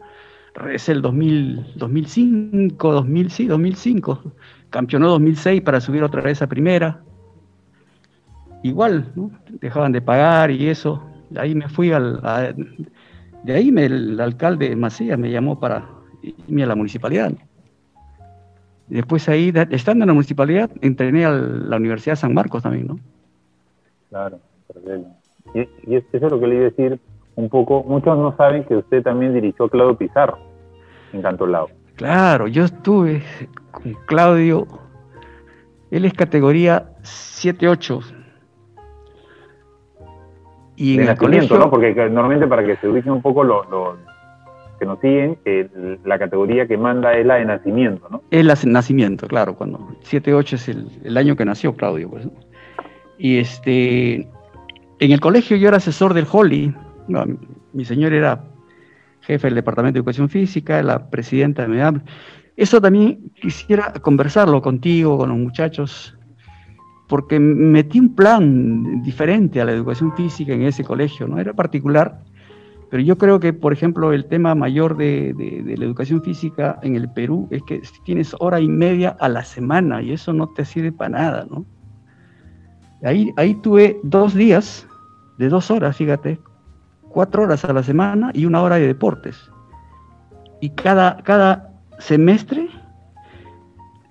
regresé 0.55 0.93
el 0.93 1.03
2000, 1.03 1.75
2005, 1.77 2.93
2000, 2.93 3.31
sí, 3.31 3.47
2005 3.47 4.33
campeonó 4.71 5.09
2006 5.09 5.63
para 5.63 5.81
subir 5.81 6.03
otra 6.03 6.23
vez 6.23 6.43
a 6.43 6.47
primera. 6.47 7.01
Igual, 8.63 9.13
¿no? 9.15 9.31
dejaban 9.61 9.93
de 9.93 10.01
pagar 10.01 10.51
y 10.51 10.69
eso. 10.69 11.03
De 11.31 11.41
ahí 11.41 11.55
me 11.55 11.69
fui 11.69 11.93
al. 11.93 12.21
de 13.45 13.55
ahí 13.55 13.71
me, 13.71 13.87
el 13.87 14.21
alcalde 14.21 14.75
Macías 14.75 15.19
me 15.19 15.31
llamó 15.31 15.61
para 15.61 15.87
irme 16.23 16.65
a 16.65 16.67
la 16.67 16.75
municipalidad. 16.75 17.33
Después 18.89 19.29
ahí, 19.29 19.53
estando 19.71 20.05
en 20.05 20.09
la 20.09 20.15
municipalidad, 20.15 20.71
entrené 20.81 21.27
a 21.27 21.31
la 21.31 21.77
Universidad 21.77 22.13
de 22.13 22.21
San 22.21 22.33
Marcos 22.33 22.63
también, 22.63 22.87
¿no? 22.87 22.99
Claro, 24.09 24.41
y, 25.55 25.61
y 25.61 25.97
eso 25.97 26.07
es 26.13 26.23
lo 26.23 26.41
que 26.41 26.47
le 26.47 26.55
iba 26.55 26.67
a 26.67 26.71
decir 26.71 26.99
un 27.37 27.49
poco. 27.51 27.85
Muchos 27.85 28.17
no 28.17 28.35
saben 28.37 28.65
que 28.65 28.77
usted 28.77 29.03
también 29.03 29.35
dirigió 29.35 29.67
a 29.67 29.71
Claudio 29.71 29.97
Pizarro 29.97 30.39
en 31.13 31.21
Cantolao. 31.21 31.69
Claro, 31.97 32.49
yo 32.49 32.65
estuve 32.65 33.23
con 33.83 33.95
Claudio. 34.07 34.67
Él 35.91 36.05
es 36.05 36.13
categoría 36.13 36.91
7-8. 37.03 38.15
Y 40.77 41.01
en 41.01 41.09
el 41.09 41.17
colegio, 41.17 41.59
¿no? 41.59 41.71
Porque 41.71 41.93
normalmente 41.95 42.47
para 42.47 42.65
que 42.65 42.77
se 42.77 42.89
ubiquen 42.89 43.13
un 43.13 43.23
poco 43.23 43.43
los, 43.43 43.67
que 44.79 44.87
nos 44.87 45.01
siguen, 45.01 45.39
la 46.05 46.19
categoría 46.19 46.69
que 46.69 46.77
manda 46.77 47.15
es 47.15 47.27
la 47.27 47.37
de 47.37 47.47
nacimiento, 47.47 48.07
¿no? 48.11 48.23
Es 48.31 48.45
la 48.45 48.55
de 48.55 48.71
nacimiento, 48.71 49.27
claro, 49.27 49.57
cuando 49.57 49.79
7-8 50.05 50.53
es 50.53 50.69
el, 50.69 51.17
año 51.17 51.35
que 51.35 51.45
nació 51.45 51.75
Claudio. 51.75 52.11
Pues, 52.11 52.29
y 53.19 53.39
este, 53.39 54.29
en 55.01 55.13
el 55.13 55.19
colegio 55.19 55.57
yo 55.57 55.67
era 55.69 55.79
asesor 55.79 56.15
del 56.15 56.27
Holly, 56.31 56.73
mi 57.73 57.85
señor 57.85 58.13
era 58.13 58.45
jefe 59.23 59.49
del 59.49 59.57
Departamento 59.57 59.95
de 59.95 59.99
Educación 59.99 60.29
Física, 60.29 60.83
la 60.83 61.11
presidenta 61.11 61.63
de 61.63 61.69
MEDAM. 61.69 62.03
Eso 62.59 62.81
también 62.81 63.31
quisiera 63.41 63.93
conversarlo 63.93 64.61
contigo, 64.61 65.17
con 65.17 65.29
los 65.29 65.39
muchachos, 65.39 66.19
porque 67.07 67.39
metí 67.39 68.01
un 68.01 68.17
plan 68.17 69.01
diferente 69.05 69.61
a 69.61 69.65
la 69.65 69.71
educación 69.71 70.13
física 70.17 70.55
en 70.55 70.63
ese 70.63 70.83
colegio, 70.83 71.29
¿no? 71.29 71.39
Era 71.39 71.53
particular, 71.53 72.19
pero 72.91 73.01
yo 73.01 73.17
creo 73.17 73.39
que, 73.39 73.53
por 73.53 73.73
ejemplo, 73.73 74.13
el 74.13 74.25
tema 74.25 74.57
mayor 74.57 74.97
de, 74.97 75.37
la 75.79 75.85
educación 75.85 76.21
física 76.21 76.81
en 76.83 76.97
el 76.97 77.09
Perú 77.09 77.47
es 77.53 77.63
que 77.63 77.81
tienes 78.05 78.35
hora 78.41 78.59
y 78.59 78.67
media 78.67 79.17
a 79.21 79.29
la 79.29 79.45
semana 79.45 80.03
y 80.03 80.11
eso 80.11 80.33
no 80.33 80.49
te 80.49 80.65
sirve 80.65 80.91
para 80.91 81.11
nada, 81.11 81.47
¿no? 81.49 81.65
Ahí, 83.05 83.33
ahí 83.37 83.55
tuve 83.55 84.01
dos 84.03 84.35
días 84.35 84.85
de 85.39 85.49
dos 85.49 85.71
horas, 85.71 85.97
fíjate, 85.97 86.41
cuatro 87.09 87.45
horas 87.45 87.65
a 87.65 87.73
la 87.73 87.85
semana 87.85 88.33
y 88.35 88.47
una 88.47 88.63
hora 88.63 88.81
de 88.81 88.89
deportes. 88.89 89.49
Y 90.61 90.71
cada, 90.71 91.19
cada 91.23 91.68
semestre, 91.99 92.69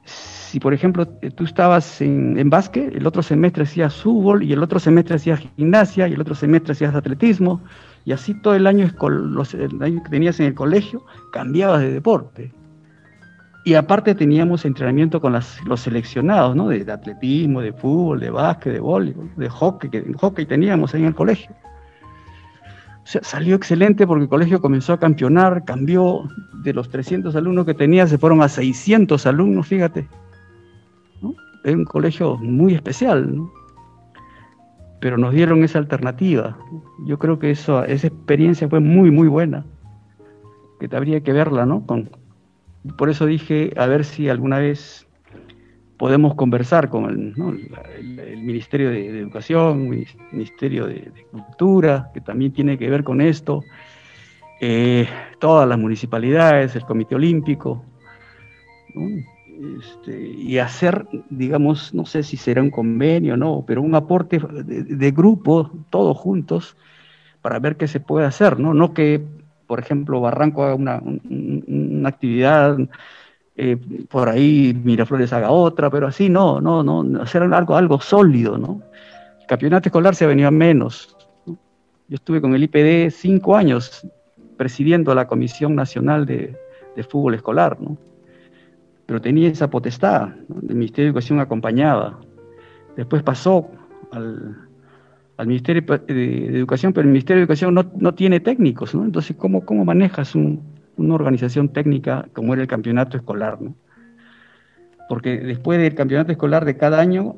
si 0.03 0.59
por 0.59 0.73
ejemplo 0.73 1.07
tú 1.07 1.43
estabas 1.43 2.01
en, 2.01 2.37
en 2.37 2.49
básquet, 2.49 2.95
el 2.95 3.05
otro 3.05 3.21
semestre 3.21 3.63
hacías 3.63 3.95
fútbol 3.95 4.43
y 4.43 4.53
el 4.53 4.63
otro 4.63 4.79
semestre 4.79 5.15
hacías 5.15 5.39
gimnasia 5.55 6.07
y 6.07 6.13
el 6.13 6.21
otro 6.21 6.35
semestre 6.35 6.73
hacías 6.73 6.95
atletismo 6.95 7.61
y 8.05 8.13
así 8.13 8.33
todo 8.33 8.55
el 8.55 8.67
año, 8.67 8.89
los, 9.09 9.51
que 9.51 10.09
tenías 10.09 10.39
en 10.39 10.45
el 10.45 10.53
colegio 10.53 11.05
cambiabas 11.33 11.81
de 11.81 11.91
deporte. 11.91 12.53
Y 13.65 13.73
aparte 13.73 14.15
teníamos 14.15 14.63
entrenamiento 14.63 15.19
con 15.19 15.33
los 15.33 15.81
seleccionados, 15.81 16.55
¿no? 16.55 16.69
De, 16.69 16.89
atletismo, 16.89 17.59
de 17.59 17.73
fútbol, 17.73 18.21
de 18.21 18.29
básquet, 18.29 18.71
de 18.71 18.79
voleibol, 18.79 19.29
de 19.35 19.49
hockey, 19.49 19.89
que 19.89 20.13
hockey 20.13 20.45
teníamos 20.45 20.93
ahí 20.93 21.01
en 21.01 21.07
el 21.07 21.15
colegio 21.15 21.53
salió 23.07 23.55
excelente 23.55 24.05
porque 24.05 24.23
el 24.23 24.29
colegio 24.29 24.61
comenzó 24.61 24.93
a 24.93 24.99
campeonar, 24.99 25.63
cambió 25.65 26.23
de 26.63 26.73
los 26.73 26.89
300 26.89 27.35
alumnos 27.35 27.65
que 27.65 27.73
tenía, 27.73 28.05
se 28.07 28.17
fueron 28.17 28.41
a 28.41 28.49
600 28.49 29.25
alumnos, 29.25 29.67
fíjate. 29.67 30.07
Es 31.63 31.75
un 31.75 31.85
colegio 31.85 32.37
muy 32.37 32.75
especial, 32.75 33.35
¿no? 33.35 33.51
pero 34.99 35.17
nos 35.17 35.33
dieron 35.33 35.63
esa 35.63 35.79
alternativa. 35.79 36.57
Yo 37.05 37.19
creo 37.19 37.39
que 37.39 37.51
eso, 37.51 37.83
esa 37.83 38.07
experiencia 38.07 38.67
fue 38.67 38.79
muy, 38.79 39.11
muy 39.11 39.27
buena, 39.27 39.65
que 40.79 40.93
habría 40.95 41.21
que 41.21 41.33
verla, 41.33 41.65
¿no? 41.65 41.85
Con, 41.85 42.09
por 42.97 43.09
eso 43.09 43.25
dije, 43.25 43.73
a 43.77 43.85
ver 43.85 44.05
si 44.05 44.29
alguna 44.29 44.59
vez 44.59 45.06
podemos 45.97 46.35
conversar 46.35 46.89
con 46.89 47.09
el, 47.09 48.37
Ministerio 48.37 48.91
de, 48.91 49.19
Educación, 49.19 49.93
el 49.93 50.07
Ministerio 50.31 50.85
de, 50.85 51.11
Cultura, 51.31 52.11
que 52.13 52.21
también 52.21 52.53
tiene 52.53 52.77
que 52.77 52.89
ver 52.89 53.03
con 53.03 53.19
esto, 53.19 53.63
eh, 54.61 55.07
todas 55.39 55.67
las 55.67 55.77
municipalidades, 55.77 56.75
el 56.75 56.83
Comité 56.83 57.15
Olímpico, 57.15 57.83
este, 59.79 60.19
y 60.21 60.59
hacer, 60.59 61.07
digamos, 61.29 61.93
no 61.93 62.05
sé 62.05 62.21
si 62.21 62.37
será 62.37 62.61
un 62.61 62.69
convenio 62.69 63.33
o 63.33 63.37
no, 63.37 63.63
pero 63.65 63.81
un 63.81 63.95
aporte 63.95 64.39
de, 64.39 65.11
grupo, 65.11 65.71
todos 65.89 66.15
juntos, 66.15 66.77
para 67.41 67.59
ver 67.59 67.75
qué 67.75 67.87
se 67.87 67.99
puede 67.99 68.27
hacer, 68.27 68.59
¿no? 68.59 68.73
No 68.73 68.93
que, 68.93 69.21
por 69.65 69.79
ejemplo, 69.79 70.21
Barranco 70.21 70.63
haga 70.63 70.75
una, 70.75 71.01
una 71.01 72.09
actividad, 72.09 72.77
eh, 73.59 73.75
por 74.07 74.29
ahí 74.29 74.79
Miraflores 74.83 75.33
haga 75.33 75.49
otra, 75.49 75.89
pero 75.89 76.05
así 76.05 76.29
no, 76.29 76.61
no, 76.61 76.83
no, 76.83 77.21
hacer 77.21 77.41
algo, 77.41 77.75
algo 77.75 77.99
sólido, 77.99 78.55
¿no? 78.55 78.83
El 79.41 79.47
campeonato 79.47 79.89
escolar 79.89 80.13
se 80.13 80.27
venía 80.27 80.51
menos. 80.51 81.15
Yo 81.47 82.15
estuve 82.15 82.39
con 82.39 82.53
el 82.53 82.63
IPD 82.63 83.09
cinco 83.11 83.55
años 83.55 84.07
presidiendo 84.57 85.13
la 85.15 85.27
Comisión 85.27 85.75
Nacional 85.75 86.25
de, 86.25 86.55
Fútbol 87.09 87.35
Escolar, 87.35 87.79
¿no? 87.79 87.95
pero 89.05 89.21
tenía 89.21 89.49
esa 89.49 89.69
potestad, 89.69 90.29
el 90.49 90.75
Ministerio 90.75 91.05
de 91.05 91.09
Educación 91.09 91.39
acompañaba. 91.39 92.19
Después 92.95 93.21
pasó 93.21 93.69
al, 94.11 94.57
Ministerio 95.45 95.83
de, 96.07 96.57
Educación, 96.57 96.93
pero 96.93 97.03
el 97.03 97.11
Ministerio 97.11 97.39
de 97.39 97.43
Educación 97.43 97.73
no, 97.73 98.13
tiene 98.15 98.39
técnicos, 98.39 98.95
¿no? 98.95 99.05
Entonces, 99.05 99.37
¿cómo, 99.37 99.63
cómo 99.63 99.85
manejas 99.85 100.33
una 100.97 101.15
organización 101.15 101.69
técnica 101.69 102.27
como 102.33 102.53
era 102.53 102.61
el 102.61 102.67
campeonato 102.67 103.17
escolar, 103.17 103.61
¿no? 103.61 103.75
Porque 105.07 105.37
después 105.37 105.79
del 105.79 105.95
campeonato 105.95 106.31
escolar 106.31 106.65
de 106.65 106.75
cada 106.75 106.99
año, 106.99 107.35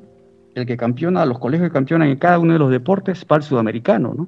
el 0.56 0.66
que 0.66 0.78
campeona, 0.78 1.26
los 1.26 1.40
colegios 1.40 1.70
que 1.70 1.74
campeonan 1.74 2.10
en 2.10 2.18
cada 2.18 2.40
uno 2.40 2.54
de 2.54 2.60
los 2.60 2.72
deportes, 2.72 3.26
para 3.26 3.38
el 3.38 3.44
sudamericano, 3.44 4.14
¿no? 4.16 4.28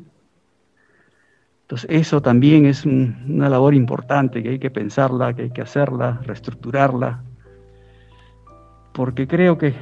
Entonces, 1.63 1.89
eso 1.89 2.21
también 2.21 2.65
es 2.65 2.85
una 2.85 3.49
labor 3.49 3.73
importante 3.73 4.43
que 4.43 4.49
hay 4.49 4.59
que 4.59 4.69
pensarla, 4.69 5.33
que 5.33 5.43
hay 5.43 5.49
que 5.51 5.61
hacerla, 5.61 6.19
reestructurarla, 6.25 7.23
porque 8.93 9.25
creo 9.25 9.57
que 9.57 9.73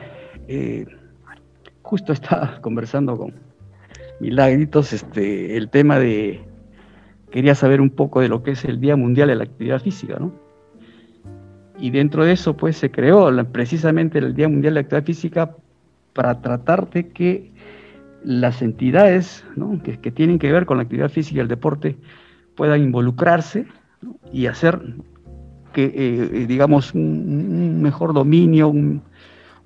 eh, 0.47 0.85
justo 1.81 2.13
estaba 2.13 2.57
conversando 2.62 3.17
con 3.17 3.33
Milagritos 4.19 4.93
este, 4.93 5.57
el 5.57 5.69
tema 5.69 5.97
de, 5.97 6.48
quería 7.31 7.55
saber 7.55 7.81
un 7.81 7.89
poco 7.89 8.21
de 8.21 8.29
lo 8.29 8.43
que 8.43 8.51
es 8.51 8.65
el 8.65 8.79
Día 8.79 8.95
Mundial 8.95 9.29
de 9.29 9.35
la 9.35 9.43
Actividad 9.43 9.81
Física, 9.81 10.17
¿no? 10.19 10.31
Y 11.79 11.91
dentro 11.91 12.25
de 12.25 12.33
eso, 12.33 12.57
pues 12.57 12.77
se 12.77 12.91
creó 12.91 13.29
precisamente 13.51 14.19
el 14.19 14.35
Día 14.35 14.49
Mundial 14.49 14.73
de 14.73 14.81
la 14.81 14.81
Actividad 14.81 15.05
Física 15.05 15.55
para 16.13 16.41
tratar 16.41 16.89
de 16.89 17.09
que 17.09 17.51
las 18.23 18.61
entidades 18.61 19.45
que, 19.83 20.11
tienen 20.11 20.39
que 20.39 20.51
ver 20.51 20.65
con 20.65 20.77
la 20.77 20.83
actividad 20.83 21.09
física 21.09 21.37
y 21.37 21.41
el 21.41 21.47
deporte 21.47 21.95
puedan 22.55 22.81
involucrarse 22.81 23.65
y 24.33 24.47
hacer 24.47 24.81
que, 25.73 25.93
eh, 25.95 26.45
digamos, 26.45 26.93
un, 26.93 27.81
mejor 27.81 28.13
dominio, 28.13 28.73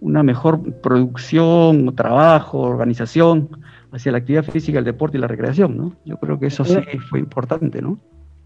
una 0.03 0.21
mejor 0.21 0.59
producción, 0.81 1.95
trabajo, 1.95 2.59
organización 2.59 3.49
hacia 3.91 4.11
la 4.11 4.17
actividad 4.17 4.43
física, 4.43 4.79
el 4.79 4.85
deporte 4.85 5.17
y 5.17 5.21
la 5.21 5.27
recreación, 5.27 5.77
¿no? 5.77 5.93
Yo 6.03 6.17
creo 6.17 6.37
que 6.39 6.47
eso 6.47 6.65
sí 6.65 6.77
fue 7.09 7.19
importante, 7.19 7.81
¿no? 7.81 7.97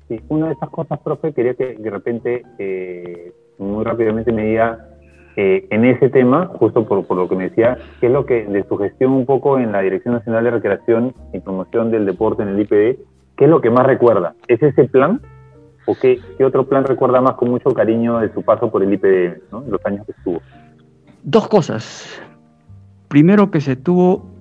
Sí, 0.08 0.22
una 0.30 0.48
de 0.48 0.54
esas 0.54 0.70
cosas, 0.70 1.00
profe, 1.00 1.34
quería 1.34 1.56
que 1.56 1.76
de 1.76 1.90
repente, 1.90 2.44
eh, 2.60 3.34
muy 3.58 3.84
rápidamente 3.84 4.32
me 4.32 4.46
diga, 4.46 4.88
eh, 5.36 5.68
en 5.72 5.86
ese 5.86 6.10
tema, 6.10 6.46
justo 6.46 6.86
por, 6.86 7.06
por, 7.08 7.18
lo 7.18 7.28
que 7.28 7.36
me 7.36 7.50
decía, 7.50 7.78
¿qué 8.00 8.06
es 8.06 8.14
lo 8.14 8.26
que 8.26 8.46
de 8.46 8.64
su 8.68 8.78
gestión 8.78 9.14
un 9.14 9.26
poco 9.26 9.58
en 9.58 9.72
la 9.72 9.82
Dirección 9.82 10.14
Nacional 10.14 10.44
de 10.44 10.52
Recreación 10.52 11.16
y 11.34 11.40
Promoción 11.40 11.90
del 11.90 12.06
Deporte 12.06 12.44
en 12.44 12.50
el 12.50 12.62
IPD, 12.62 13.00
qué 13.36 13.46
es 13.46 13.50
lo 13.50 13.62
que 13.62 13.72
más 13.72 13.86
recuerda? 13.86 14.36
¿Es 14.48 14.62
ese 14.62 14.86
plan? 14.86 15.22
¿O 15.88 15.96
qué, 16.00 16.20
otro 16.44 16.68
plan 16.68 16.84
recuerda 16.84 17.20
más 17.20 17.34
con 17.36 17.50
mucho 17.50 17.72
cariño 17.72 18.20
de 18.20 18.32
su 18.34 18.44
paso 18.44 18.70
por 18.70 18.84
el 18.84 18.94
IPD, 18.94 19.52
¿no? 19.52 19.64
los 19.68 19.84
años 19.86 20.06
que 20.06 20.12
estuvo? 20.12 20.42
Dos 21.30 21.50
cosas. 21.50 22.08
Primero 23.10 23.52
que 23.52 23.60
se 23.60 23.76
tuvo 23.76 24.32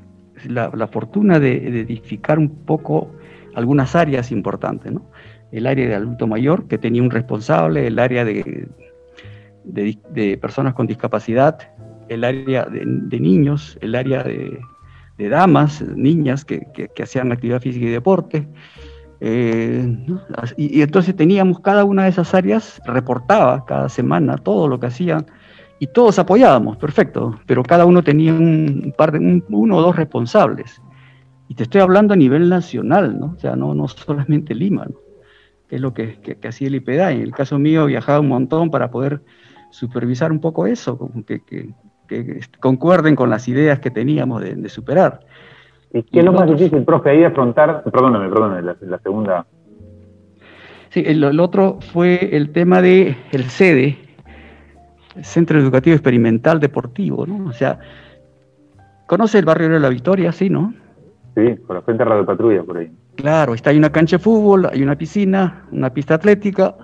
la, 0.45 0.87
fortuna 0.87 1.41
de, 1.41 1.81
edificar 1.81 2.39
un 2.39 2.49
poco 2.49 3.11
algunas 3.57 3.97
áreas 3.97 4.31
importantes, 4.31 4.93
¿no? 4.93 5.03
El 5.51 5.67
área 5.67 5.89
de 5.89 5.97
adulto 5.97 6.29
mayor, 6.29 6.69
que 6.69 6.79
tenía 6.79 7.03
un 7.03 7.11
responsable, 7.11 7.89
el 7.89 7.99
área 7.99 8.25
de, 8.25 8.69
personas 10.41 10.75
con 10.75 10.87
discapacidad, 10.87 11.59
el 12.09 12.23
área 12.23 12.67
de, 12.67 13.19
niños, 13.19 13.77
el 13.81 13.97
área 13.97 14.23
de, 14.23 14.61
damas, 15.19 15.83
niñas 15.97 16.45
que, 16.45 16.69
que, 16.73 17.03
hacían 17.03 17.33
actividad 17.33 17.61
física 17.61 17.87
y 17.87 17.91
deporte, 17.91 18.47
eh, 19.19 20.07
y, 20.57 20.83
entonces 20.83 21.17
teníamos 21.17 21.59
cada 21.59 21.83
una 21.83 22.05
de 22.05 22.11
esas 22.11 22.33
áreas, 22.33 22.81
reportaba 22.85 23.65
cada 23.65 23.89
semana 23.89 24.39
todo 24.39 24.69
lo 24.69 24.79
que 24.79 24.87
hacían 24.87 25.27
y 25.79 25.89
todos 25.89 26.19
apoyábamos, 26.19 26.77
perfecto, 26.77 27.39
pero 27.47 27.63
cada 27.63 27.85
uno 27.85 28.03
tenía 28.03 28.33
un 28.33 28.95
par 28.97 29.13
de, 29.13 29.43
uno 29.49 29.77
o 29.77 29.83
dos 29.83 29.97
responsables. 29.97 30.81
Y 31.49 31.55
te 31.55 31.65
estoy 31.65 31.81
hablando 31.81 32.15
a 32.15 32.17
nivel 32.17 32.49
nacional, 32.49 33.19
¿no? 33.19 33.35
O 33.37 33.39
sea, 33.39 33.55
no, 33.55 33.75
no 33.75 33.87
solamente 33.89 34.55
Lima, 34.55 34.87
que 35.69 35.77
es 35.77 35.81
lo 35.81 35.95
que, 35.95 36.19
que, 36.21 36.49
hacía 36.49 36.69
el 36.69 36.77
IPDA. 36.77 37.13
En 37.13 37.21
el 37.21 37.33
caso 37.33 37.59
mío 37.59 37.87
viajaba 37.87 38.21
un 38.21 38.29
montón 38.29 38.71
para 38.71 38.91
poder 38.91 39.23
supervisar 39.71 40.33
un 40.33 40.41
poco 40.41 40.67
eso, 40.67 41.11
que, 41.27 41.41
que, 41.41 42.41
concuerden 42.61 43.17
con 43.17 43.31
las 43.31 43.49
ideas 43.49 43.81
que 43.81 43.91
teníamos 43.91 44.43
de 44.43 44.69
superar. 44.69 45.21
¿Y 45.93 46.03
qué 46.03 46.19
es 46.19 46.25
lo 46.25 46.33
más 46.33 46.47
difícil, 46.47 46.85
profe, 46.85 47.11
ahí 47.11 47.25
afrontar? 47.25 47.83
Perdóname, 47.85 48.29
perdóname, 48.29 48.63
la, 48.63 48.99
segunda. 48.99 49.47
Sí, 50.91 51.03
el, 51.07 51.41
otro 51.41 51.79
fue 51.93 52.37
el 52.37 52.51
tema 52.51 52.83
de 52.83 53.17
el 53.33 53.45
sede, 53.45 53.97
el 54.03 54.06
Centro 55.23 55.59
Educativo 55.59 55.95
Experimental 55.95 56.61
Deportivo, 56.61 57.27
¿no? 57.27 57.49
O 57.49 57.53
sea, 57.53 57.79
¿conoce 59.07 59.39
el 59.39 59.45
barrio 59.45 59.69
de 59.69 59.81
la 59.81 59.89
Victoria, 59.89 60.33
sí, 60.33 60.51
no? 60.51 60.75
Sí, 61.35 61.55
por 61.67 61.77
la 61.77 61.83
frente 61.83 62.05
de 62.05 62.11
Radio 62.11 62.27
Patrulla, 62.27 62.63
por 62.63 62.79
ahí. 62.79 62.91
Claro, 63.17 63.55
está 63.55 63.71
hay 63.71 63.79
una 63.79 63.91
cancha 63.91 64.17
de 64.17 64.23
fútbol, 64.23 64.67
hay 64.73 64.83
una 64.83 64.97
piscina, 64.97 65.67
una 65.73 65.91
pista 65.91 66.15
atlética, 66.15 66.75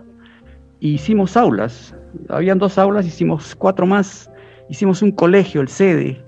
hicimos 0.81 1.37
aulas, 1.37 1.95
habían 2.29 2.59
dos 2.59 2.79
aulas, 2.79 3.07
hicimos 3.07 3.55
cuatro 3.55 3.87
más, 3.87 4.31
hicimos 4.68 5.03
un 5.03 5.12
colegio, 5.12 5.61
el 5.61 5.68
sede, 5.68 6.23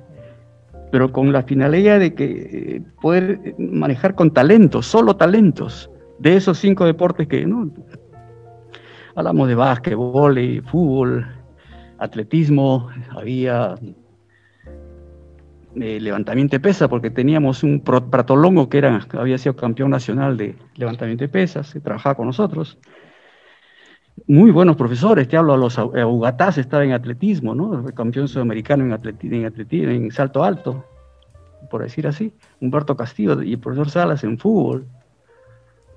pero 0.91 1.11
con 1.11 1.33
la 1.33 1.43
finalidad 1.43 1.99
de 1.99 2.15
que 2.15 2.25
eh, 2.25 2.83
poder 3.01 3.55
manejar 3.59 4.15
con 4.15 4.31
talentos, 4.31 4.87
solo 4.87 5.17
talentos, 5.17 5.91
de 6.19 6.37
esos 6.37 6.59
cinco 6.59 6.85
deportes 6.85 7.27
que 7.27 7.45
¿no? 7.45 7.71
hablamos 9.15 9.49
de 9.49 9.55
básquetbol, 9.55 10.63
fútbol, 10.71 11.27
atletismo, 12.05 12.91
había 13.11 13.75
eh, 15.77 15.99
levantamiento 16.01 16.57
de 16.57 16.61
pesas, 16.61 16.89
porque 16.89 17.11
teníamos 17.11 17.63
un 17.63 17.81
pratolongo 17.81 18.69
que 18.69 18.79
era, 18.79 19.07
había 19.13 19.39
sido 19.39 19.57
campeón 19.57 19.91
nacional 19.91 20.37
de 20.37 20.57
levantamiento 20.77 21.25
de 21.25 21.29
pesas, 21.29 21.73
que 21.73 21.81
trabajaba 21.81 22.15
con 22.15 22.27
nosotros. 22.27 22.79
Muy 24.29 24.53
buenos 24.53 24.77
profesores, 24.77 25.27
te 25.27 25.37
hablo 25.37 25.55
a 25.55 25.57
los 25.57 25.77
Ugatás, 25.77 26.59
estaba 26.59 26.85
en 26.85 26.93
atletismo, 26.93 27.55
¿no? 27.55 27.85
campeón 27.87 28.29
sudamericano 28.29 28.85
en, 28.85 28.93
atletismo, 28.93 29.91
en, 29.91 30.05
en 30.05 30.11
salto 30.13 30.45
alto, 30.45 30.85
por 31.69 31.83
decir 31.83 32.07
así. 32.07 32.33
Humberto 32.61 32.97
Castillo 32.97 33.43
y 33.43 33.55
el 33.55 33.59
profesor 33.59 33.91
Salas 33.91 34.23
en 34.23 34.39
fútbol. 34.39 34.87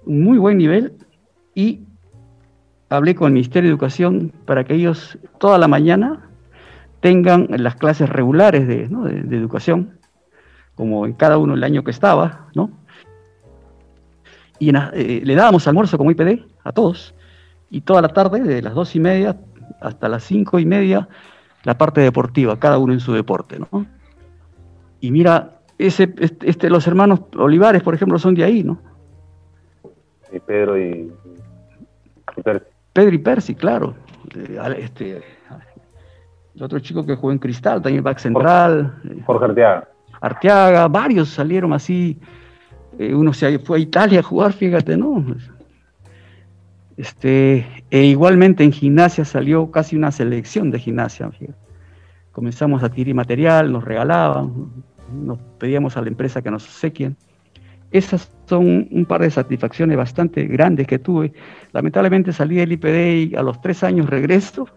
Muy 0.06 0.40
buen 0.40 0.58
nivel 0.58 0.94
y 1.54 1.87
hablé 2.90 3.16
con 3.16 3.28
el 3.28 3.34
Ministerio 3.34 3.70
de 3.70 3.74
Educación 3.74 4.32
para 4.46 4.64
que 4.64 4.76
ellos 4.76 5.18
toda 5.40 5.58
la 5.58 5.68
mañana 5.68 6.30
tengan 7.00 7.48
las 7.50 7.76
clases 7.76 8.10
regulares 8.10 8.68
de, 8.68 8.84
educación, 9.36 10.00
como 10.76 11.06
en 11.06 11.14
cada 11.14 11.38
uno 11.38 11.54
el 11.54 11.64
año 11.64 11.84
que 11.84 11.92
estaba, 11.92 12.48
¿no? 12.56 12.72
Y 14.60 14.76
eh, 14.76 15.22
le 15.24 15.36
dábamos 15.36 15.68
almuerzo 15.68 15.98
como 15.98 16.12
IPD 16.12 16.46
a 16.64 16.72
todos, 16.72 17.14
y 17.70 17.82
toda 17.82 18.02
la 18.02 18.10
tarde, 18.10 18.42
de 18.42 18.62
las 18.62 18.74
dos 18.74 18.96
y 18.96 19.00
media 19.00 19.38
hasta 19.82 20.10
las 20.10 20.24
cinco 20.24 20.60
y 20.60 20.66
media, 20.66 21.08
la 21.64 21.78
parte 21.78 22.02
deportiva, 22.02 22.60
cada 22.60 22.78
uno 22.78 22.94
en 22.94 23.00
su 23.00 23.14
deporte, 23.14 23.60
¿no? 23.60 23.86
Y 25.00 25.12
mira, 25.12 25.60
ese, 25.78 26.14
este, 26.18 26.70
los 26.70 26.88
hermanos 26.88 27.22
Olivares, 27.36 27.84
por 27.84 27.94
ejemplo, 27.94 28.18
son 28.18 28.34
de 28.34 28.44
ahí, 28.44 28.64
¿no? 28.64 28.80
Y 30.32 30.40
Pedro 30.40 30.78
y. 30.78 31.12
Pedro 32.98 33.14
y 33.14 33.20
Percy, 33.20 33.54
claro. 33.54 33.94
Eh, 34.36 34.58
este, 34.80 35.22
el 36.56 36.64
otro 36.64 36.80
chico 36.80 37.06
que 37.06 37.16
jugó 37.16 37.32
en 37.32 37.38
Cristal, 37.38 37.80
también 37.80 38.04
back 38.04 38.18
central. 38.18 39.00
Jorge 39.24 39.46
Arteaga. 39.46 39.88
Arteaga, 40.20 40.88
varios 40.88 41.30
salieron 41.30 41.74
así. 41.74 42.20
Eh, 42.98 43.14
uno 43.14 43.34
se 43.34 43.60
fue 43.60 43.78
a 43.78 43.82
Italia 43.82 44.22
a 44.22 44.24
jugar, 44.24 44.52
fíjate, 44.52 44.98
¿no? 44.98 45.24
Este, 46.98 47.68
e 47.92 48.04
igualmente 48.06 48.64
en 48.64 48.72
gimnasia 48.72 49.26
salió 49.26 49.70
casi 49.70 49.96
una 49.96 50.12
selección 50.12 50.72
de 50.72 50.80
gimnasia. 50.80 51.30
Comenzamos 52.32 52.82
a 52.82 52.88
adquirir 52.88 53.14
material, 53.14 53.72
nos 53.72 53.84
regalaban, 53.84 54.72
nos 55.14 55.38
pedíamos 55.60 55.96
a 55.98 56.02
la 56.02 56.08
empresa 56.08 56.42
que 56.42 56.50
nos 56.50 56.66
obsequien. 56.66 57.16
Esas 57.92 58.32
son 58.46 58.88
un 58.92 59.06
par 59.06 59.22
de 59.22 59.32
satisfacciones 59.32 59.98
bastante 59.98 60.46
grandes 60.46 60.88
que 60.88 61.00
tuve. 61.00 61.34
Lamentablemente 61.72 62.34
salí 62.34 62.56
del 62.56 62.74
IPD 62.74 63.32
y 63.32 63.36
a 63.36 63.44
los 63.44 63.62
tres 63.62 63.84
años 63.84 64.10
regreso 64.10 64.68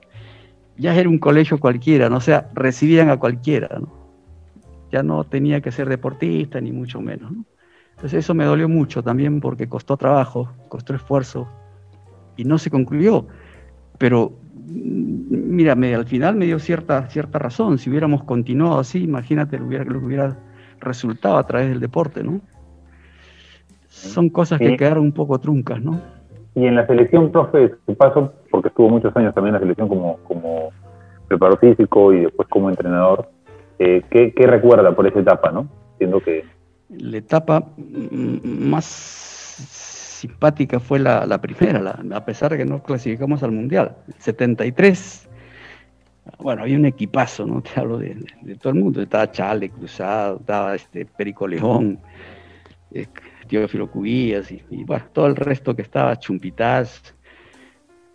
ya 0.80 0.94
era 0.94 1.08
un 1.08 1.18
colegio 1.18 1.58
cualquiera, 1.58 2.08
¿no? 2.08 2.16
o 2.16 2.20
sea, 2.20 2.48
recibían 2.54 3.10
a 3.10 3.18
cualquiera. 3.18 3.68
Ya 4.90 5.02
no 5.02 5.24
tenía 5.24 5.60
que 5.60 5.70
ser 5.70 5.88
deportista, 5.88 6.60
ni 6.60 6.72
mucho 6.72 7.00
menos, 7.00 7.30
¿no? 7.30 7.44
Entonces 7.90 8.24
eso 8.24 8.32
me 8.32 8.46
dolió 8.46 8.66
mucho 8.66 9.02
también 9.02 9.40
porque 9.40 9.68
costó 9.68 9.98
trabajo, 9.98 10.50
costó 10.68 10.94
esfuerzo 10.94 11.46
y 12.34 12.44
no 12.44 12.56
se 12.56 12.70
concluyó. 12.70 13.26
Pero 13.98 14.32
mm, 14.54 15.54
mira, 15.54 15.74
al 15.74 16.06
final 16.06 16.34
me 16.36 16.46
dio 16.46 16.58
cierta, 16.58 17.10
cierta 17.10 17.38
razón. 17.38 17.76
Si 17.76 17.90
hubiéramos 17.90 18.24
continuado 18.24 18.78
así, 18.78 19.02
imagínate 19.02 19.58
lo, 19.58 19.66
lo 19.66 20.00
que 20.00 20.06
hubiera 20.06 20.38
resultado 20.80 21.36
a 21.36 21.46
través 21.46 21.68
del 21.68 21.80
deporte, 21.80 22.24
¿no? 22.24 22.40
Son 23.90 24.30
cosas 24.30 24.58
que 24.58 24.76
quedaron 24.76 25.04
un 25.04 25.12
poco 25.12 25.38
truncas, 25.38 25.82
¿no? 25.82 26.00
Y 26.54 26.66
en 26.66 26.76
la 26.76 26.86
selección, 26.86 27.30
profe, 27.30 27.72
su 27.86 27.94
paso, 27.94 28.32
porque 28.50 28.68
estuvo 28.68 28.88
muchos 28.88 29.14
años 29.16 29.34
también 29.34 29.54
en 29.54 29.60
la 29.60 29.60
selección 29.60 29.88
como, 29.88 30.16
como 30.24 30.70
preparador 31.28 31.60
físico 31.60 32.12
y 32.12 32.20
después 32.20 32.48
como 32.48 32.70
entrenador, 32.70 33.28
eh, 33.78 34.02
¿qué, 34.10 34.32
¿qué, 34.32 34.46
recuerda 34.46 34.94
por 34.94 35.06
esa 35.06 35.20
etapa, 35.20 35.50
no? 35.52 35.68
Siendo 35.98 36.20
que 36.20 36.44
la 36.90 37.18
etapa 37.18 37.64
más 38.42 38.84
simpática 40.20 40.80
fue 40.80 40.98
la, 40.98 41.40
primera, 41.40 42.00
a 42.12 42.24
pesar 42.24 42.52
de 42.52 42.58
que 42.58 42.64
no 42.64 42.82
clasificamos 42.82 43.42
al 43.42 43.52
Mundial. 43.52 43.96
73, 44.18 45.28
bueno, 46.38 46.62
había 46.62 46.76
un 46.76 46.86
equipazo, 46.86 47.46
¿no? 47.46 47.62
Te 47.74 47.80
hablo 47.80 47.98
de, 47.98 48.16
todo 48.60 48.72
el 48.72 48.80
mundo. 48.80 49.00
Estaba 49.00 49.30
Chale, 49.30 49.70
Cruzado, 49.70 50.38
estaba 50.40 50.74
este 50.74 51.06
Perico 51.06 51.46
León, 51.46 51.98
eh, 52.92 53.06
Teófilo 53.50 53.90
Cubías 53.90 54.50
y, 54.52 54.62
bueno, 54.84 55.04
todo 55.12 55.26
el 55.26 55.34
resto 55.34 55.74
que 55.74 55.82
estaba, 55.82 56.16
Chumpitaz. 56.16 57.14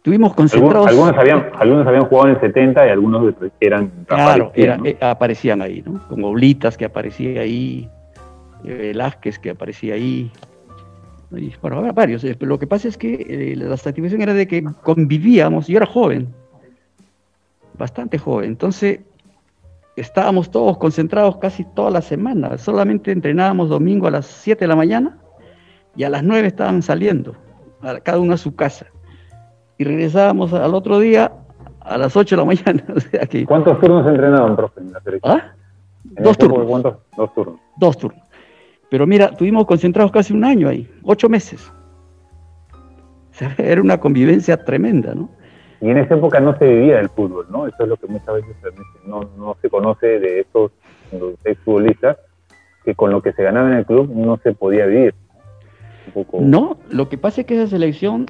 Tuvimos 0.01 0.33
concentrados. 0.33 0.87
Algunos, 0.87 1.17
habían, 1.17 1.49
algunos 1.57 1.85
habían 1.85 2.05
jugado 2.05 2.29
en 2.29 2.35
el 2.35 2.41
70 2.41 2.87
y 2.87 2.89
algunos 2.89 3.33
eran. 3.59 3.91
Claro, 4.07 4.51
eh, 4.55 4.97
aparecían 5.01 5.61
ahí, 5.61 5.83
¿no? 5.85 5.99
Como 6.07 6.29
Oblitas 6.29 6.77
que 6.77 6.85
aparecía 6.85 7.41
ahí. 7.41 7.89
Velázquez 8.63 9.37
que 9.39 9.49
aparecía 9.49 9.95
ahí. 9.95 10.31
bueno, 11.61 11.93
varios. 11.93 12.23
Eh, 12.23 12.37
lo 12.39 12.57
que 12.57 12.67
pasa 12.67 12.87
es 12.87 12.97
que 12.97 13.25
eh, 13.27 13.55
la 13.55 13.77
satisfacción 13.77 14.21
era 14.21 14.33
de 14.33 14.47
que 14.47 14.63
convivíamos, 14.83 15.67
yo 15.67 15.77
era 15.77 15.85
joven, 15.85 16.33
bastante 17.77 18.17
joven, 18.17 18.51
entonces 18.51 19.01
estábamos 19.95 20.49
todos 20.49 20.77
concentrados 20.77 21.37
casi 21.37 21.63
toda 21.75 21.91
la 21.91 22.01
semana, 22.01 22.57
solamente 22.57 23.11
entrenábamos 23.11 23.69
domingo 23.69 24.07
a 24.07 24.11
las 24.11 24.25
7 24.25 24.61
de 24.61 24.67
la 24.67 24.75
mañana 24.75 25.17
y 25.95 26.03
a 26.03 26.09
las 26.09 26.23
9 26.23 26.47
estaban 26.47 26.81
saliendo, 26.81 27.35
cada 28.03 28.19
uno 28.19 28.33
a 28.33 28.37
su 28.37 28.55
casa. 28.55 28.87
Y 29.77 29.83
regresábamos 29.83 30.53
al 30.53 30.73
otro 30.73 30.99
día 30.99 31.31
a 31.81 31.97
las 31.97 32.15
8 32.15 32.35
de 32.35 32.41
la 32.41 32.45
mañana. 32.45 32.83
¿Cuántos 33.47 33.79
turnos 33.79 34.07
entrenaban, 34.07 34.55
profe, 34.55 34.81
en 34.81 34.91
la 34.91 35.01
¿Ah? 35.23 35.51
Dos 36.03 36.37
turnos. 36.37 36.67
Dos 37.17 37.33
turnos. 37.33 37.59
Dos 37.77 37.97
turnos. 37.97 38.21
Pero 38.89 39.07
mira, 39.07 39.31
tuvimos 39.31 39.65
concentrados 39.65 40.11
casi 40.11 40.33
un 40.33 40.43
año 40.43 40.69
ahí, 40.69 40.89
ocho 41.03 41.27
meses. 41.27 41.71
era 43.57 43.81
una 43.81 43.99
convivencia 43.99 44.63
tremenda, 44.63 45.13
¿no? 45.13 45.29
Y 45.81 45.89
en 45.89 45.97
esa 45.97 46.15
época 46.15 46.39
no 46.39 46.57
se 46.57 46.65
vivía 46.65 46.99
el 46.99 47.09
fútbol, 47.09 47.47
¿no? 47.49 47.67
Eso 47.67 47.83
es 47.83 47.89
lo 47.89 47.97
que 47.97 48.07
muchas 48.07 48.35
veces 48.35 48.55
no, 49.05 49.21
no 49.37 49.57
se 49.61 49.69
conoce 49.69 50.19
de 50.19 50.39
estos 50.41 50.71
futbolistas, 51.63 52.17
que 52.83 52.95
con 52.95 53.11
lo 53.11 53.21
que 53.21 53.33
se 53.33 53.43
ganaba 53.43 53.69
en 53.69 53.77
el 53.77 53.85
club 53.85 54.09
no 54.13 54.37
se 54.37 54.53
podía 54.53 54.85
vivir. 54.85 55.13
No, 56.39 56.77
lo 56.89 57.09
que 57.09 57.17
pasa 57.17 57.41
es 57.41 57.47
que 57.47 57.55
esa 57.55 57.67
selección 57.67 58.25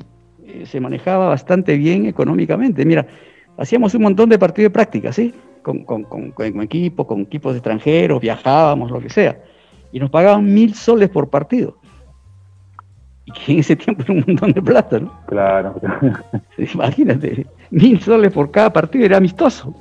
eh, 0.45 0.65
se 0.65 0.79
manejaba 0.79 1.29
bastante 1.29 1.77
bien 1.77 2.05
económicamente. 2.05 2.85
Mira, 2.85 3.05
hacíamos 3.57 3.93
un 3.95 4.03
montón 4.03 4.29
de 4.29 4.39
partidos 4.39 4.71
de 4.71 4.73
práctica, 4.73 5.11
¿sí? 5.11 5.33
Con, 5.61 5.83
con, 5.83 6.03
con, 6.03 6.31
con 6.31 6.61
equipo, 6.61 7.07
con 7.07 7.21
equipos 7.21 7.55
extranjeros, 7.55 8.21
viajábamos, 8.21 8.91
lo 8.91 8.99
que 8.99 9.09
sea 9.09 9.37
y 9.95 9.99
nos 9.99 10.09
pagaban 10.09 10.53
mil 10.53 10.73
soles 10.73 11.07
por 11.07 11.29
partido. 11.29 11.77
Y 13.23 13.31
que 13.31 13.53
en 13.53 13.59
ese 13.59 13.77
tiempo 13.77 14.03
era 14.03 14.11
un 14.11 14.25
montón 14.27 14.51
de 14.51 14.61
plata, 14.61 14.99
¿no? 14.99 15.17
Claro. 15.25 15.79
Imagínate, 16.73 17.47
mil 17.69 18.01
soles 18.01 18.33
por 18.33 18.51
cada 18.51 18.73
partido 18.73 19.05
era 19.05 19.15
amistoso. 19.15 19.73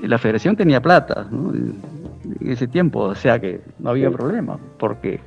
La 0.00 0.18
federación 0.18 0.56
tenía 0.56 0.80
plata 0.80 1.26
¿no? 1.30 1.52
en 1.52 1.80
ese 2.40 2.66
tiempo, 2.66 3.00
o 3.00 3.14
sea 3.14 3.40
que 3.40 3.60
no 3.78 3.90
había 3.90 4.10
problema, 4.10 4.58
porque 4.78 5.20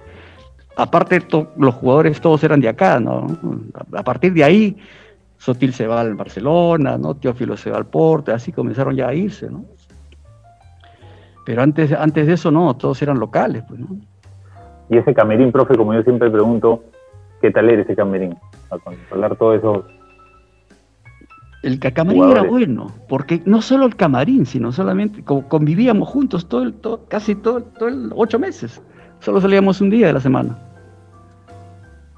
aparte 0.76 1.22
los 1.58 1.76
jugadores 1.76 2.20
todos 2.20 2.44
eran 2.44 2.60
de 2.60 2.70
acá, 2.70 3.00
¿no? 3.00 3.28
A 3.94 4.04
partir 4.04 4.34
de 4.34 4.44
ahí, 4.44 4.78
Sotil 5.38 5.74
se 5.74 5.88
va 5.88 6.02
al 6.02 6.16
Barcelona, 6.16 6.98
¿no? 6.98 7.16
Teófilo 7.16 7.56
se 7.58 7.70
va 7.70 7.78
al 7.78 7.86
Porte, 7.86 8.32
así 8.32 8.52
comenzaron 8.52 8.96
ya 8.96 9.08
a 9.08 9.14
irse, 9.14 9.50
¿no? 9.50 9.66
Pero 11.46 11.62
antes, 11.62 11.92
antes 11.94 12.26
de 12.28 12.34
eso 12.34 12.50
no, 12.52 12.76
todos 12.76 13.02
eran 13.02 13.20
locales. 13.20 13.64
Pues, 13.68 13.80
¿no? 13.80 13.88
Y 14.90 14.98
ese 14.98 15.14
camerín, 15.14 15.52
profe, 15.52 15.76
como 15.76 15.94
yo 15.94 16.02
siempre 16.04 16.30
pregunto, 16.30 16.84
¿qué 17.42 17.52
tal 17.52 17.70
era 17.70 17.82
ese 17.82 17.96
camerín? 17.96 18.36
A 18.72 18.78
controlar 18.78 19.36
todo 19.36 19.54
eso. 19.54 19.86
El 21.66 21.80
camarín 21.80 22.30
era 22.30 22.44
bueno, 22.44 22.94
porque 23.10 23.42
no 23.46 23.60
solo 23.60 23.88
el 23.88 23.96
camarín, 23.96 24.46
sino 24.46 24.72
solamente 24.72 25.24
convivíamos 25.24 26.08
juntos 26.08 26.48
todo 26.48 26.62
el, 26.62 26.74
todo, 26.74 27.08
casi 27.08 27.34
todo, 27.34 27.64
todo 27.64 27.90
el 27.90 28.12
ocho 28.16 28.38
meses. 28.38 28.84
Solo 29.20 29.42
salíamos 29.42 29.82
un 29.82 29.90
día 29.90 30.06
de 30.06 30.14
la 30.14 30.20
semana. 30.20 30.60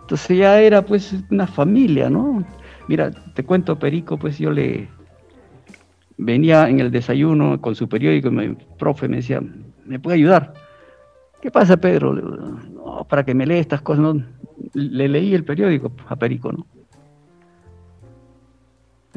Entonces 0.01 0.37
ya 0.37 0.59
era 0.59 0.81
pues 0.81 1.15
una 1.31 1.47
familia, 1.47 2.09
¿no? 2.09 2.45
Mira, 2.89 3.09
te 3.35 3.45
cuento, 3.45 3.79
Perico, 3.79 4.17
pues 4.17 4.37
yo 4.37 4.51
le, 4.51 4.89
venía 6.17 6.67
en 6.67 6.81
el 6.81 6.91
desayuno 6.91 7.61
con 7.61 7.73
su 7.73 7.87
periódico 7.87 8.27
y 8.27 8.31
mi 8.31 8.57
profe 8.77 9.07
me 9.07 9.17
decía, 9.17 9.41
¿me 9.85 9.97
puede 9.97 10.17
ayudar? 10.17 10.55
¿Qué 11.41 11.51
pasa, 11.51 11.77
Pedro? 11.77 12.13
No, 12.13 13.07
para 13.07 13.23
que 13.23 13.33
me 13.33 13.45
lea 13.45 13.59
estas 13.59 13.81
cosas. 13.81 14.03
¿no? 14.03 14.21
Le 14.73 15.07
leí 15.07 15.33
el 15.33 15.45
periódico 15.45 15.93
a 16.09 16.17
Perico, 16.17 16.51
¿no? 16.51 16.67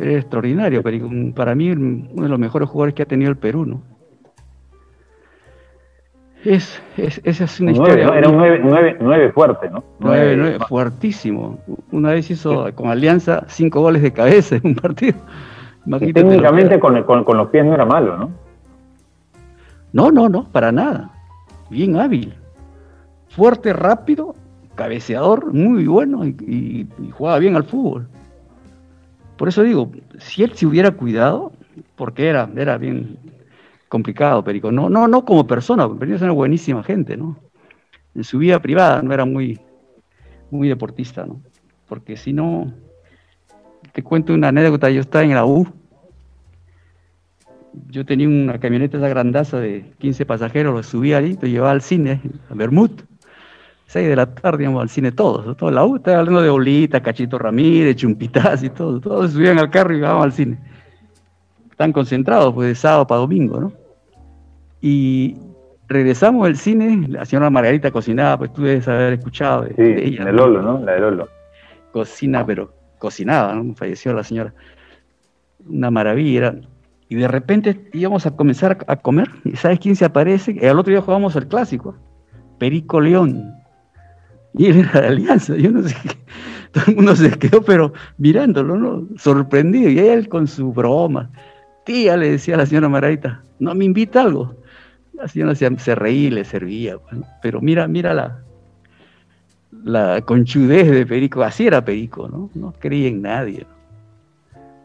Es 0.01 0.23
extraordinario, 0.23 0.83
Perico. 0.83 1.09
Para 1.35 1.55
mí, 1.55 1.71
uno 1.71 2.23
de 2.23 2.29
los 2.29 2.39
mejores 2.39 2.69
jugadores 2.69 2.95
que 2.95 3.03
ha 3.03 3.07
tenido 3.07 3.31
el 3.31 3.37
Perú, 3.37 3.67
¿no? 3.67 3.83
Es, 6.43 6.83
es, 6.97 7.21
esa 7.23 7.45
es 7.45 7.61
una 7.61 7.73
historia. 7.73 8.09
Era 8.17 8.29
un 8.31 8.39
9 9.01 9.33
fuerte, 9.33 9.69
¿no? 9.69 9.85
9 9.99 10.59
fuertísimo. 10.67 11.59
Una 11.93 12.13
vez 12.13 12.31
hizo 12.31 12.75
con 12.75 12.89
Alianza 12.89 13.45
cinco 13.47 13.83
goles 13.83 14.01
de 14.01 14.13
cabeza 14.13 14.57
en 14.57 14.63
un 14.65 14.75
partido 14.75 15.19
técnicamente 15.99 16.79
con, 16.79 17.03
con, 17.03 17.37
los 17.37 17.49
pies 17.49 17.65
no 17.65 17.75
era 17.75 17.85
malo, 17.85 18.17
¿no? 18.17 18.31
No, 19.93 20.11
no, 20.13 20.29
no, 20.29 20.45
para 20.45 20.71
nada. 20.71 21.11
Bien 21.69 21.97
hábil. 21.97 22.35
Fuerte, 23.29 23.73
rápido, 23.73 24.35
cabeceador, 24.75 25.53
muy 25.53 25.87
bueno 25.87 26.25
y, 26.25 26.87
jugaba 27.13 27.39
bien 27.39 27.57
al 27.57 27.65
fútbol. 27.65 28.09
Por 29.41 29.49
eso 29.49 29.63
digo, 29.63 29.91
si 30.19 30.43
él 30.43 30.53
se 30.53 30.67
hubiera 30.67 30.91
cuidado, 30.91 31.53
porque 31.97 32.29
era, 32.29 32.47
era 32.55 32.77
bien 32.77 33.17
complicado, 33.89 34.45
Perico. 34.45 34.71
No, 34.71 34.91
no, 34.91 35.09
no 35.09 35.25
como 35.25 35.47
persona, 35.47 35.89
Perico 35.89 36.23
una 36.23 36.33
buenísima 36.33 36.83
gente, 36.83 37.17
¿no? 37.17 37.39
En 38.15 38.23
su 38.23 38.37
vida 38.37 38.61
privada 38.61 39.01
no 39.01 39.15
era 39.15 39.25
muy, 39.25 39.59
muy 40.51 40.69
deportista, 40.69 41.25
¿no? 41.25 41.41
Porque 41.89 42.19
si 42.19 42.35
no, 42.35 42.71
te 43.95 44.03
cuento 44.03 44.35
una 44.35 44.49
anécdota, 44.49 44.91
yo 44.91 45.01
estaba 45.01 45.25
en 45.25 45.33
la 45.33 45.47
U, 45.47 45.67
yo 47.89 48.05
tenía 48.05 48.29
una 48.29 48.61
camioneta 48.61 48.99
esa 48.99 49.09
grandaza 49.09 49.59
de 49.59 49.91
15 50.01 50.27
pasajeros, 50.27 50.75
lo 50.75 50.83
subía 50.83 51.17
ahí, 51.17 51.39
lo 51.41 51.49
llevaba 51.49 51.71
al 51.71 51.81
cine, 51.81 52.21
a 52.51 52.55
Bermud, 52.55 52.91
6 53.91 54.09
de 54.09 54.15
la 54.15 54.33
tarde 54.33 54.63
íbamos 54.63 54.83
al 54.83 54.89
cine 54.89 55.11
todos, 55.11 55.57
toda 55.57 55.73
la 55.73 55.85
U, 55.85 55.97
estaba 55.97 56.21
hablando 56.21 56.41
de 56.43 56.49
Olita, 56.49 57.03
Cachito 57.03 57.41
Ramírez, 57.41 57.97
Chumpitas 57.97 58.63
y 58.63 58.71
todo, 58.71 59.01
todos 59.01 59.33
subían 59.33 59.59
al 59.59 59.69
carro 59.69 59.93
y 59.93 59.99
íbamos 59.99 60.23
al 60.23 60.33
cine. 60.33 60.61
Están 61.69 61.93
concentrados, 61.93 62.55
pues 62.55 62.69
de 62.69 62.75
sábado 62.77 63.09
para 63.09 63.23
domingo, 63.23 63.59
¿no? 63.59 63.73
Y 64.81 65.37
regresamos 65.89 66.47
al 66.47 66.57
cine, 66.57 67.09
la 67.09 67.25
señora 67.25 67.51
Margarita 67.51 67.91
cocinaba, 67.91 68.39
pues 68.39 68.53
tú 68.53 68.63
debes 68.63 68.87
haber 68.87 69.15
escuchado 69.15 69.63
de, 69.63 69.75
sí, 69.75 70.07
ella. 70.07 70.21
La 70.21 70.27
de 70.27 70.33
Lolo, 70.35 70.63
¿no? 70.63 70.79
La 70.79 70.93
de 70.93 71.01
Lolo. 71.01 71.29
Cocina, 71.91 72.47
pero 72.47 72.73
cocinaba, 73.01 73.57
¿no? 73.57 73.75
Falleció 73.75 74.13
la 74.13 74.23
señora. 74.23 74.55
Una 75.69 75.91
maravilla. 75.91 76.55
Y 77.09 77.17
de 77.17 77.27
repente 77.27 77.91
íbamos 77.93 78.25
a 78.25 78.37
comenzar 78.37 78.85
a 78.87 78.95
comer. 78.95 79.29
¿Y 79.43 79.57
sabes 79.57 79.81
quién 79.81 79.97
se 79.97 80.05
aparece? 80.05 80.57
El 80.61 80.79
otro 80.79 80.93
día 80.93 81.01
jugábamos 81.01 81.35
el 81.35 81.49
clásico. 81.49 81.97
Perico 82.61 83.01
León. 83.01 83.60
Y 84.55 84.67
él 84.67 84.81
era 84.81 85.01
de 85.01 85.07
Alianza. 85.09 85.57
Yo 85.57 85.71
no 85.71 85.83
sé 85.83 85.95
qué. 86.03 86.17
Todo 86.73 86.85
el 86.87 86.97
mundo 86.97 87.17
se 87.17 87.31
quedó, 87.39 87.63
pero 87.63 87.93
mirándolo, 88.19 88.77
¿no? 88.77 89.07
Sorprendido. 89.19 89.91
Y 89.91 89.99
él 89.99 90.29
con 90.29 90.47
su 90.47 90.73
broma. 90.73 91.31
Tía, 91.85 92.17
le 92.17 92.31
decía 92.31 92.55
a 92.55 92.59
la 92.59 92.67
señora 92.67 92.89
Margarita, 92.89 93.43
¿no 93.59 93.75
me 93.75 93.85
invita 93.85 94.23
algo? 94.23 94.55
La 95.15 95.27
señora 95.29 95.55
se, 95.55 95.95
reía 95.95 96.29
y 96.29 96.31
le 96.31 96.45
servía. 96.45 96.99
Pues, 96.99 97.23
pero 97.43 97.61
mira, 97.61 97.89
mira 97.89 98.15
la, 98.15 98.39
la 99.85 100.21
conchudez 100.23 100.91
de 100.91 101.07
Perico, 101.07 101.43
así 101.43 101.67
era 101.67 101.85
Perico, 101.85 102.29
¿no? 102.29 102.51
No 102.55 102.73
creía 102.79 103.09
en 103.09 103.23
nadie. 103.23 103.67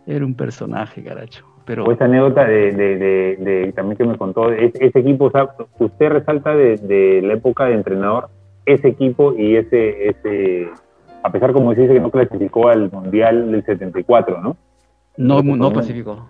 Era 0.08 0.26
un 0.26 0.36
personaje, 0.36 1.04
caracho. 1.04 1.46
Pero... 1.66 1.92
Esa 1.92 2.06
anécdota 2.06 2.46
de, 2.46 3.74
también 3.76 3.98
que 3.98 4.06
me 4.06 4.18
contó, 4.18 4.52
ese, 4.52 4.92
equipo, 4.94 5.32
usted 5.80 6.10
resalta 6.10 6.56
de, 6.56 7.22
la 7.24 7.34
época 7.34 7.66
de 7.66 7.74
entrenador, 7.74 8.30
ese 8.66 8.90
equipo 8.90 9.34
y 9.38 9.56
ese, 9.56 10.10
ese, 10.10 10.70
a 11.24 11.32
pesar 11.32 11.54
como 11.54 11.74
se 11.74 11.82
dice 11.82 11.94
que 11.94 12.00
no 12.00 12.12
clasificó 12.12 12.68
al 12.68 12.92
Mundial 12.92 13.52
del 13.52 13.64
74, 13.66 14.42
¿no? 14.42 14.58
No, 15.18 15.42
no 15.42 15.72
clasificó. 15.72 16.28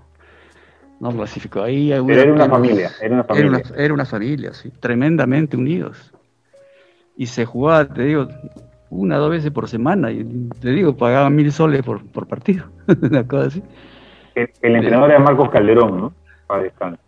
No 1.00 1.12
clasificó. 1.12 1.64
Ahí 1.64 1.90
Pero 2.08 2.22
era 2.22 2.34
una 2.34 2.50
familia, 2.50 2.92
era 3.02 3.16
una 3.16 3.24
familia. 3.24 3.62
Era 3.76 3.94
una, 3.94 4.06
familia, 4.06 4.54
sí, 4.54 4.72
tremendamente 4.80 5.58
unidos. 5.58 6.14
Y 7.18 7.28
se 7.28 7.46
jugaba, 7.46 7.86
te 7.88 8.04
digo, 8.04 8.28
una 8.90 9.18
o 9.18 9.22
dos 9.22 9.32
veces 9.32 9.52
por 9.52 9.68
semana. 9.68 10.12
Y 10.12 10.24
te 10.60 10.70
digo, 10.70 10.96
pagaban 10.96 11.36
mil 11.36 11.52
soles 11.52 11.84
por, 11.84 12.06
por 12.06 12.28
partido. 12.28 12.66
una 13.02 13.28
cosa 13.28 13.48
así. 13.48 13.64
El, 14.36 14.76
entrenador 14.76 15.12
era 15.12 15.20
Marcos 15.20 15.50
Calderón, 15.50 15.98
¿no? 15.98 16.14
Para 16.48 16.64
descanso. 16.64 17.02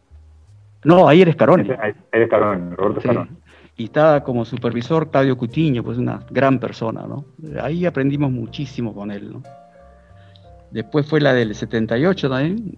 No, 0.83 1.07
ahí 1.07 1.21
eres 1.21 1.35
Caroni. 1.35 1.69
Eres 2.11 2.29
Caroni, 2.29 2.75
Roberto 2.75 3.01
sí. 3.01 3.09
Y 3.77 3.85
estaba 3.85 4.23
como 4.23 4.43
supervisor 4.43 5.03
Octavio 5.03 5.37
Cutiño, 5.37 5.83
pues 5.83 5.99
una 5.99 6.19
gran 6.31 6.59
persona, 6.59 7.05
¿no? 7.07 7.25
Ahí 7.61 7.85
aprendimos 7.85 8.31
muchísimo 8.31 8.93
con 8.93 9.11
él, 9.11 9.31
¿no? 9.31 9.43
Después 10.71 11.07
fue 11.07 11.21
la 11.21 11.33
del 11.33 11.53
78 11.55 12.29
también, 12.29 12.73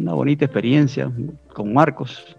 una 0.00 0.12
bonita 0.12 0.44
experiencia 0.44 1.10
con 1.54 1.72
Marcos. 1.72 2.36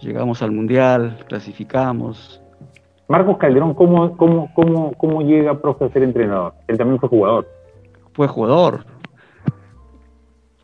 Llegamos 0.00 0.42
al 0.42 0.50
Mundial, 0.50 1.18
clasificamos. 1.28 2.40
Marcos 3.06 3.36
Calderón, 3.36 3.74
¿cómo, 3.74 4.16
cómo, 4.16 4.50
cómo, 4.54 4.92
cómo 4.94 5.22
llega 5.22 5.60
profe 5.60 5.84
a 5.84 5.88
ser 5.90 6.02
entrenador? 6.02 6.54
Él 6.66 6.78
también 6.78 6.98
fue 6.98 7.08
jugador. 7.08 7.46
Fue 8.14 8.26
jugador. 8.26 8.84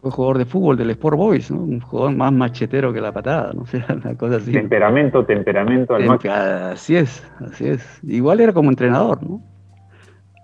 Fue 0.01 0.11
jugador 0.11 0.39
de 0.39 0.45
fútbol 0.47 0.77
del 0.77 0.91
Sport 0.91 1.17
Boys, 1.17 1.51
¿no? 1.51 1.59
Un 1.59 1.81
jugador 1.81 2.17
más 2.17 2.33
machetero 2.33 2.93
que 2.93 3.01
la 3.01 3.13
patada, 3.13 3.53
no 3.53 3.67
sé, 3.67 3.85
una 3.89 4.17
cosa 4.17 4.37
así. 4.37 4.53
Temperamento, 4.53 5.25
temperamento 5.25 5.95
al 5.95 6.07
máximo. 6.07 6.35
Así 6.35 6.97
es, 6.97 7.23
así 7.41 7.69
es. 7.69 8.01
Igual 8.03 8.41
era 8.41 8.53
como 8.53 8.71
entrenador, 8.71 9.23
¿no? 9.23 9.43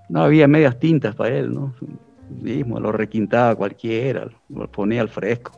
No 0.08 0.22
había 0.22 0.46
medias 0.46 0.78
tintas 0.78 1.14
para 1.14 1.34
él, 1.34 1.52
¿no? 1.52 1.72
mismo, 2.28 2.80
lo 2.80 2.92
requintaba 2.92 3.54
cualquiera, 3.54 4.28
lo 4.48 4.70
ponía 4.70 5.00
al 5.00 5.08
fresco. 5.08 5.52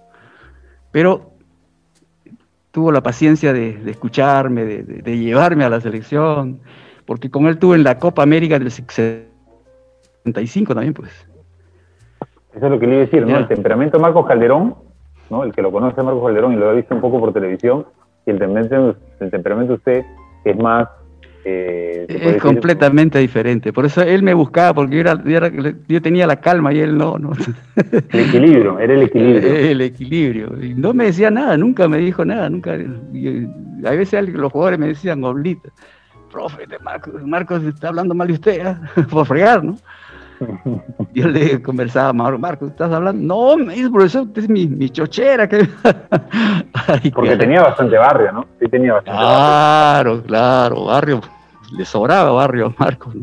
Pero 0.90 1.32
tuvo 2.70 2.92
la 2.92 3.02
paciencia 3.02 3.52
de, 3.52 3.90
escucharme, 3.90 4.64
de, 4.64 5.18
llevarme 5.18 5.64
a 5.64 5.70
la 5.70 5.80
selección, 5.80 6.60
porque 7.04 7.30
con 7.30 7.46
él 7.46 7.58
tuve 7.58 7.76
en 7.76 7.84
la 7.84 7.98
Copa 7.98 8.22
América 8.22 8.58
del 8.58 8.70
75 8.70 10.74
también, 10.74 10.94
pues. 10.94 11.10
Eso 12.54 12.66
es 12.66 12.70
lo 12.72 12.78
que 12.78 12.86
le 12.86 12.92
iba 12.94 13.02
a 13.02 13.06
decir, 13.06 13.26
¿no? 13.26 13.36
El 13.36 13.48
temperamento 13.48 13.98
de 13.98 14.02
Marcos 14.02 14.26
Calderón, 14.26 14.74
¿no? 15.30 15.44
El 15.44 15.52
que 15.52 15.62
lo 15.62 15.70
conoce 15.70 16.00
a 16.00 16.04
Marcos 16.04 16.24
Calderón 16.24 16.52
y 16.52 16.56
lo 16.56 16.70
ha 16.70 16.72
visto 16.72 16.94
un 16.94 17.00
poco 17.00 17.20
por 17.20 17.32
televisión, 17.32 17.86
y 18.26 18.30
el 18.30 18.38
temperamento, 18.38 18.96
el 19.20 19.30
temperamento 19.30 19.72
de 19.72 19.76
usted 19.76 20.04
es 20.44 20.56
más 20.58 20.88
eh, 21.44 22.06
es 22.08 22.42
completamente 22.42 23.18
diferente. 23.18 23.72
Por 23.72 23.86
eso 23.86 24.02
él 24.02 24.22
me 24.22 24.34
buscaba, 24.34 24.74
porque 24.74 25.02
yo, 25.88 26.02
tenía 26.02 26.26
la 26.26 26.36
calma 26.36 26.74
y 26.74 26.80
él 26.80 26.98
no. 26.98 27.18
no. 27.18 27.32
El 28.10 28.20
equilibrio, 28.20 28.78
era 28.78 28.94
el 28.94 29.02
equilibrio. 29.02 29.54
El 29.56 29.80
equilibrio. 29.80 30.62
Y 30.62 30.74
no 30.74 30.92
me 30.92 31.06
decía 31.06 31.30
nada, 31.30 31.56
nunca 31.56 31.88
me 31.88 31.98
dijo 31.98 32.24
nada. 32.24 32.50
nunca. 32.50 32.72
a 32.72 33.90
veces 33.90 34.28
los 34.28 34.52
jugadores 34.52 34.78
me 34.78 34.88
decían, 34.88 35.24
oblita, 35.24 35.70
profe, 36.30 36.66
Marcos, 36.82 37.14
Marcos 37.24 37.62
está 37.62 37.88
hablando 37.88 38.14
mal 38.14 38.28
de 38.28 38.34
usted, 38.34 38.66
¿eh? 38.66 38.76
por 39.10 39.26
fregar, 39.26 39.64
¿no? 39.64 39.76
Yo 41.14 41.28
le 41.28 41.62
conversaba 41.62 42.10
a 42.10 42.12
Mauro, 42.12 42.38
Marcos, 42.38 42.70
¿estás 42.70 42.92
hablando? 42.92 43.22
No, 43.22 43.56
me 43.56 43.74
dice, 43.74 43.90
profesor, 43.90 44.22
usted 44.22 44.42
es 44.42 44.48
mi, 44.48 44.90
chochera. 44.90 45.48
Porque 47.14 47.36
tenía 47.36 47.62
bastante 47.62 47.96
barrio, 47.96 48.32
¿no? 48.32 48.46
Sí, 48.60 48.68
tenía 48.68 48.94
bastante 48.94 49.18
claro, 49.18 50.22
claro, 50.22 50.84
barrio 50.84 51.20
le 51.76 51.84
sobraba 51.84 52.30
barrio 52.30 52.66
a 52.66 52.74
Marcos, 52.78 53.14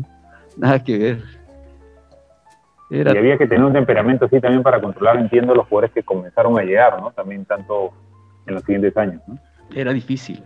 nada 0.56 0.82
que 0.82 0.98
ver. 0.98 1.18
Y 2.88 3.00
había 3.00 3.36
que 3.36 3.48
tener 3.48 3.64
un 3.64 3.72
temperamento 3.72 4.26
así 4.26 4.40
también 4.40 4.62
para 4.62 4.80
controlar, 4.80 5.16
entiendo, 5.16 5.54
los 5.54 5.66
jugadores 5.66 5.92
que 5.92 6.04
comenzaron 6.04 6.56
a 6.58 6.62
llegar, 6.62 7.00
¿no? 7.00 7.10
También 7.10 7.44
tanto 7.44 7.90
en 8.46 8.54
los 8.54 8.62
siguientes 8.62 8.96
años, 8.96 9.20
¿no? 9.26 9.36
Era 9.74 9.92
difícil, 9.92 10.42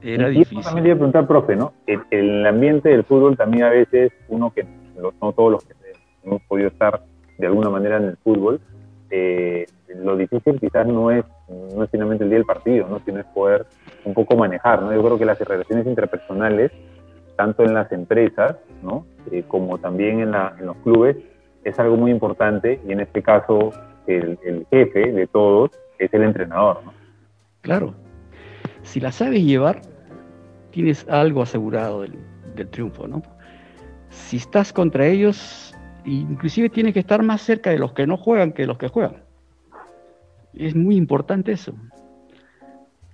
era 0.00 0.28
difícil. 0.28 0.64
también 0.64 0.84
le 0.84 0.88
iba 0.90 0.94
a 0.94 0.98
preguntar, 0.98 1.26
profe, 1.26 1.56
¿no? 1.56 1.74
El, 1.86 2.00
el, 2.10 2.46
ambiente 2.46 2.88
del 2.88 3.04
fútbol 3.04 3.36
también 3.36 3.64
a 3.64 3.68
veces, 3.68 4.12
uno 4.28 4.50
que, 4.54 4.64
no 4.96 5.32
todos 5.32 5.52
los 5.52 5.64
que 5.64 5.74
hemos 6.24 6.42
podido 6.42 6.68
estar 6.68 7.02
de 7.38 7.46
alguna 7.46 7.70
manera 7.70 7.96
en 7.96 8.04
el 8.04 8.16
fútbol, 8.18 8.60
eh, 9.10 9.66
lo 9.96 10.16
difícil 10.16 10.58
quizás 10.58 10.86
no 10.86 11.10
es, 11.10 11.24
no 11.48 11.84
es 11.84 11.90
finalmente 11.90 12.24
el 12.24 12.30
día 12.30 12.38
del 12.38 12.46
partido, 12.46 12.88
¿no? 12.88 13.00
Sino 13.04 13.20
es 13.20 13.26
poder 13.26 13.66
un 14.04 14.14
poco 14.14 14.36
manejar, 14.36 14.82
¿no? 14.82 14.92
Yo 14.92 15.02
creo 15.02 15.18
que 15.18 15.24
las 15.24 15.38
relaciones 15.38 15.86
interpersonales 15.86 16.72
tanto 17.36 17.64
en 17.64 17.74
las 17.74 17.90
empresas 17.92 18.56
¿no? 18.82 19.06
Eh, 19.30 19.44
como 19.48 19.78
también 19.78 20.20
en, 20.20 20.32
los 20.32 20.76
clubes, 20.78 21.16
es 21.64 21.78
algo 21.78 21.96
muy 21.96 22.10
importante 22.10 22.80
y 22.86 22.92
en 22.92 23.00
este 23.00 23.22
caso 23.22 23.72
el, 24.06 24.66
jefe 24.70 25.12
de 25.12 25.26
todos 25.26 25.70
es 25.98 26.12
el 26.12 26.22
entrenador. 26.22 26.80
Claro, 27.62 27.94
si 28.82 29.00
la 29.00 29.10
sabes 29.10 29.42
llevar, 29.42 29.80
tienes 30.70 31.08
algo 31.08 31.42
asegurado 31.42 32.02
del, 32.02 32.18
del 32.54 32.68
triunfo. 32.68 33.08
¿no? 33.08 33.22
Si 34.10 34.36
estás 34.36 34.72
contra 34.72 35.06
ellos, 35.06 35.73
inclusive 36.04 36.68
tienes 36.68 36.94
que 36.94 37.00
estar 37.00 37.22
más 37.22 37.42
cerca 37.42 37.70
de 37.70 37.78
los 37.78 37.92
que 37.92 38.06
no 38.06 38.16
juegan 38.16 38.52
que 38.52 38.62
de 38.62 38.68
los 38.68 38.78
que 38.78 38.88
juegan. 38.88 39.22
Es 40.54 40.74
muy 40.74 40.96
importante 40.96 41.52
eso 41.52 41.74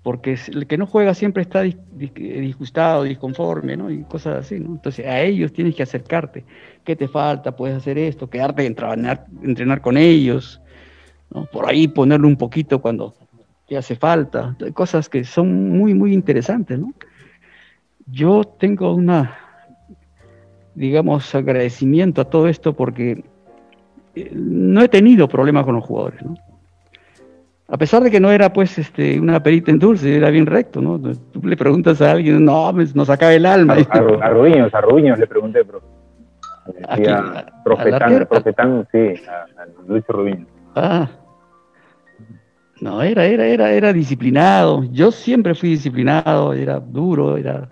porque 0.02 0.38
el 0.48 0.66
que 0.66 0.78
no 0.78 0.86
juega 0.86 1.14
siempre 1.14 1.42
está 1.42 1.62
disgustado, 1.62 3.02
disconforme, 3.02 3.76
¿no? 3.76 3.90
Y 3.90 4.02
cosas 4.04 4.46
así, 4.46 4.58
¿no? 4.58 4.70
Entonces 4.70 5.06
a 5.06 5.20
ellos 5.20 5.52
tienes 5.52 5.74
que 5.74 5.82
acercarte. 5.82 6.44
¿Qué 6.84 6.96
te 6.96 7.06
falta? 7.06 7.54
Puedes 7.54 7.76
hacer 7.76 7.98
esto, 7.98 8.30
quedarte 8.30 8.64
entrenar, 8.64 9.26
entrenar 9.42 9.82
con 9.82 9.98
ellos, 9.98 10.60
¿no? 11.30 11.44
Por 11.46 11.68
ahí 11.68 11.86
ponerle 11.86 12.26
un 12.26 12.36
poquito 12.36 12.80
cuando 12.80 13.14
te 13.68 13.76
hace 13.76 13.94
falta. 13.94 14.56
Cosas 14.72 15.08
que 15.08 15.22
son 15.24 15.68
muy, 15.68 15.92
muy 15.92 16.14
interesantes, 16.14 16.78
¿no? 16.78 16.94
Yo 18.06 18.42
tengo 18.44 18.94
una, 18.94 19.36
digamos, 20.74 21.34
agradecimiento 21.34 22.20
a 22.20 22.24
todo 22.24 22.48
esto 22.48 22.74
porque 22.74 23.24
eh, 24.14 24.30
no 24.32 24.82
he 24.82 24.88
tenido 24.88 25.28
problemas 25.28 25.64
con 25.64 25.76
los 25.76 25.84
jugadores, 25.84 26.22
¿no? 26.22 26.34
a 27.70 27.78
pesar 27.78 28.02
de 28.02 28.10
que 28.10 28.18
no 28.18 28.30
era 28.32 28.52
pues 28.52 28.76
este, 28.78 29.20
una 29.20 29.42
perita 29.42 29.70
en 29.70 29.78
dulce, 29.78 30.16
era 30.16 30.30
bien 30.30 30.46
recto, 30.46 30.80
¿no? 30.80 30.98
Tú 30.98 31.40
le 31.44 31.56
preguntas 31.56 32.02
a 32.02 32.10
alguien, 32.10 32.44
no, 32.44 32.70
pues, 32.74 32.96
nos 32.96 33.08
acaba 33.08 33.32
el 33.32 33.46
alma. 33.46 33.74
A, 33.74 33.98
a, 33.98 34.26
a 34.26 34.30
Rubiños, 34.30 34.74
a 34.74 34.80
Rubiños 34.80 35.18
le 35.18 35.26
pregunté, 35.26 35.64
profe. 35.64 35.86
Decía, 36.66 37.46
profetán, 37.64 38.26
profetán, 38.28 38.88
sí, 38.90 39.14
a, 39.28 39.66
Luis 39.86 40.04
Rubiños. 40.08 40.48
Ah. 40.74 41.08
No, 42.80 43.02
era, 43.02 43.24
era, 43.24 43.46
era, 43.46 43.72
era 43.72 43.92
disciplinado. 43.92 44.84
Yo 44.90 45.12
siempre 45.12 45.54
fui 45.54 45.70
disciplinado, 45.70 46.52
era 46.54 46.80
duro, 46.80 47.36
era 47.36 47.68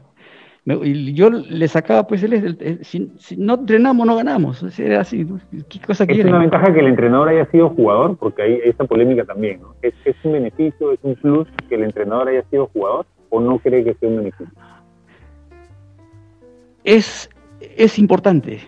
y 0.84 1.14
yo 1.14 1.30
le 1.30 1.68
sacaba, 1.68 2.06
pues, 2.06 2.22
él 2.22 2.78
si, 2.82 3.10
no 3.36 3.54
entrenamos, 3.54 4.06
no 4.06 4.16
ganamos. 4.16 4.78
Era 4.78 5.00
así. 5.00 5.26
¿Qué 5.68 5.80
cosa 5.80 6.04
es 6.04 6.24
una 6.24 6.40
ventaja 6.40 6.72
que 6.72 6.80
el 6.80 6.88
entrenador 6.88 7.28
haya 7.28 7.46
sido 7.50 7.70
jugador, 7.70 8.16
porque 8.18 8.42
hay 8.42 8.60
esa 8.64 8.84
polémica 8.84 9.24
también, 9.24 9.62
¿no? 9.62 9.74
¿Es, 9.82 9.94
un 10.24 10.32
beneficio, 10.32 10.92
es 10.92 10.98
un 11.02 11.14
plus 11.14 11.48
que 11.68 11.76
el 11.76 11.84
entrenador 11.84 12.28
haya 12.28 12.44
sido 12.50 12.66
jugador 12.72 13.06
o 13.30 13.40
no 13.40 13.58
cree 13.58 13.84
que 13.84 13.94
sea 13.94 14.08
un 14.08 14.16
beneficio? 14.18 14.52
Es, 16.84 17.30
es 17.60 17.98
importante, 17.98 18.60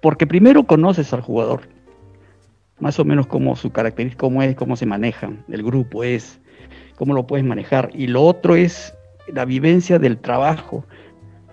porque 0.00 0.26
primero 0.26 0.64
conoces 0.64 1.12
al 1.12 1.20
jugador, 1.22 1.62
más 2.80 2.98
o 3.00 3.04
menos 3.04 3.26
cómo 3.26 3.56
su 3.56 3.70
característica, 3.72 4.20
cómo 4.20 4.42
es, 4.42 4.54
cómo 4.54 4.76
se 4.76 4.86
maneja, 4.86 5.30
el 5.48 5.62
grupo 5.62 6.04
es, 6.04 6.40
cómo 6.96 7.14
lo 7.14 7.26
puedes 7.26 7.44
manejar. 7.44 7.90
Y 7.94 8.06
lo 8.06 8.22
otro 8.22 8.54
es 8.56 8.94
la 9.26 9.44
vivencia 9.44 9.98
del 9.98 10.18
trabajo, 10.18 10.84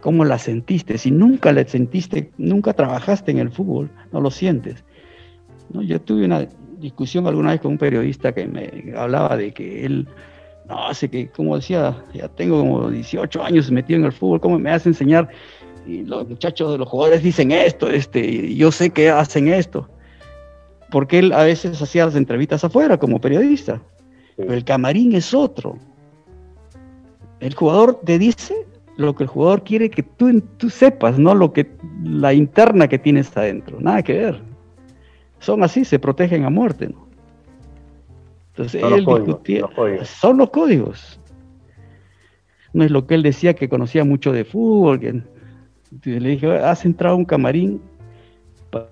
cómo 0.01 0.25
la 0.25 0.37
sentiste. 0.37 0.97
Si 0.97 1.11
nunca 1.11 1.51
la 1.51 1.65
sentiste, 1.65 2.31
nunca 2.37 2.73
trabajaste 2.73 3.31
en 3.31 3.39
el 3.39 3.51
fútbol, 3.51 3.89
no 4.11 4.21
lo 4.21 4.31
sientes. 4.31 4.83
¿No? 5.71 5.81
Yo 5.81 6.01
tuve 6.01 6.25
una 6.25 6.47
discusión 6.79 7.27
alguna 7.27 7.51
vez 7.51 7.61
con 7.61 7.71
un 7.71 7.77
periodista 7.77 8.33
que 8.33 8.47
me 8.47 8.93
hablaba 8.95 9.35
de 9.37 9.51
que 9.51 9.85
él, 9.85 10.07
no, 10.67 10.87
hace 10.87 11.09
que, 11.09 11.27
como 11.29 11.55
decía, 11.55 12.03
ya 12.13 12.27
tengo 12.29 12.59
como 12.59 12.89
18 12.89 13.43
años 13.43 13.69
metido 13.71 13.99
en 13.99 14.05
el 14.05 14.11
fútbol, 14.11 14.39
¿cómo 14.39 14.57
me 14.57 14.71
hace 14.71 14.89
enseñar? 14.89 15.29
Y 15.85 16.03
los 16.03 16.27
muchachos 16.27 16.71
de 16.71 16.77
los 16.77 16.87
jugadores 16.87 17.23
dicen 17.23 17.51
esto, 17.51 17.89
este, 17.89 18.19
y 18.19 18.55
yo 18.55 18.71
sé 18.71 18.89
que 18.91 19.09
hacen 19.09 19.47
esto. 19.47 19.89
Porque 20.91 21.19
él 21.19 21.33
a 21.33 21.43
veces 21.43 21.81
hacía 21.81 22.05
las 22.05 22.15
entrevistas 22.15 22.63
afuera 22.63 22.97
como 22.97 23.21
periodista. 23.21 23.81
Pero 24.35 24.53
el 24.53 24.63
camarín 24.63 25.13
es 25.13 25.33
otro. 25.33 25.77
El 27.39 27.53
jugador 27.53 27.99
te 28.03 28.17
dice 28.17 28.55
lo 28.99 29.15
que 29.15 29.23
el 29.23 29.29
jugador 29.29 29.63
quiere 29.63 29.89
que 29.89 30.03
tú, 30.03 30.41
tú 30.57 30.69
sepas, 30.69 31.17
no 31.17 31.33
lo 31.33 31.53
que 31.53 31.71
la 32.03 32.33
interna 32.33 32.87
que 32.89 32.99
tienes 32.99 33.35
adentro, 33.37 33.77
nada 33.79 34.03
que 34.03 34.13
ver. 34.13 34.41
son 35.39 35.63
así, 35.63 35.85
se 35.85 35.99
protegen 35.99 36.43
a 36.43 36.49
muerte. 36.49 36.89
¿no? 36.89 37.07
Entonces 38.49 38.81
Son 38.81 38.93
él 38.93 38.97
los 38.97 39.05
códigos, 39.05 39.27
discutía, 39.27 39.61
los 39.61 39.71
códigos. 39.71 40.07
son 40.09 40.37
los 40.37 40.49
códigos. 40.49 41.19
No 42.73 42.83
es 42.83 42.91
lo 42.91 43.07
que 43.07 43.15
él 43.15 43.23
decía 43.23 43.53
que 43.55 43.69
conocía 43.69 44.03
mucho 44.03 44.31
de 44.33 44.43
fútbol. 44.43 44.99
que- 44.99 45.23
le 46.03 46.29
dije, 46.29 46.57
has 46.59 46.83
entrado 46.85 47.15
a 47.15 47.17
un 47.17 47.25
camarín 47.25 47.81
para 48.69 48.89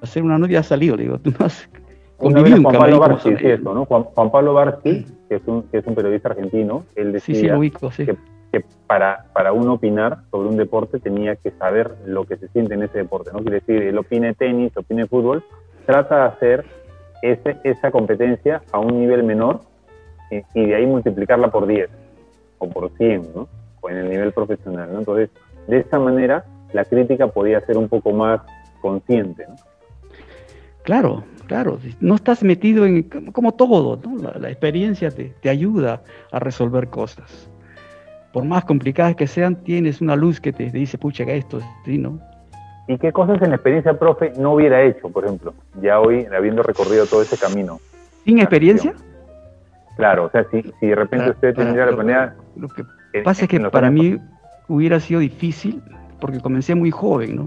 hacer 0.00 0.22
una 0.22 0.38
novia, 0.38 0.60
has 0.60 0.66
salido. 0.66 0.96
Le 0.96 1.02
digo, 1.04 1.18
tú 1.18 1.32
no 1.38 1.44
has 1.46 1.68
convivido 2.16 2.56
un 2.56 2.62
Juan 2.62 2.74
camarín. 2.74 2.98
Pablo 2.98 3.18
eso, 3.40 3.74
¿no? 3.74 3.84
Juan, 3.84 4.04
Juan 4.04 4.30
Pablo 4.32 4.54
Barsky, 4.54 5.04
que 5.28 5.34
es, 5.36 5.42
un, 5.46 5.62
que 5.64 5.78
es 5.78 5.86
un 5.86 5.94
periodista 5.94 6.30
argentino, 6.30 6.84
él 6.96 7.08
Sí, 7.20 7.32
decía 7.34 7.34
sí, 7.40 7.46
lo 7.48 7.58
ubico, 7.58 7.90
sí. 7.92 8.06
que, 8.06 8.16
que 8.52 8.64
para, 8.86 9.24
para 9.32 9.52
uno 9.52 9.74
opinar 9.74 10.18
sobre 10.30 10.50
un 10.50 10.56
deporte 10.58 11.00
tenía 11.00 11.36
que 11.36 11.50
saber 11.52 11.96
lo 12.04 12.26
que 12.26 12.36
se 12.36 12.48
siente 12.48 12.74
en 12.74 12.82
ese 12.82 12.98
deporte, 12.98 13.30
¿no? 13.32 13.38
Quiere 13.40 13.60
decir, 13.60 13.82
él 13.82 13.96
opina 13.96 14.26
de 14.28 14.34
tenis, 14.34 14.76
opina 14.76 15.02
de 15.02 15.08
fútbol, 15.08 15.42
trata 15.86 16.16
de 16.16 16.24
hacer 16.24 16.64
ese, 17.22 17.56
esa 17.64 17.90
competencia 17.90 18.62
a 18.70 18.78
un 18.78 19.00
nivel 19.00 19.22
menor 19.24 19.60
y 20.54 20.66
de 20.66 20.74
ahí 20.74 20.86
multiplicarla 20.86 21.48
por 21.48 21.66
10 21.66 21.90
o 22.58 22.68
por 22.68 22.90
100, 22.96 23.32
¿no? 23.34 23.48
O 23.80 23.90
en 23.90 23.96
el 23.96 24.10
nivel 24.10 24.32
profesional, 24.32 24.92
¿no? 24.92 24.98
Entonces, 25.00 25.30
de 25.66 25.78
esa 25.78 25.98
manera, 25.98 26.44
la 26.72 26.84
crítica 26.84 27.28
podía 27.28 27.60
ser 27.60 27.76
un 27.78 27.88
poco 27.88 28.12
más 28.12 28.40
consciente. 28.80 29.46
Claro, 30.82 31.24
claro. 31.46 31.78
No 32.00 32.16
estás 32.16 32.42
metido 32.42 32.84
en, 32.84 33.04
como 33.32 33.52
todo, 33.52 33.98
¿no? 34.04 34.16
La, 34.18 34.38
la 34.38 34.50
experiencia 34.50 35.10
te, 35.10 35.32
te 35.40 35.48
ayuda 35.48 36.02
a 36.30 36.38
resolver 36.38 36.88
cosas. 36.88 37.51
Por 38.32 38.44
más 38.44 38.64
complicadas 38.64 39.14
que 39.16 39.26
sean, 39.26 39.56
tienes 39.62 40.00
una 40.00 40.16
luz 40.16 40.40
que 40.40 40.52
te 40.52 40.70
dice, 40.70 40.96
pucha, 40.98 41.24
que 41.26 41.36
esto, 41.36 41.60
sí, 41.84 41.98
¿no? 41.98 42.18
¿Y 42.88 42.98
qué 42.98 43.12
cosas 43.12 43.40
en 43.42 43.50
la 43.50 43.56
experiencia, 43.56 43.98
profe, 43.98 44.32
no 44.38 44.54
hubiera 44.54 44.82
hecho, 44.82 45.08
por 45.10 45.24
ejemplo, 45.24 45.54
ya 45.80 46.00
hoy 46.00 46.26
habiendo 46.26 46.62
recorrido 46.62 47.06
todo 47.06 47.22
ese 47.22 47.36
camino? 47.36 47.78
¿Sin 48.24 48.38
experiencia? 48.38 48.94
Claro, 49.96 50.24
o 50.24 50.30
sea, 50.30 50.46
si, 50.50 50.62
si 50.80 50.86
de 50.86 50.94
repente 50.94 51.30
usted 51.30 51.54
tendría 51.54 51.84
la 51.86 51.92
oportunidad... 51.92 52.34
Lo 52.56 52.68
que 52.68 52.82
en- 53.12 53.22
pasa 53.24 53.42
es 53.44 53.48
que 53.48 53.56
en 53.56 53.64
los 53.64 53.72
para 53.72 53.88
años- 53.88 54.02
mí 54.02 54.18
hubiera 54.68 54.98
sido 54.98 55.20
difícil 55.20 55.82
porque 56.20 56.40
comencé 56.40 56.74
muy 56.74 56.90
joven, 56.90 57.36
¿no? 57.36 57.42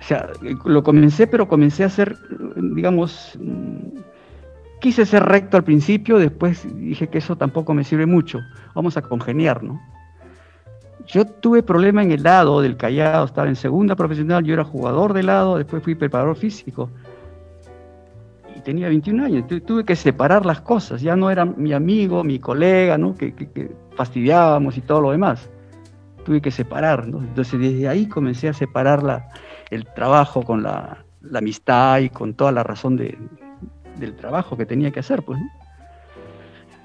O 0.00 0.02
sea, 0.02 0.28
lo 0.64 0.82
comencé, 0.82 1.26
pero 1.26 1.48
comencé 1.48 1.84
a 1.84 1.88
ser, 1.88 2.16
digamos, 2.56 3.38
quise 4.80 5.04
ser 5.06 5.24
recto 5.24 5.56
al 5.56 5.64
principio, 5.64 6.18
después 6.18 6.66
dije 6.76 7.08
que 7.08 7.18
eso 7.18 7.36
tampoco 7.36 7.74
me 7.74 7.84
sirve 7.84 8.06
mucho, 8.06 8.40
vamos 8.74 8.96
a 8.96 9.02
congeniar, 9.02 9.62
¿no? 9.62 9.80
Yo 11.06 11.24
tuve 11.24 11.62
problema 11.62 12.02
en 12.02 12.12
el 12.12 12.22
lado 12.22 12.60
del 12.60 12.76
Callao, 12.76 13.24
estaba 13.24 13.48
en 13.48 13.56
segunda 13.56 13.96
profesional, 13.96 14.44
yo 14.44 14.52
era 14.54 14.64
jugador 14.64 15.14
de 15.14 15.22
lado, 15.22 15.56
después 15.56 15.82
fui 15.82 15.94
preparador 15.94 16.36
físico 16.36 16.90
y 18.54 18.60
tenía 18.60 18.88
21 18.88 19.24
años, 19.24 19.46
tu- 19.46 19.60
tuve 19.60 19.84
que 19.84 19.96
separar 19.96 20.44
las 20.44 20.60
cosas, 20.60 21.00
ya 21.00 21.16
no 21.16 21.30
era 21.30 21.44
mi 21.44 21.72
amigo, 21.72 22.22
mi 22.24 22.38
colega, 22.38 22.98
¿no? 22.98 23.14
Que 23.14 23.70
fastidiábamos 23.96 24.76
y 24.76 24.80
todo 24.82 25.00
lo 25.00 25.10
demás. 25.12 25.48
Tuve 26.24 26.40
que 26.42 26.50
separar, 26.50 27.06
¿no? 27.08 27.20
Entonces 27.20 27.58
desde 27.58 27.88
ahí 27.88 28.06
comencé 28.06 28.48
a 28.48 28.52
separar 28.52 29.02
la- 29.02 29.28
el 29.70 29.86
trabajo 29.86 30.42
con 30.42 30.62
la, 30.62 31.04
la 31.22 31.38
amistad 31.38 32.00
y 32.00 32.10
con 32.10 32.34
toda 32.34 32.52
la 32.52 32.62
razón 32.62 32.96
de- 32.96 33.16
del 33.98 34.14
trabajo 34.14 34.56
que 34.56 34.66
tenía 34.66 34.90
que 34.90 35.00
hacer, 35.00 35.22
pues, 35.22 35.38
¿no? 35.40 35.48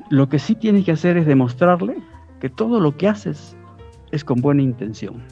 Lo 0.09 0.29
que 0.29 0.39
sí 0.39 0.55
tienes 0.55 0.85
que 0.85 0.91
hacer 0.91 1.17
es 1.17 1.25
demostrarle 1.25 1.97
que 2.39 2.49
todo 2.49 2.79
lo 2.79 2.97
que 2.97 3.07
haces 3.07 3.55
es 4.11 4.23
con 4.23 4.41
buena 4.41 4.61
intención. 4.61 5.23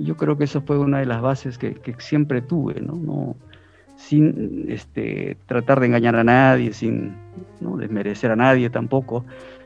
Yo 0.00 0.16
creo 0.16 0.38
que 0.38 0.44
eso 0.44 0.62
fue 0.62 0.78
una 0.78 0.98
de 1.00 1.06
las 1.06 1.20
bases 1.20 1.58
que, 1.58 1.74
que 1.74 1.94
siempre 1.98 2.40
tuve, 2.40 2.80
¿no? 2.80 3.36
Sin 3.96 4.64
este, 4.68 5.36
tratar 5.46 5.80
de 5.80 5.86
engañar 5.86 6.16
a 6.16 6.24
nadie, 6.24 6.72
sin 6.72 7.14
desmerecer 7.60 8.30
a 8.30 8.36
nadie 8.36 8.70
tampoco. 8.70 9.24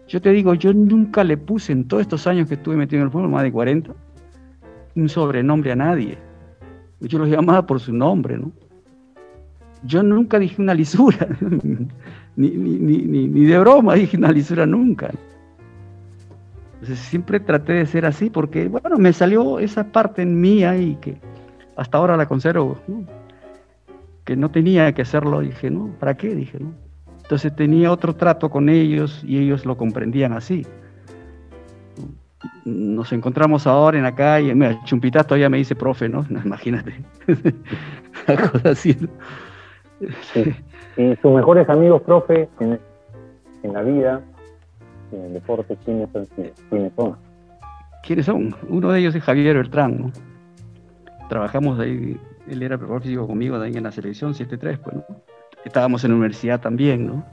Yo 0.08 0.20
te 0.20 0.30
digo, 0.32 0.54
yo 0.54 0.72
nunca 0.74 1.24
le 1.24 1.36
puse 1.36 1.72
en 1.72 1.86
todos 1.86 2.02
estos 2.02 2.26
años 2.26 2.48
que 2.48 2.54
estuve 2.54 2.76
metido 2.76 3.00
en 3.00 3.06
el 3.06 3.12
fútbol, 3.12 3.30
más 3.30 3.44
de 3.44 3.52
40, 3.52 3.94
un 4.96 5.08
sobrenombre 5.08 5.72
a 5.72 5.76
nadie. 5.76 6.18
Yo 7.00 7.18
los 7.18 7.28
llamaba 7.28 7.66
por 7.66 7.80
su 7.80 7.92
nombre, 7.92 8.36
¿no? 8.36 8.52
Yo 9.82 10.02
nunca 10.02 10.38
dije 10.38 10.60
una 10.60 10.74
lisura, 10.74 11.28
ni, 12.36 12.50
ni, 12.50 12.78
ni, 12.78 13.28
ni, 13.28 13.44
de 13.44 13.58
broma 13.58 13.94
dije 13.94 14.16
una 14.16 14.32
lisura 14.32 14.66
nunca. 14.66 15.10
Entonces 16.74 16.98
siempre 16.98 17.40
traté 17.40 17.74
de 17.74 17.86
ser 17.86 18.04
así 18.06 18.30
porque, 18.30 18.68
bueno, 18.68 18.96
me 18.98 19.12
salió 19.12 19.58
esa 19.58 19.84
parte 19.84 20.22
en 20.22 20.40
mía 20.40 20.76
y 20.76 20.96
que 20.96 21.18
hasta 21.76 21.98
ahora 21.98 22.16
la 22.16 22.26
conservo, 22.26 22.78
¿no? 22.86 23.04
que 24.26 24.36
no 24.36 24.50
tenía 24.50 24.92
que 24.92 25.02
hacerlo, 25.02 25.40
dije, 25.40 25.70
no, 25.70 25.88
¿para 26.00 26.16
qué? 26.16 26.34
Dije, 26.34 26.58
¿no? 26.58 26.74
Entonces 27.22 27.54
tenía 27.54 27.90
otro 27.92 28.14
trato 28.14 28.50
con 28.50 28.68
ellos 28.68 29.22
y 29.24 29.38
ellos 29.38 29.64
lo 29.64 29.76
comprendían 29.76 30.32
así. 30.32 30.66
Nos 32.64 33.12
encontramos 33.12 33.66
ahora 33.66 33.98
en 33.98 34.04
la 34.04 34.14
calle, 34.14 34.54
mira, 34.54 34.78
Chumpita 34.84 35.24
todavía 35.24 35.48
me 35.48 35.58
dice 35.58 35.76
profe, 35.76 36.08
¿no? 36.08 36.26
Imagínate. 36.44 36.94
Una 38.28 38.50
cosa 38.50 38.70
así. 38.70 38.96
Sí. 40.32 40.54
Y 40.96 41.16
sus 41.22 41.32
mejores 41.32 41.68
amigos, 41.68 42.02
profe, 42.02 42.48
en, 42.60 42.78
en 43.62 43.72
la 43.72 43.82
vida, 43.82 44.22
en 45.12 45.24
el 45.24 45.32
deporte, 45.34 45.76
¿quiénes 45.84 46.08
sido? 46.10 46.50
¿Quiénes 46.70 46.92
son? 46.94 47.16
¿Quiénes 48.02 48.26
son? 48.26 48.54
Uno 48.68 48.90
de 48.90 49.00
ellos 49.00 49.14
es 49.14 49.22
Javier 49.22 49.56
Beltrán, 49.56 49.98
¿no? 50.00 50.12
Trabajamos 51.28 51.78
ahí, 51.80 52.18
él 52.48 52.62
era 52.62 52.76
preparador 52.76 53.02
físico 53.02 53.26
conmigo 53.26 53.56
ahí 53.56 53.76
en 53.76 53.82
la 53.82 53.92
selección 53.92 54.32
7-3, 54.32 54.78
pues, 54.78 54.96
¿no? 54.96 55.04
Estábamos 55.64 56.04
en 56.04 56.12
la 56.12 56.16
universidad 56.16 56.60
también, 56.60 57.06
¿no? 57.06 57.24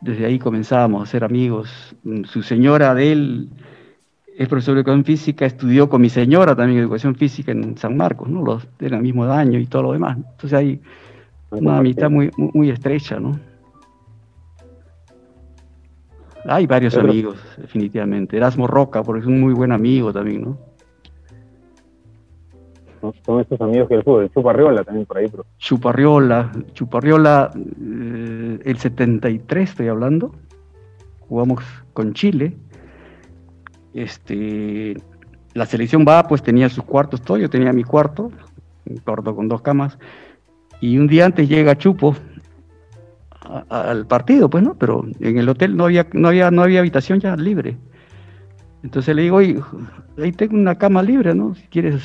Desde 0.00 0.26
ahí 0.26 0.38
comenzábamos 0.38 1.02
a 1.02 1.06
ser 1.06 1.24
amigos. 1.24 1.96
Mm, 2.04 2.22
Su 2.22 2.42
señora 2.42 2.94
de 2.94 3.10
él 3.10 3.48
es 4.36 4.46
profesor 4.46 4.74
de 4.74 4.82
educación 4.82 5.04
física, 5.04 5.44
estudió 5.44 5.88
con 5.88 6.00
mi 6.00 6.08
señora 6.08 6.54
también 6.54 6.78
educación 6.78 7.16
física 7.16 7.50
en 7.50 7.76
San 7.76 7.96
Marcos, 7.96 8.28
¿no? 8.28 8.42
Los 8.44 8.68
del 8.78 8.96
mismo 9.02 9.24
año 9.24 9.58
y 9.58 9.66
todo 9.66 9.82
lo 9.82 9.92
demás. 9.92 10.18
¿no? 10.18 10.24
Entonces 10.30 10.52
hay 10.52 10.80
una 11.50 11.78
amistad 11.78 12.10
muy, 12.10 12.30
muy, 12.36 12.70
estrecha, 12.70 13.18
¿no? 13.18 13.38
Hay 16.44 16.66
varios 16.66 16.96
amigos, 16.96 17.38
definitivamente. 17.56 18.36
Erasmo 18.36 18.66
Roca, 18.66 19.02
porque 19.02 19.20
es 19.20 19.26
un 19.26 19.40
muy 19.40 19.52
buen 19.52 19.72
amigo 19.72 20.12
también, 20.12 20.42
¿no? 20.42 20.58
Son 23.24 23.40
estos 23.40 23.60
amigos 23.60 23.88
que 23.88 23.94
el 23.94 24.02
fútbol, 24.02 24.30
Chuparriola 24.32 24.82
también 24.82 25.06
por 25.06 25.18
ahí, 25.18 25.28
profe. 25.28 25.48
Chuparriola, 25.58 26.50
Chuparriola, 26.72 27.50
eh, 27.54 28.58
el 28.64 28.78
73 28.78 29.70
estoy 29.70 29.88
hablando, 29.88 30.32
jugamos 31.28 31.62
con 31.92 32.12
Chile, 32.14 32.56
este, 33.94 34.96
la 35.54 35.66
selección 35.66 36.04
va, 36.06 36.24
pues 36.24 36.42
tenía 36.42 36.68
sus 36.68 36.84
cuartos, 36.84 37.22
todo, 37.22 37.36
yo 37.38 37.48
tenía 37.48 37.72
mi 37.72 37.84
cuarto, 37.84 38.32
un 38.84 38.96
cuarto 38.96 39.36
con 39.36 39.48
dos 39.48 39.62
camas, 39.62 39.98
y 40.80 40.98
un 40.98 41.06
día 41.06 41.26
antes 41.26 41.48
llega 41.48 41.76
Chupo 41.76 42.14
al 43.70 44.06
partido, 44.06 44.50
pues 44.50 44.62
no, 44.62 44.74
pero 44.74 45.04
en 45.20 45.38
el 45.38 45.48
hotel 45.48 45.76
no 45.76 45.84
había, 45.84 46.06
no 46.12 46.28
había, 46.28 46.50
no 46.50 46.62
había 46.62 46.80
habitación 46.80 47.20
ya 47.20 47.34
libre. 47.36 47.76
Entonces 48.82 49.14
le 49.16 49.22
digo, 49.22 49.36
oye, 49.36 49.60
ahí 50.18 50.32
tengo 50.32 50.54
una 50.54 50.76
cama 50.76 51.02
libre, 51.02 51.34
¿no? 51.34 51.54
Si 51.54 51.62
quieres 51.68 52.02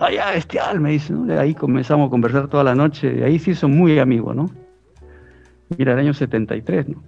Ah, 0.00 0.12
ya, 0.12 0.30
bestial, 0.30 0.78
me 0.80 0.92
dice, 0.92 1.12
¿no? 1.12 1.24
De 1.24 1.36
ahí 1.38 1.54
comenzamos 1.54 2.06
a 2.06 2.10
conversar 2.10 2.46
toda 2.46 2.62
la 2.62 2.74
noche, 2.76 3.16
y 3.18 3.22
ahí 3.24 3.38
sí 3.40 3.52
son 3.54 3.76
muy 3.76 3.98
amigos, 3.98 4.36
¿no? 4.36 4.48
Mira, 5.76 5.92
el 5.94 5.98
año 5.98 6.14
73, 6.14 6.88
¿no? 6.88 7.02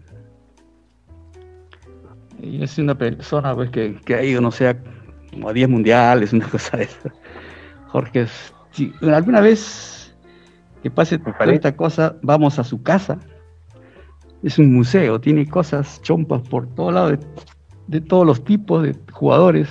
Y 2.43 2.63
es 2.65 2.79
una 2.79 2.97
persona, 2.97 3.55
pues, 3.55 3.71
que, 3.71 3.95
que 4.05 4.15
ha 4.17 4.25
ido, 4.25 4.41
no 4.41 4.51
sé, 4.51 4.77
como 5.31 5.49
a 5.49 5.53
10 5.53 5.69
mundiales, 5.69 6.33
una 6.33 6.47
cosa 6.51 6.79
de 6.79 6.85
esa. 6.85 7.13
Jorge, 7.89 8.23
es- 8.23 8.55
si 8.73 8.93
alguna 9.03 9.41
vez 9.41 10.17
que 10.83 10.91
pase 10.91 11.19
toda 11.19 11.53
esta 11.53 11.77
cosa, 11.77 12.17
vamos 12.23 12.59
a 12.59 12.65
su 12.65 12.83
casa. 12.83 13.19
Es 14.43 14.59
un 14.59 14.73
museo, 14.73 15.21
tiene 15.21 15.47
cosas 15.49 16.01
chompas 16.03 16.41
por 16.49 16.67
todos 16.75 16.95
lados, 16.95 17.11
de, 17.13 17.19
de 17.89 18.01
todos 18.01 18.27
los 18.27 18.43
tipos 18.43 18.83
de 18.83 18.95
jugadores 19.13 19.69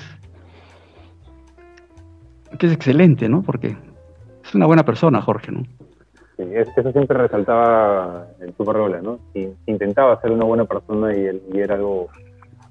que 2.57 2.67
es 2.67 2.73
excelente, 2.73 3.29
¿no? 3.29 3.41
Porque 3.41 3.75
es 4.43 4.53
una 4.55 4.65
buena 4.65 4.83
persona, 4.83 5.21
Jorge, 5.21 5.51
¿no? 5.51 5.63
Sí, 6.37 6.43
es- 6.53 6.69
eso 6.77 6.91
siempre 6.91 7.17
resaltaba 7.17 8.27
el 8.39 8.55
Chuparriola, 8.55 9.01
¿no? 9.01 9.19
Y 9.33 9.47
intentaba 9.65 10.19
ser 10.21 10.31
una 10.31 10.45
buena 10.45 10.65
persona 10.65 11.15
y, 11.15 11.25
él- 11.25 11.41
y 11.53 11.59
era 11.59 11.75
algo 11.75 12.07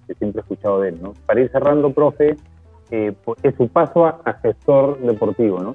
que 0.07 0.15
siempre 0.15 0.41
he 0.41 0.43
escuchado 0.43 0.81
de 0.81 0.91
él, 0.91 0.99
¿no? 1.03 1.15
Para 1.27 1.41
ir 1.41 1.51
cerrando, 1.51 1.93
profe, 1.93 2.37
eh, 2.91 3.13
po- 3.25 3.37
es 3.43 3.55
su 3.57 3.69
paso 3.69 4.07
a, 4.07 4.21
a 4.25 4.35
gestor 4.35 4.99
deportivo, 5.01 5.61
¿no? 5.61 5.75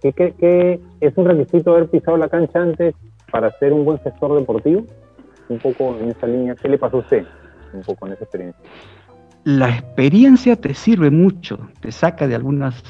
¿Qué, 0.00 0.80
es 1.00 1.16
un 1.16 1.26
requisito 1.26 1.72
haber 1.72 1.88
pisado 1.88 2.16
la 2.16 2.28
cancha 2.28 2.60
antes 2.60 2.94
para 3.30 3.50
ser 3.58 3.72
un 3.72 3.84
buen 3.84 3.98
gestor 3.98 4.38
deportivo? 4.38 4.84
Un 5.48 5.58
poco 5.58 5.96
en 5.98 6.10
esa 6.10 6.26
línea, 6.26 6.54
¿qué 6.54 6.68
le 6.68 6.78
pasó 6.78 6.98
a 6.98 7.00
usted? 7.00 7.26
Un 7.72 7.82
poco 7.82 8.06
en 8.06 8.12
esa 8.12 8.24
experiencia. 8.24 8.62
La 9.44 9.70
experiencia 9.70 10.56
te 10.56 10.74
sirve 10.74 11.10
mucho, 11.10 11.58
te 11.80 11.90
saca 11.90 12.26
de 12.26 12.34
algunas 12.34 12.82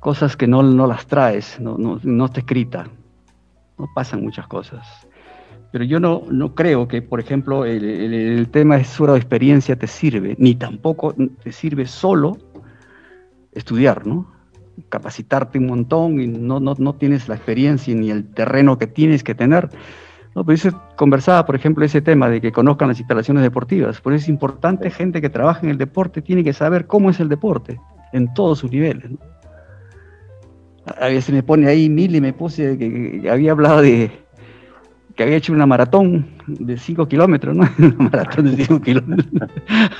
cosas 0.00 0.36
que 0.36 0.46
no, 0.46 0.62
no 0.62 0.86
las 0.86 1.06
traes, 1.06 1.58
no, 1.58 1.78
no, 1.78 1.98
no 2.02 2.28
te 2.28 2.40
escrita, 2.40 2.86
no 3.78 3.88
pasan 3.94 4.22
muchas 4.22 4.46
cosas. 4.46 4.86
Pero 5.72 5.84
yo 5.84 5.98
no, 5.98 6.22
no 6.30 6.54
creo 6.54 6.86
que, 6.86 7.02
por 7.02 7.18
ejemplo, 7.18 7.64
el, 7.64 7.82
el, 7.84 8.48
tema 8.50 8.76
de 8.76 8.84
su 8.84 9.12
experiencia 9.16 9.74
te 9.74 9.86
sirve, 9.86 10.36
ni 10.38 10.54
tampoco 10.54 11.14
te 11.42 11.50
sirve 11.50 11.86
solo 11.86 12.36
estudiar, 13.52 14.06
¿no? 14.06 14.33
Capacitarte 14.88 15.58
un 15.58 15.66
montón 15.66 16.20
y 16.20 16.26
no, 16.26 16.60
no, 16.60 16.74
no 16.78 16.94
tienes 16.94 17.28
la 17.28 17.36
experiencia 17.36 17.94
ni 17.94 18.10
el 18.10 18.24
terreno 18.32 18.78
que 18.78 18.86
tienes 18.86 19.22
que 19.22 19.34
tener. 19.34 19.68
No, 20.34 20.44
pero 20.44 20.56
eso 20.56 20.82
conversaba, 20.96 21.46
por 21.46 21.54
ejemplo, 21.54 21.84
ese 21.84 22.00
tema 22.00 22.28
de 22.28 22.40
que 22.40 22.50
conozcan 22.50 22.88
las 22.88 22.98
instalaciones 22.98 23.42
deportivas. 23.42 24.00
Por 24.00 24.12
eso 24.12 24.24
es 24.24 24.28
importante, 24.28 24.90
gente 24.90 25.20
que 25.20 25.30
trabaja 25.30 25.60
en 25.62 25.70
el 25.70 25.78
deporte 25.78 26.22
tiene 26.22 26.42
que 26.42 26.52
saber 26.52 26.86
cómo 26.86 27.10
es 27.10 27.20
el 27.20 27.28
deporte, 27.28 27.80
en 28.12 28.32
todos 28.34 28.58
sus 28.58 28.72
niveles. 28.72 29.12
¿no? 29.12 29.18
A 30.98 31.06
veces 31.06 31.32
me 31.32 31.42
pone 31.42 31.68
ahí 31.68 31.88
mil 31.88 32.14
y 32.14 32.20
me 32.20 32.32
puse 32.32 32.76
que, 32.76 33.28
había 33.30 33.52
hablado 33.52 33.80
de 33.80 34.10
que 35.14 35.22
había 35.22 35.36
hecho 35.36 35.52
una 35.52 35.66
maratón 35.66 36.26
de 36.46 36.76
5 36.76 37.06
kilómetros, 37.06 37.54
¿no? 37.56 37.68
Una 37.78 38.10
maratón 38.10 38.56
de 38.56 38.64
5 38.64 38.80
kilómetros. 38.80 39.28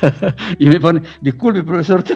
y 0.58 0.66
me 0.68 0.80
pone, 0.80 1.02
disculpe, 1.20 1.62
profesor. 1.62 2.02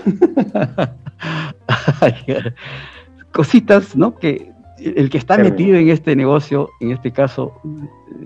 Cositas, 3.33 3.95
¿no? 3.97 4.17
Que 4.17 4.53
el 4.79 5.11
que 5.11 5.19
está 5.19 5.37
metido 5.39 5.77
en 5.77 5.91
este 5.91 6.17
negocio, 6.17 6.71
en 6.81 6.93
este 6.93 7.13
caso, 7.13 7.61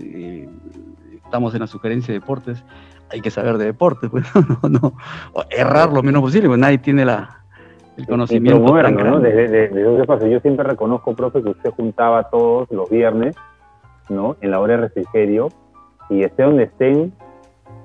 eh, 0.01 0.49
estamos 1.25 1.55
en 1.55 1.61
la 1.61 1.67
sugerencia 1.67 2.13
de 2.13 2.21
deportes, 2.21 2.63
hay 3.11 3.21
que 3.21 3.31
saber 3.31 3.59
de 3.59 3.67
deportes, 3.67 4.11
pues 4.11 4.25
no, 4.35 4.69
no, 4.69 4.95
errar 5.51 5.91
lo 5.93 6.03
menos 6.03 6.23
posible, 6.23 6.49
pues 6.49 6.61
nadie 6.61 6.79
tiene 6.79 7.05
la, 7.05 7.43
el 7.97 8.07
conocimiento. 8.07 8.61
¿no? 8.61 9.21
Desde, 9.21 9.49
desde, 9.49 10.31
Yo 10.31 10.41
siempre 10.41 10.65
reconozco, 10.65 11.15
profe, 11.15 11.43
que 11.43 11.51
usted 11.51 11.71
juntaba 11.71 12.25
todos 12.25 12.71
los 12.71 12.89
viernes, 12.89 13.37
¿no? 14.09 14.37
En 14.41 14.51
la 14.51 14.61
hora 14.61 14.75
de 14.75 14.83
refrigerio, 14.83 15.49
y 16.09 16.23
esté 16.23 16.43
donde 16.43 16.65
estén, 16.65 17.13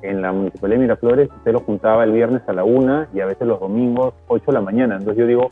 en 0.01 0.21
la 0.21 0.31
Municipalidad 0.31 0.77
de 0.77 0.83
Miraflores, 0.83 1.29
usted 1.31 1.51
lo 1.53 1.59
juntaba 1.61 2.03
el 2.03 2.11
viernes 2.11 2.41
a 2.47 2.53
la 2.53 2.63
una 2.63 3.09
y 3.13 3.19
a 3.19 3.25
veces 3.25 3.47
los 3.47 3.59
domingos 3.59 4.13
8 4.27 4.43
de 4.47 4.53
la 4.53 4.61
mañana. 4.61 4.95
Entonces 4.95 5.19
yo 5.19 5.27
digo, 5.27 5.49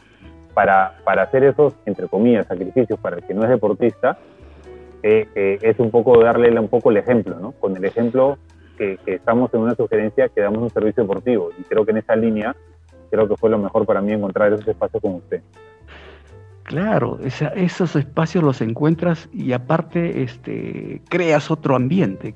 para, 0.53 0.97
para 1.03 1.23
hacer 1.23 1.43
esos, 1.43 1.73
entre 1.85 2.07
comillas, 2.07 2.47
sacrificios 2.47 2.99
para 2.99 3.17
el 3.17 3.23
que 3.23 3.33
no 3.33 3.43
es 3.43 3.49
deportista, 3.49 4.17
eh, 5.03 5.27
eh, 5.35 5.59
es 5.61 5.79
un 5.79 5.91
poco 5.91 6.19
darle 6.23 6.57
un 6.59 6.67
poco 6.67 6.91
el 6.91 6.97
ejemplo, 6.97 7.39
¿no? 7.39 7.51
Con 7.53 7.75
el 7.75 7.85
ejemplo 7.85 8.37
que, 8.77 8.97
que, 9.05 9.15
estamos 9.15 9.53
en 9.53 9.61
una 9.61 9.75
sugerencia 9.75 10.29
que 10.29 10.41
damos 10.41 10.61
un 10.61 10.69
servicio 10.69 11.03
deportivo. 11.03 11.49
Y 11.59 11.63
creo 11.63 11.85
que 11.85 11.91
en 11.91 11.97
esa 11.97 12.15
línea 12.15 12.55
creo 13.11 13.27
que 13.27 13.35
fue 13.35 13.49
lo 13.49 13.57
mejor 13.57 13.85
para 13.85 14.01
mí 14.01 14.13
encontrar 14.13 14.53
esos 14.53 14.67
espacios 14.67 15.01
con 15.01 15.15
usted. 15.15 15.41
Claro, 16.65 17.19
esos 17.21 17.95
espacios 17.95 18.43
los 18.43 18.59
encuentras 18.59 19.29
y 19.31 19.53
aparte 19.53 20.23
este, 20.23 20.99
creas 21.09 21.51
otro 21.51 21.75
ambiente, 21.75 22.33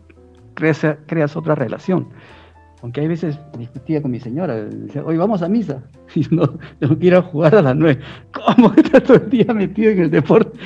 creas, 0.54 0.86
creas 1.08 1.36
otra 1.36 1.56
relación. 1.56 2.10
Aunque 2.84 3.02
hay 3.02 3.08
veces 3.08 3.40
discutía 3.58 4.04
con 4.04 4.12
mi 4.12 4.20
señora, 4.20 4.54
decía, 4.56 5.04
hoy 5.04 5.18
vamos 5.18 5.42
a 5.42 5.50
misa, 5.50 5.82
y 6.16 6.28
no, 6.30 6.48
tengo 6.78 7.00
que 7.00 7.08
ir 7.08 7.16
a 7.16 7.24
jugar 7.24 7.56
a 7.56 7.64
las 7.64 7.76
nueve. 7.76 8.02
¿Cómo 8.32 8.72
estás 8.78 9.04
todo 9.04 9.18
el 9.18 9.32
día 9.32 9.52
metido 9.52 9.92
en 9.94 10.02
el 10.02 10.12
deporte? 10.12 10.60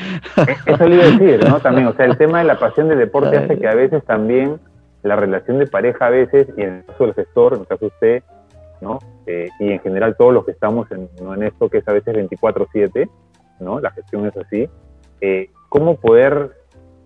E, 0.45 0.71
eso 0.73 0.85
le 0.85 0.95
iba 0.95 1.03
a 1.05 1.11
decir, 1.11 1.47
¿no? 1.47 1.57
También, 1.61 1.87
o 1.87 1.93
sea, 1.93 2.05
el 2.05 2.17
tema 2.17 2.39
de 2.39 2.43
la 2.43 2.59
pasión 2.59 2.89
del 2.89 2.99
deporte 2.99 3.37
hace 3.37 3.57
que 3.57 3.67
a 3.67 3.75
veces 3.75 4.03
también 4.03 4.59
la 5.03 5.15
relación 5.15 5.59
de 5.59 5.67
pareja 5.67 6.07
a 6.07 6.09
veces, 6.09 6.49
y 6.57 6.63
en 6.63 6.73
el 6.73 6.85
caso 6.85 7.05
del 7.05 7.13
gestor, 7.13 7.53
en 7.53 7.61
el 7.61 7.67
caso 7.67 7.79
de 7.79 7.87
usted, 7.87 8.23
¿no? 8.81 8.99
Eh, 9.25 9.47
y 9.61 9.71
en 9.71 9.79
general 9.79 10.17
todos 10.17 10.33
los 10.33 10.43
que 10.43 10.51
estamos 10.51 10.91
en, 10.91 11.07
en 11.17 11.43
esto 11.43 11.69
que 11.69 11.77
es 11.77 11.87
a 11.87 11.93
veces 11.93 12.13
24/7, 12.13 13.09
¿no? 13.59 13.79
La 13.79 13.91
gestión 13.91 14.25
es 14.25 14.35
así. 14.37 14.69
Eh, 15.21 15.49
¿Cómo 15.69 15.95
poder 15.95 16.51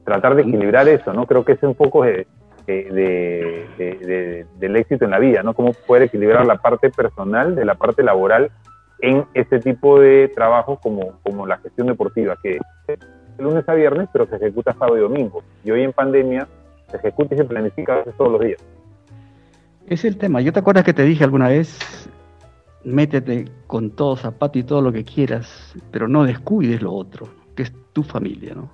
tratar 0.03 0.35
de 0.35 0.43
equilibrar 0.43 0.87
eso, 0.87 1.13
no? 1.13 1.25
Creo 1.25 1.45
que 1.45 1.53
es 1.53 1.63
un 1.63 1.75
poco 1.75 2.03
de, 2.03 2.27
del 2.65 4.75
éxito 4.75 5.05
en 5.05 5.11
la 5.11 5.19
vida, 5.19 5.43
¿no? 5.43 5.53
Cómo 5.53 5.73
poder 5.73 6.03
equilibrar 6.03 6.45
la 6.45 6.57
parte 6.57 6.89
personal 6.89 7.55
de 7.55 7.65
la 7.65 7.75
parte 7.75 8.03
laboral 8.03 8.51
en 8.99 9.25
este 9.33 9.59
tipo 9.59 9.99
de 9.99 10.31
trabajo 10.33 10.79
como, 10.81 11.19
como 11.23 11.45
la 11.45 11.57
gestión 11.57 11.87
deportiva, 11.87 12.35
que 12.41 12.59
es 12.87 12.99
de 13.37 13.43
lunes 13.43 13.67
a 13.69 13.73
viernes, 13.73 14.09
pero 14.11 14.25
se 14.27 14.37
ejecuta 14.37 14.73
sábado 14.73 14.97
y 14.97 15.01
domingo. 15.01 15.43
Y 15.63 15.71
hoy 15.71 15.83
en 15.83 15.93
pandemia 15.93 16.47
se 16.89 16.97
ejecuta 16.97 17.35
y 17.35 17.37
se 17.37 17.45
planifica 17.45 18.03
todos 18.17 18.31
los 18.31 18.41
días. 18.41 18.63
Es 19.87 20.03
el 20.03 20.17
tema. 20.17 20.41
Yo 20.41 20.51
te 20.51 20.59
acuerdas 20.59 20.83
que 20.83 20.93
te 20.93 21.03
dije 21.03 21.23
alguna 21.23 21.49
vez, 21.49 22.09
métete 22.83 23.45
con 23.67 23.91
todo 23.91 24.15
zapato 24.15 24.59
y 24.59 24.63
todo 24.63 24.81
lo 24.81 24.91
que 24.91 25.03
quieras, 25.03 25.75
pero 25.91 26.07
no 26.07 26.23
descuides 26.23 26.81
lo 26.81 26.93
otro, 26.93 27.29
que 27.55 27.63
es 27.63 27.73
tu 27.93 28.03
familia, 28.03 28.55
¿no? 28.55 28.69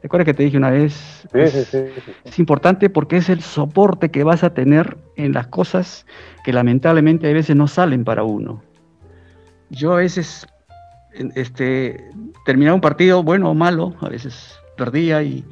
¿Te 0.00 0.08
acuerdas 0.08 0.26
que 0.26 0.34
te 0.34 0.42
dije 0.42 0.58
una 0.58 0.68
vez? 0.68 1.26
es, 1.32 1.72
es, 1.72 2.38
importante 2.38 2.90
porque 2.90 3.16
es 3.16 3.30
el 3.30 3.40
soporte 3.40 4.10
que 4.10 4.22
vas 4.22 4.44
a 4.44 4.52
tener 4.52 4.98
en 5.16 5.32
las 5.32 5.46
cosas 5.46 6.04
que 6.44 6.52
lamentablemente 6.52 7.30
a 7.30 7.32
veces 7.32 7.56
no 7.56 7.66
salen 7.68 8.04
para 8.04 8.22
uno. 8.22 8.62
Yo 9.70 9.94
a 9.94 9.96
veces 9.96 10.46
este, 11.34 12.10
terminaba 12.44 12.74
un 12.74 12.80
partido 12.80 13.22
bueno 13.22 13.50
o 13.50 13.54
malo, 13.54 13.94
a 14.00 14.08
veces 14.08 14.58
perdía, 14.76 15.22
y, 15.22 15.44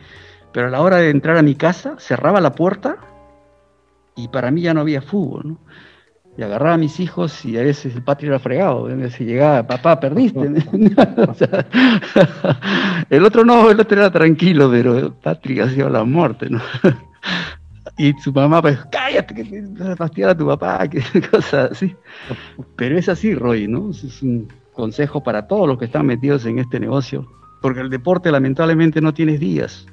pero 0.53 0.69
a 0.69 0.71
la 0.71 0.81
hora 0.81 0.97
de 0.99 1.11
entrar 1.11 1.37
a 1.37 1.43
mi 1.43 1.55
casa 1.55 1.97
cerraba 1.99 2.41
la 2.41 2.53
puerta 2.53 2.99
y 4.17 4.29
para 4.29 4.51
mí 4.51 4.63
ya 4.63 4.75
no 4.75 4.81
había 4.81 5.01
fútbol, 5.01 5.43
¿no? 5.45 5.59
Y 6.37 6.43
agarraba 6.43 6.75
a 6.75 6.79
mis 6.79 6.99
hijos 6.99 7.45
y 7.45 7.59
a 7.59 7.63
veces 7.63 7.95
el 7.95 8.03
patio 8.03 8.29
era 8.29 8.39
fregado, 8.39 8.87
a 8.87 8.95
veces 8.95 9.21
llegaba, 9.21 9.67
papá, 9.67 10.01
perdiste. 10.01 10.41
el 13.11 13.25
otro 13.25 13.45
no, 13.45 13.71
el 13.71 13.79
otro 13.79 13.99
era 13.99 14.11
tranquilo, 14.11 14.71
pero 14.71 15.13
Patrick 15.23 15.61
hacía 15.61 15.91
la 15.91 16.05
muerte, 16.05 16.49
¿no? 16.49 16.61
y 17.99 18.15
su 18.15 18.33
mamá, 18.33 18.63
pues, 18.63 18.79
cállate, 18.91 19.35
que 19.35 19.45
te 19.45 19.61
vas 19.61 19.91
a 19.91 19.97
fastidiar 19.97 20.31
a 20.31 20.37
tu 20.37 20.47
papá, 20.47 20.89
que 20.89 21.03
cosas 21.31 21.73
así. 21.73 21.95
Pero 22.77 22.97
es 22.97 23.11
así, 23.11 23.35
Roy, 23.35 23.69
¿no? 23.69 23.91
Es 23.91 24.23
un 24.23 24.49
consejo 24.73 25.23
para 25.23 25.47
todos 25.47 25.69
los 25.69 25.79
que 25.79 25.85
están 25.85 26.07
metidos 26.07 26.47
en 26.47 26.59
este 26.59 26.81
negocio, 26.81 27.31
porque 27.61 27.81
el 27.81 27.91
deporte 27.91 28.33
lamentablemente 28.33 29.03
no 29.03 29.13
tienes 29.13 29.39
días. 29.39 29.87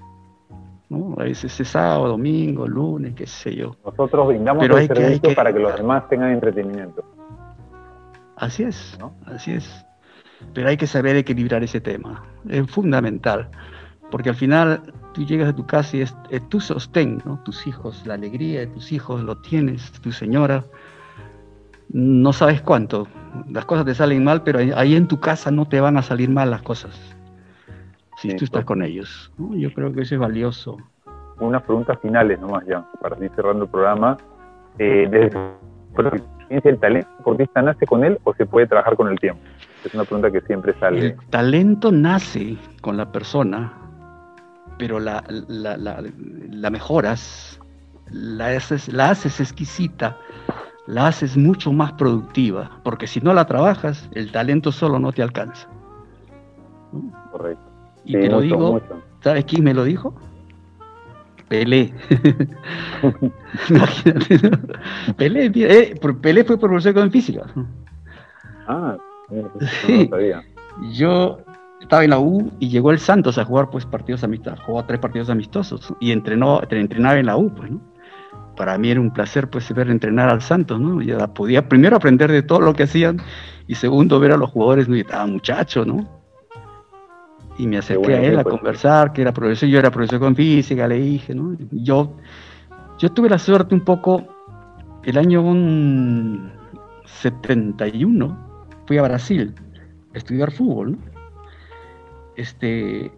¿No? 0.90 1.16
A 1.18 1.24
veces 1.24 1.60
es 1.60 1.68
sábado, 1.68 2.10
domingo, 2.10 2.68
lunes, 2.68 3.14
qué 3.16 3.28
sé 3.28 3.56
yo. 3.56 3.76
Nosotros 3.86 4.28
brindamos 4.28 4.66
el 4.66 4.88
servicio 4.88 5.36
para 5.36 5.54
que 5.54 5.60
los 5.60 5.76
demás 5.76 6.08
tengan 6.10 6.32
entretenimiento. 6.32 7.04
Así 8.36 8.64
es, 8.64 8.98
¿no? 9.00 9.14
así 9.26 9.54
es. 9.54 9.86
Pero 10.54 10.70
hay 10.70 10.78
que 10.78 10.88
saber 10.88 11.16
equilibrar 11.16 11.64
ese 11.64 11.82
tema. 11.82 12.24
Es 12.48 12.70
fundamental. 12.72 13.50
Porque 14.10 14.30
al 14.30 14.36
final 14.36 14.82
tú 15.14 15.26
llegas 15.26 15.50
a 15.50 15.56
tu 15.56 15.66
casa 15.66 15.98
y 15.98 16.02
es, 16.02 16.16
tu 16.50 16.60
sostén, 16.60 17.22
¿no? 17.26 17.40
Tus 17.44 17.68
hijos, 17.68 18.06
la 18.06 18.16
alegría 18.16 18.62
de 18.62 18.68
tus 18.68 18.92
hijos 18.92 19.22
lo 19.22 19.38
tienes, 19.38 19.92
tu 20.02 20.12
señora. 20.12 20.64
No 21.90 22.32
sabes 22.34 22.62
cuánto. 22.62 23.08
Las 23.50 23.66
cosas 23.66 23.86
te 23.86 23.94
salen 23.94 24.24
mal, 24.24 24.44
pero 24.44 24.60
ahí 24.76 24.96
en 24.96 25.08
tu 25.08 25.20
casa 25.20 25.52
no 25.52 25.68
te 25.68 25.82
van 25.82 25.98
a 25.98 26.02
salir 26.02 26.30
mal 26.30 26.50
las 26.50 26.62
cosas 26.62 27.19
si 28.22 28.36
tú 28.36 28.46
estás 28.46 28.66
con 28.66 28.82
ellos. 28.84 29.32
Yo 29.38 29.74
creo 29.74 29.94
que 29.94 30.02
eso 30.02 30.16
es 30.16 30.22
valioso. 30.22 30.78
Unas 31.40 31.64
preguntas 31.64 31.98
finales 32.02 32.40
nomás 32.40 32.66
ya, 32.66 32.86
para 33.02 33.18
ir 33.24 33.32
cerrando 33.36 33.64
el 33.64 33.70
programa. 33.70 34.18
Eh, 34.78 35.08
desde 35.10 36.70
¿el 36.70 36.80
talento 36.80 37.10
deportista 37.18 37.62
nace 37.62 37.86
con 37.86 38.04
él 38.04 38.20
o 38.24 38.34
se 38.34 38.46
puede 38.46 38.68
trabajar 38.68 38.96
con 38.96 39.08
el 39.08 39.20
tiempo? 39.20 39.42
Es 39.84 39.94
una 39.94 40.04
pregunta 40.04 40.32
que 40.32 40.42
siempre 40.42 40.78
sale. 40.80 41.00
El 41.00 41.18
talento 41.30 41.92
nace 41.92 42.58
con 42.82 42.98
la 42.98 43.12
persona, 43.12 43.72
pero 44.78 45.00
la, 45.00 45.24
la, 45.48 45.78
la, 45.78 46.70
mejoras, 46.70 47.60
la 48.12 48.48
haces, 48.48 48.92
la 48.92 49.12
haces 49.12 49.40
exquisita, 49.40 50.18
la 50.88 51.08
haces 51.08 51.38
mucho 51.38 51.72
más 51.72 51.94
productiva, 51.94 52.70
porque 52.84 53.08
si 53.08 53.22
no 53.22 53.34
la 53.34 53.46
trabajas, 53.46 54.10
el 54.14 54.32
talento 54.32 54.72
solo 54.72 55.00
no 55.00 55.14
te 55.14 55.22
alcanza. 55.22 55.70
Correcto. 57.32 57.69
Y 58.10 58.14
te 58.14 58.28
lo 58.28 58.42
digo, 58.42 58.82
¿sabes 59.22 59.46
quién 59.46 59.64
me 59.64 59.72
lo 59.72 59.84
dijo? 59.84 60.16
Pelé. 61.48 61.94
Imagínate. 63.70 64.40
Pelé, 65.18 65.52
eh, 65.56 66.00
Pelé 66.20 66.44
fue 66.44 66.58
profesor 66.58 66.98
en 66.98 67.12
física. 67.12 67.44
Ah, 68.68 68.98
sí. 69.86 70.10
Yo 70.94 71.38
estaba 71.82 72.04
en 72.04 72.10
la 72.10 72.20
U 72.20 72.52
y 72.58 72.70
llegó 72.70 72.90
el 72.90 72.98
Santos 72.98 73.38
a 73.38 73.46
jugar 73.46 73.70
pues 73.70 73.86
partidos 73.86 74.24
amistosos, 74.24 74.60
jugó 74.66 74.84
tres 74.86 75.00
partidos 75.00 75.30
amistosos 75.30 75.94
y 76.00 76.12
entrenó, 76.12 76.62
entrenaba 76.68 77.20
en 77.20 77.28
la 77.28 77.38
U, 77.38 77.54
pues, 77.54 77.70
¿no? 77.70 77.80
Para 78.58 78.76
mí 78.80 78.90
era 78.90 79.00
un 79.00 79.14
placer 79.14 79.52
pues 79.52 79.72
ver 79.72 79.92
entrenar 79.92 80.30
al 80.30 80.42
Santos, 80.42 80.80
¿no? 80.80 81.00
Ya 81.04 81.28
podía 81.28 81.70
primero 81.70 81.96
aprender 81.96 82.32
de 82.32 82.42
todo 82.42 82.62
lo 82.62 82.74
que 82.74 82.84
hacían 82.84 83.22
y 83.68 83.76
segundo 83.76 84.20
ver 84.20 84.32
a 84.32 84.38
los 84.38 84.50
jugadores, 84.50 84.90
¿no? 84.90 84.96
Y 84.96 85.02
estaba 85.02 85.28
muchacho, 85.28 85.86
¿no? 85.86 86.19
Y 87.60 87.68
me 87.68 87.78
acerqué 87.78 88.16
a 88.16 88.22
él 88.22 88.40
a 88.40 88.44
conversar, 88.46 89.12
que 89.12 89.22
era 89.22 89.34
profesor, 89.34 89.68
yo 89.68 89.78
era 89.78 89.92
profesor 89.92 90.20
con 90.20 90.34
física, 90.34 90.88
le 90.88 90.96
dije, 90.96 91.36
¿no? 91.36 91.58
Yo, 91.72 92.16
yo 92.98 93.12
tuve 93.12 93.28
la 93.30 93.38
suerte 93.38 93.76
un 93.76 93.82
poco, 93.82 94.26
el 95.04 95.18
año 95.18 95.44
71, 97.06 98.38
fui 98.88 98.98
a 98.98 99.02
Brasil 99.02 99.54
a 100.16 100.18
estudiar 100.18 100.52
fútbol, 100.52 100.94
¿no? 100.94 100.98
Este, 102.38 103.12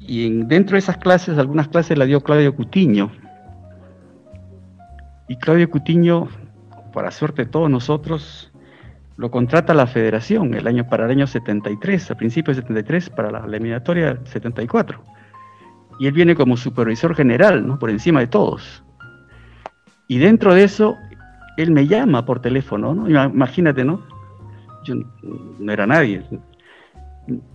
y 0.00 0.26
en, 0.26 0.48
dentro 0.48 0.76
de 0.76 0.78
esas 0.78 0.96
clases, 0.96 1.36
algunas 1.36 1.68
clases 1.68 1.98
las 1.98 2.08
dio 2.08 2.22
Claudio 2.22 2.56
Cutiño. 2.56 3.12
Y 5.28 5.36
Claudio 5.36 5.68
Cutiño, 5.68 6.28
para 6.94 7.10
suerte 7.10 7.44
de 7.44 7.50
todos 7.50 7.68
nosotros, 7.68 8.50
lo 9.16 9.30
contrata 9.30 9.74
la 9.74 9.86
federación 9.86 10.54
el 10.54 10.66
año, 10.66 10.88
para 10.88 11.04
el 11.04 11.12
año 11.12 11.26
73, 11.26 12.10
a 12.10 12.16
principios 12.16 12.56
de 12.56 12.62
73, 12.62 13.10
para 13.10 13.30
la 13.30 13.44
eliminatoria 13.46 14.18
74. 14.24 15.02
Y 16.00 16.06
él 16.06 16.12
viene 16.12 16.34
como 16.34 16.56
supervisor 16.56 17.14
general, 17.14 17.66
¿no? 17.66 17.78
por 17.78 17.90
encima 17.90 18.20
de 18.20 18.26
todos. 18.26 18.82
Y 20.08 20.18
dentro 20.18 20.52
de 20.54 20.64
eso, 20.64 20.96
él 21.56 21.70
me 21.70 21.86
llama 21.86 22.26
por 22.26 22.40
teléfono, 22.40 22.94
¿no? 22.94 23.08
Imagínate, 23.08 23.84
¿no? 23.84 24.02
Yo 24.84 24.96
no 25.58 25.72
era 25.72 25.86
nadie. 25.86 26.22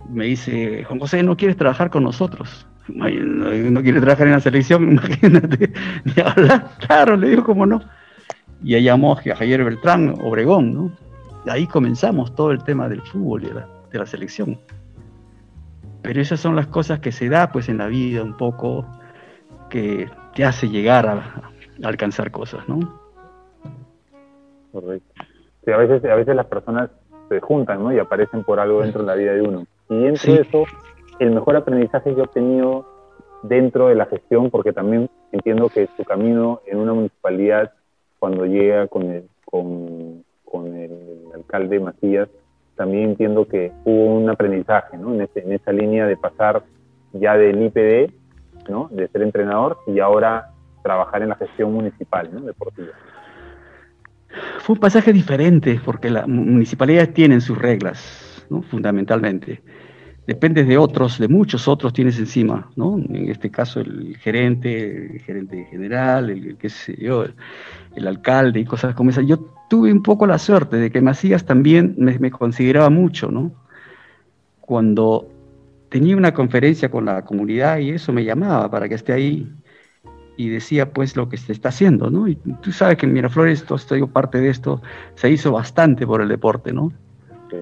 Me 0.08 0.24
dice, 0.24 0.82
Juan 0.84 0.98
José, 0.98 1.22
¿no 1.22 1.36
quieres 1.36 1.56
trabajar 1.56 1.90
con 1.90 2.02
nosotros? 2.02 2.66
No, 2.88 3.08
no 3.08 3.82
quiere 3.82 4.00
trabajar 4.00 4.26
en 4.26 4.32
la 4.32 4.40
selección, 4.40 4.82
imagínate. 4.92 5.72
Ni 6.04 6.22
hablar, 6.22 6.70
claro, 6.86 7.16
le 7.16 7.28
digo, 7.28 7.44
¿cómo 7.44 7.66
no? 7.66 7.82
Y 8.64 8.74
ahí 8.74 8.82
llamó 8.82 9.12
a 9.12 9.34
Javier 9.36 9.64
Beltrán, 9.64 10.14
Obregón, 10.20 10.74
¿no? 10.74 10.92
Ahí 11.46 11.66
comenzamos 11.66 12.34
todo 12.34 12.50
el 12.50 12.62
tema 12.64 12.88
del 12.88 13.02
fútbol 13.02 13.44
y 13.44 13.46
de 13.48 13.54
la, 13.54 13.68
de 13.90 13.98
la 13.98 14.06
selección. 14.06 14.58
Pero 16.02 16.20
esas 16.20 16.40
son 16.40 16.56
las 16.56 16.66
cosas 16.66 17.00
que 17.00 17.12
se 17.12 17.28
da 17.28 17.50
pues 17.52 17.68
en 17.68 17.78
la 17.78 17.86
vida 17.86 18.22
un 18.22 18.36
poco 18.36 18.86
que 19.68 20.08
te 20.34 20.44
hace 20.44 20.68
llegar 20.68 21.06
a, 21.06 21.50
alcanzar 21.82 22.30
cosas, 22.30 22.68
¿no? 22.68 23.00
Correcto. 24.72 25.24
Sí, 25.64 25.70
a 25.70 25.76
veces, 25.76 26.04
a 26.04 26.14
veces 26.14 26.36
las 26.36 26.46
personas 26.46 26.90
se 27.28 27.40
juntan, 27.40 27.82
¿no? 27.82 27.92
Y 27.92 27.98
aparecen 27.98 28.44
por 28.44 28.60
algo 28.60 28.82
dentro 28.82 29.02
de 29.02 29.06
la 29.06 29.14
vida 29.14 29.32
de 29.32 29.42
uno. 29.42 29.66
Y 29.88 30.02
dentro 30.02 30.34
de 30.34 30.40
eso, 30.42 30.64
el 31.18 31.30
mejor 31.32 31.56
aprendizaje 31.56 32.14
que 32.14 32.20
he 32.20 32.22
obtenido 32.22 32.86
dentro 33.42 33.88
de 33.88 33.94
la 33.94 34.06
gestión, 34.06 34.50
porque 34.50 34.72
también 34.72 35.08
entiendo 35.32 35.68
que 35.68 35.88
su 35.96 36.04
camino 36.04 36.60
en 36.66 36.78
una 36.78 36.92
municipalidad, 36.92 37.72
cuando 38.18 38.46
llega 38.46 38.86
con 38.88 39.10
el, 39.10 39.28
con, 39.44 40.24
con 40.50 40.74
el 40.74 40.90
alcalde 41.34 41.80
Macías, 41.80 42.28
también 42.76 43.10
entiendo 43.10 43.46
que 43.46 43.72
hubo 43.84 44.16
un 44.16 44.30
aprendizaje, 44.30 44.96
¿no? 44.96 45.14
En, 45.14 45.28
en 45.34 45.52
esa 45.52 45.72
línea 45.72 46.06
de 46.06 46.16
pasar 46.16 46.64
ya 47.12 47.36
del 47.36 47.62
IPD, 47.62 48.12
¿no? 48.68 48.88
De 48.90 49.08
ser 49.08 49.22
entrenador 49.22 49.78
y 49.86 50.00
ahora 50.00 50.50
trabajar 50.82 51.22
en 51.22 51.30
la 51.30 51.36
gestión 51.36 51.72
municipal, 51.72 52.30
¿no? 52.32 52.40
Deportiva. 52.40 52.92
Fue 54.58 54.74
un 54.74 54.80
pasaje 54.80 55.12
diferente 55.12 55.80
porque 55.84 56.10
las 56.10 56.28
municipalidades 56.28 57.12
tienen 57.12 57.40
sus 57.40 57.58
reglas, 57.58 58.46
¿no? 58.48 58.62
fundamentalmente. 58.62 59.62
Dependes 60.26 60.68
de 60.68 60.78
otros, 60.78 61.18
de 61.18 61.28
muchos 61.28 61.66
otros 61.66 61.92
tienes 61.92 62.18
encima, 62.18 62.70
¿no? 62.76 62.98
En 62.98 63.28
este 63.28 63.50
caso 63.50 63.80
el 63.80 64.16
gerente, 64.18 65.14
el 65.14 65.20
gerente 65.20 65.64
general, 65.64 66.30
el, 66.30 66.56
qué 66.56 66.68
sé 66.68 66.94
yo, 66.96 67.24
el, 67.94 68.06
alcalde 68.06 68.60
y 68.60 68.64
cosas 68.64 68.94
como 68.94 69.10
esas. 69.10 69.26
Yo 69.26 69.38
tuve 69.68 69.92
un 69.92 70.02
poco 70.02 70.26
la 70.26 70.38
suerte 70.38 70.76
de 70.76 70.90
que 70.90 71.00
Macías 71.00 71.44
también 71.44 71.94
me, 71.98 72.18
me 72.18 72.30
consideraba 72.30 72.90
mucho, 72.90 73.30
¿no? 73.30 73.52
Cuando 74.60 75.28
tenía 75.88 76.16
una 76.16 76.32
conferencia 76.32 76.90
con 76.90 77.04
la 77.04 77.24
comunidad 77.24 77.78
y 77.78 77.90
eso 77.90 78.12
me 78.12 78.24
llamaba 78.24 78.70
para 78.70 78.88
que 78.88 78.94
esté 78.94 79.12
ahí 79.12 79.52
y 80.36 80.48
decía 80.48 80.90
pues 80.90 81.16
lo 81.16 81.28
que 81.28 81.36
se 81.36 81.52
está 81.52 81.68
haciendo, 81.68 82.08
¿no? 82.08 82.26
Y 82.26 82.36
tú 82.36 82.72
sabes 82.72 82.96
que 82.96 83.04
en 83.04 83.12
Miraflores, 83.12 83.64
todo 83.64 83.76
esto, 83.76 83.94
digo, 83.94 84.06
parte 84.06 84.40
de 84.40 84.48
esto 84.48 84.80
se 85.14 85.30
hizo 85.30 85.52
bastante 85.52 86.06
por 86.06 86.22
el 86.22 86.28
deporte, 86.28 86.72
¿no? 86.72 86.92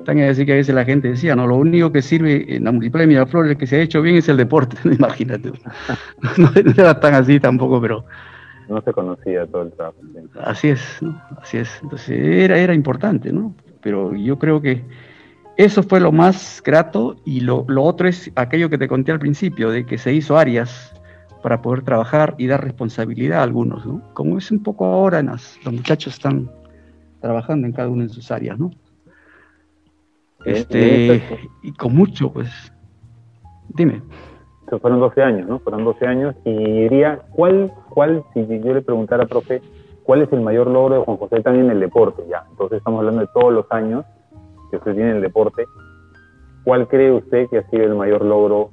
También 0.05 0.29
decir 0.29 0.47
que 0.47 0.53
a 0.53 0.57
veces 0.57 0.75
la 0.75 0.85
gente 0.85 1.09
decía, 1.09 1.35
no, 1.35 1.47
lo 1.47 1.57
único 1.57 1.91
que 1.91 2.03
sirve 2.03 2.55
en 2.55 2.65
la 2.65 2.71
municipalidad 2.73 3.09
de 3.09 3.15
Miraflores 3.15 3.57
que 3.57 3.67
se 3.67 3.77
ha 3.77 3.81
hecho 3.81 4.01
bien 4.01 4.17
es 4.17 4.29
el 4.29 4.37
deporte, 4.37 4.77
imagínate. 4.85 5.53
No, 6.37 6.51
era 6.55 7.01
tan 7.01 7.15
así 7.15 7.41
tampoco, 7.41 7.81
pero... 7.81 8.05
No 8.69 8.83
se 8.83 8.93
conocía 8.93 9.47
todo 9.47 9.63
el 9.63 9.73
trabajo. 9.73 9.99
Así 10.43 10.69
es, 10.69 10.99
¿no? 11.01 11.21
Así 11.41 11.59
es. 11.59 11.71
Entonces 11.83 12.19
era, 12.19 12.59
era 12.59 12.75
importante, 12.75 13.33
¿no? 13.33 13.55
Pero 13.81 14.15
yo 14.15 14.39
creo 14.39 14.61
que 14.61 14.85
eso 15.57 15.83
fue 15.83 16.01
lo 16.01 16.13
más 16.13 16.63
grato 16.65 17.17
y 17.25 17.41
lo, 17.41 17.65
lo 17.69 17.83
otro 17.83 18.09
es 18.09 18.31
aquello 18.37 18.71
que 18.71 18.79
te 18.79 18.89
conté 18.89 19.13
al 19.13 19.19
principio, 19.19 19.71
de 19.71 19.87
que 19.87 19.99
se 19.99 20.13
hizo 20.13 20.37
áreas 20.37 20.93
para 21.43 21.63
poder 21.63 21.83
trabajar 21.83 22.35
y 22.39 22.47
dar 22.47 22.63
responsabilidad 22.63 23.41
a 23.41 23.43
algunos, 23.43 23.87
¿no? 23.87 24.03
Como 24.15 24.39
es 24.39 24.51
un 24.51 24.63
poco 24.63 24.85
ahora, 24.87 25.23
los 25.23 25.59
muchachos 25.65 26.15
están 26.15 26.51
trabajando 27.21 27.67
en 27.67 27.73
cada 27.73 27.89
una 27.89 28.05
de 28.05 28.11
sus 28.11 28.31
áreas, 28.31 28.59
¿no? 28.59 28.71
Este, 30.45 31.23
y 31.63 31.73
con 31.73 31.95
mucho, 31.95 32.33
pues, 32.33 32.51
dime. 33.69 34.03
Fueron 34.79 35.01
12 35.01 35.23
años, 35.23 35.49
¿no? 35.49 35.59
Fueron 35.61 35.85
12 35.85 36.07
años 36.07 36.35
y 36.45 36.53
diría, 36.55 37.21
¿cuál, 37.31 37.73
cuál, 37.89 38.23
si 38.35 38.47
yo 38.47 38.75
le 38.75 38.83
preguntara, 38.83 39.27
profe, 39.27 39.63
cuál 40.03 40.23
es 40.23 40.33
el 40.33 40.41
mayor 40.41 40.67
logro 40.69 40.97
de 40.97 41.05
Juan 41.05 41.17
José 41.17 41.41
también 41.41 41.67
en 41.67 41.73
el 41.73 41.81
deporte? 41.81 42.23
Ya, 42.29 42.45
entonces 42.51 42.79
estamos 42.79 42.99
hablando 42.99 43.23
de 43.23 43.29
todos 43.33 43.53
los 43.53 43.67
años 43.71 44.05
que 44.71 44.77
usted 44.77 44.95
tiene 44.95 45.11
en 45.11 45.17
el 45.17 45.23
deporte. 45.23 45.65
¿Cuál 46.65 46.87
cree 46.89 47.13
usted 47.13 47.49
que 47.49 47.59
ha 47.59 47.71
sido 47.71 47.85
el 47.85 47.95
mayor 47.95 48.25
logro 48.25 48.71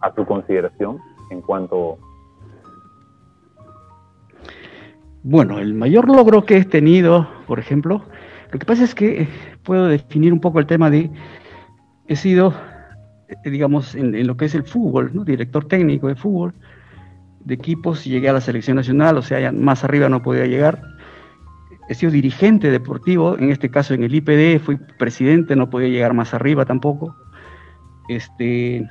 a 0.00 0.12
su 0.14 0.24
consideración 0.24 0.98
en 1.30 1.40
cuanto 1.42 1.98
Bueno, 5.28 5.58
el 5.58 5.74
mayor 5.74 6.06
logro 6.06 6.44
que 6.44 6.58
he 6.58 6.64
tenido, 6.64 7.26
por 7.48 7.58
ejemplo, 7.58 8.02
lo 8.52 8.58
que 8.60 8.64
pasa 8.64 8.84
es 8.84 8.94
que 8.94 9.26
puedo 9.64 9.88
definir 9.88 10.32
un 10.32 10.38
poco 10.38 10.60
el 10.60 10.66
tema 10.66 10.88
de, 10.88 11.10
he 12.06 12.14
sido, 12.14 12.54
digamos, 13.44 13.94
en, 13.94 14.26
lo 14.26 14.36
que 14.36 14.46
es 14.46 14.54
el 14.54 14.64
fútbol, 14.64 15.24
director 15.24 15.66
técnico 15.66 16.08
de 16.08 16.16
fútbol, 16.16 16.54
de 17.44 17.54
equipos, 17.54 18.04
llegué 18.04 18.28
a 18.28 18.32
la 18.32 18.40
selección 18.40 18.76
nacional, 18.76 19.16
o 19.18 19.22
sea, 19.22 19.52
más 19.52 19.84
arriba 19.84 20.08
no 20.08 20.22
podía 20.22 20.46
llegar. 20.46 20.82
He 21.88 21.94
sido 21.94 22.10
dirigente 22.10 22.70
deportivo, 22.70 23.38
en 23.38 23.50
este 23.50 23.70
caso 23.70 23.94
en 23.94 24.02
el 24.02 24.14
IPD, 24.14 24.60
fui 24.60 24.76
presidente, 24.98 25.54
no 25.54 25.70
podía 25.70 25.88
llegar 25.88 26.14
más 26.14 26.34
arriba 26.34 26.64
tampoco. 26.64 27.14
Este, 28.08 28.88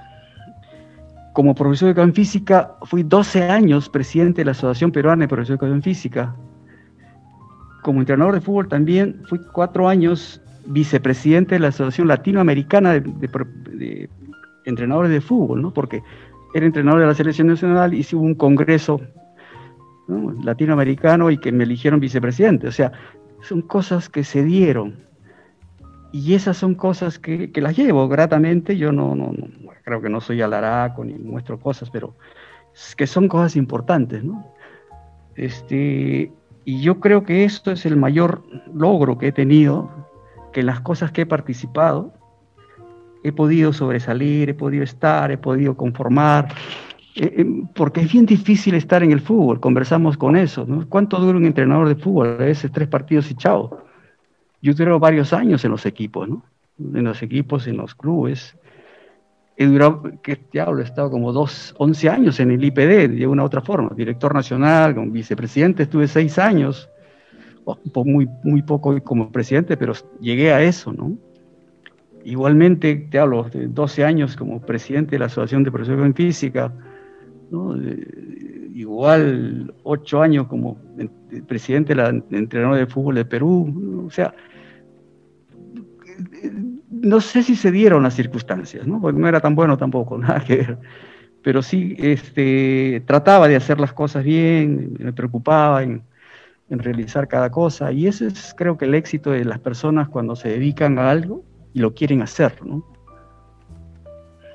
como 1.33 1.53
profesor 1.53 1.87
de 1.87 1.91
educación 1.91 2.13
física, 2.13 2.75
fui 2.83 3.03
12 3.03 3.43
años 3.43 3.89
presidente 3.89 4.41
de 4.41 4.45
la 4.45 4.51
Asociación 4.51 4.91
Peruana 4.91 5.23
de 5.23 5.27
Profesores 5.27 5.59
de 5.59 5.65
Educación 5.65 5.83
Física. 5.83 6.35
Como 7.83 7.99
entrenador 7.99 8.35
de 8.35 8.41
fútbol 8.41 8.69
también 8.69 9.21
fui 9.27 9.39
cuatro 9.51 9.89
años 9.89 10.41
vicepresidente 10.65 11.55
de 11.55 11.59
la 11.59 11.67
Asociación 11.67 12.07
Latinoamericana 12.07 12.93
de, 12.93 14.09
Entrenadores 14.65 15.11
de 15.11 15.21
Fútbol, 15.21 15.61
¿no? 15.61 15.73
porque 15.73 16.01
era 16.53 16.65
entrenador 16.65 17.01
de 17.01 17.07
la 17.07 17.13
Selección 17.13 17.47
Nacional 17.47 17.93
y 17.93 18.05
hubo 18.13 18.23
un 18.23 18.35
congreso 18.35 19.01
latinoamericano 20.43 21.31
y 21.31 21.37
que 21.37 21.51
me 21.51 21.63
eligieron 21.63 21.99
vicepresidente. 21.99 22.67
O 22.67 22.71
sea, 22.71 22.91
son 23.41 23.61
cosas 23.61 24.09
que 24.09 24.23
se 24.23 24.43
dieron. 24.43 25.03
Y 26.11 26.33
esas 26.33 26.55
son 26.55 26.75
cosas 26.75 27.19
que, 27.19 27.51
las 27.55 27.75
llevo 27.75 28.07
gratamente. 28.07 28.77
Yo 28.77 28.91
no, 28.91 29.15
no, 29.15 29.33
creo 29.83 30.01
que 30.01 30.09
no 30.09 30.21
soy 30.21 30.41
alaraco 30.41 31.03
ni 31.03 31.13
muestro 31.15 31.59
cosas, 31.59 31.89
pero 31.89 32.15
que 32.95 33.07
son 33.07 33.27
cosas 33.27 33.55
importantes, 33.55 34.23
¿no? 34.23 34.53
Este, 35.35 36.31
y 36.63 36.81
yo 36.81 36.99
creo 36.99 37.23
que 37.23 37.43
esto 37.43 37.71
es 37.71 37.85
el 37.85 37.97
mayor 37.97 38.43
logro 38.73 39.17
que 39.17 39.27
he 39.27 39.31
tenido, 39.31 39.91
que 40.53 40.63
las 40.63 40.79
cosas 40.79 41.11
que 41.11 41.23
he 41.23 41.25
participado 41.25 42.13
he 43.25 43.31
podido 43.31 43.73
sobresalir, 43.73 44.49
he 44.49 44.53
podido 44.53 44.83
estar, 44.83 45.31
he 45.31 45.37
podido 45.39 45.75
conformar, 45.75 46.47
eh, 47.15 47.33
eh, 47.37 47.45
porque 47.73 48.01
es 48.01 48.13
bien 48.13 48.27
difícil 48.27 48.75
estar 48.75 49.01
en 49.01 49.11
el 49.11 49.19
fútbol, 49.19 49.59
conversamos 49.59 50.15
con 50.15 50.35
eso, 50.35 50.63
¿no? 50.67 50.87
¿Cuánto 50.87 51.17
dura 51.17 51.39
un 51.39 51.45
entrenador 51.45 51.87
de 51.87 51.95
fútbol? 51.95 52.37
A 52.39 52.45
veces 52.45 52.71
tres 52.71 52.87
partidos 52.87 53.31
y 53.31 53.35
chao. 53.35 53.83
Yo 54.61 54.75
durado 54.75 54.99
varios 54.99 55.33
años 55.33 55.65
en 55.65 55.71
los 55.71 55.87
equipos, 55.87 56.29
¿no? 56.29 56.43
En 56.77 57.03
los 57.03 57.23
equipos, 57.23 57.65
en 57.65 57.77
los 57.77 57.95
clubes, 57.95 58.55
he 59.57 59.65
durado, 59.65 60.03
que 60.21 60.39
diablo, 60.51 60.81
he 60.81 60.83
estado 60.83 61.09
como 61.09 61.33
dos, 61.33 61.73
11 61.79 62.09
años 62.09 62.39
en 62.39 62.51
el 62.51 62.63
IPD, 62.63 63.09
de 63.09 63.25
una 63.25 63.41
u 63.41 63.45
otra 63.47 63.61
forma, 63.61 63.89
director 63.95 64.35
nacional, 64.35 64.93
como 64.93 65.09
vicepresidente, 65.09 65.83
estuve 65.83 66.07
seis 66.07 66.37
años, 66.37 66.91
muy, 67.95 68.29
muy 68.43 68.61
poco 68.61 69.01
como 69.01 69.31
presidente, 69.31 69.77
pero 69.77 69.93
llegué 70.21 70.53
a 70.53 70.61
eso, 70.61 70.93
¿no? 70.93 71.17
Igualmente, 72.25 73.07
te 73.11 73.19
hablo, 73.19 73.43
de 73.43 73.67
12 73.67 74.03
años 74.03 74.35
como 74.35 74.59
presidente 74.59 75.11
de 75.11 75.19
la 75.19 75.27
Asociación 75.27 75.63
de 75.63 75.71
Profesores 75.71 76.03
en 76.03 76.15
Física, 76.15 76.73
¿no? 77.51 77.77
igual 78.73 79.73
ocho 79.83 80.21
años 80.21 80.47
como 80.47 80.77
presidente 81.47 81.93
de 81.93 82.01
la 82.01 82.09
entrenador 82.09 82.77
de 82.77 82.87
fútbol 82.87 83.15
de 83.15 83.25
Perú, 83.25 84.03
o 84.07 84.09
sea, 84.09 84.33
no 86.89 87.21
sé 87.21 87.43
si 87.43 87.55
se 87.55 87.71
dieron 87.71 88.01
las 88.01 88.15
circunstancias, 88.15 88.87
¿no? 88.87 88.99
Porque 88.99 89.19
no 89.19 89.27
era 89.27 89.39
tan 89.39 89.53
bueno 89.53 89.77
tampoco, 89.77 90.17
nada 90.17 90.39
que 90.39 90.55
ver. 90.57 90.77
Pero 91.43 91.61
sí 91.61 91.95
este, 91.99 93.03
trataba 93.05 93.47
de 93.47 93.55
hacer 93.55 93.79
las 93.79 93.93
cosas 93.93 94.23
bien, 94.23 94.97
me 94.99 95.13
preocupaba 95.13 95.83
en, 95.83 96.01
realizar 96.69 97.27
cada 97.27 97.51
cosa. 97.51 97.91
Y 97.91 98.07
ese 98.07 98.27
es 98.27 98.55
creo 98.57 98.79
que 98.79 98.85
el 98.85 98.95
éxito 98.95 99.29
de 99.29 99.45
las 99.45 99.59
personas 99.59 100.09
cuando 100.09 100.35
se 100.35 100.49
dedican 100.49 100.97
a 100.97 101.11
algo 101.11 101.43
y 101.75 101.79
lo 101.79 101.93
quieren 101.93 102.21
hacer, 102.21 102.65
¿no? 102.65 102.83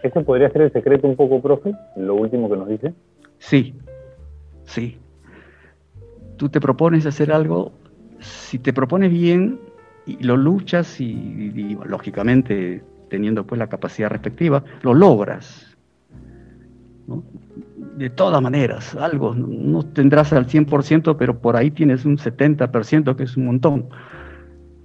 ¿Ese 0.02 0.20
podría 0.22 0.50
ser 0.50 0.62
el 0.62 0.72
secreto 0.72 1.06
un 1.06 1.16
poco, 1.16 1.42
profe? 1.42 1.74
Lo 1.94 2.14
último 2.14 2.48
que 2.50 2.56
nos 2.56 2.66
dice. 2.66 2.94
Sí, 3.38 3.74
sí. 4.64 4.96
Tú 6.38 6.48
te 6.48 6.60
propones 6.60 7.04
hacer 7.04 7.30
algo, 7.30 7.72
si 8.20 8.58
te 8.58 8.72
propones 8.72 9.12
bien 9.12 9.60
y 10.06 10.22
lo 10.22 10.38
luchas 10.38 10.98
y, 10.98 11.76
lógicamente 11.84 12.82
teniendo 13.10 13.46
pues 13.46 13.58
la 13.58 13.68
capacidad 13.68 14.08
respectiva, 14.08 14.64
lo 14.80 14.94
logras. 14.94 15.76
De 17.96 18.08
todas 18.08 18.40
maneras, 18.40 18.94
algo, 18.94 19.34
no 19.34 19.84
tendrás 19.84 20.32
al 20.32 20.46
100%, 20.46 21.16
pero 21.18 21.38
por 21.38 21.56
ahí 21.56 21.70
tienes 21.70 22.06
un 22.06 22.16
70%, 22.16 23.14
que 23.14 23.24
es 23.24 23.36
un 23.36 23.44
montón, 23.44 23.90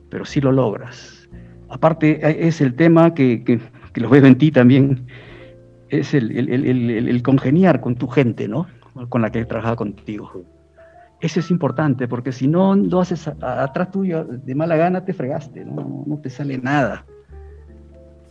pero 0.09 0.25
sí 0.25 0.41
lo 0.41 0.51
logras. 0.51 1.24
Aparte, 1.69 2.47
es 2.47 2.61
el 2.61 2.75
tema 2.75 3.13
que, 3.13 3.43
que, 3.43 3.59
que 3.93 4.01
lo 4.01 4.09
veo 4.09 4.25
en 4.25 4.37
ti 4.37 4.51
también, 4.51 5.07
es 5.89 6.13
el, 6.13 7.21
congeniar 7.23 7.81
con 7.81 7.95
tu 7.95 8.07
gente, 8.07 8.47
¿no? 8.47 8.67
Con 9.09 9.21
la 9.21 9.31
que 9.31 9.39
he 9.39 9.45
trabajado 9.45 9.75
contigo. 9.75 10.31
Eso 11.21 11.39
es 11.39 11.49
importante, 11.49 12.07
porque 12.07 12.31
si 12.31 12.47
no 12.47 12.75
lo 12.75 12.99
haces 12.99 13.27
atrás 13.41 13.91
tuyo 13.91 14.25
de 14.25 14.55
mala 14.55 14.75
gana, 14.75 15.05
te 15.05 15.13
fregaste, 15.13 15.65
¿no? 15.65 16.03
No 16.05 16.17
te 16.17 16.29
sale 16.29 16.57
nada. 16.57 17.05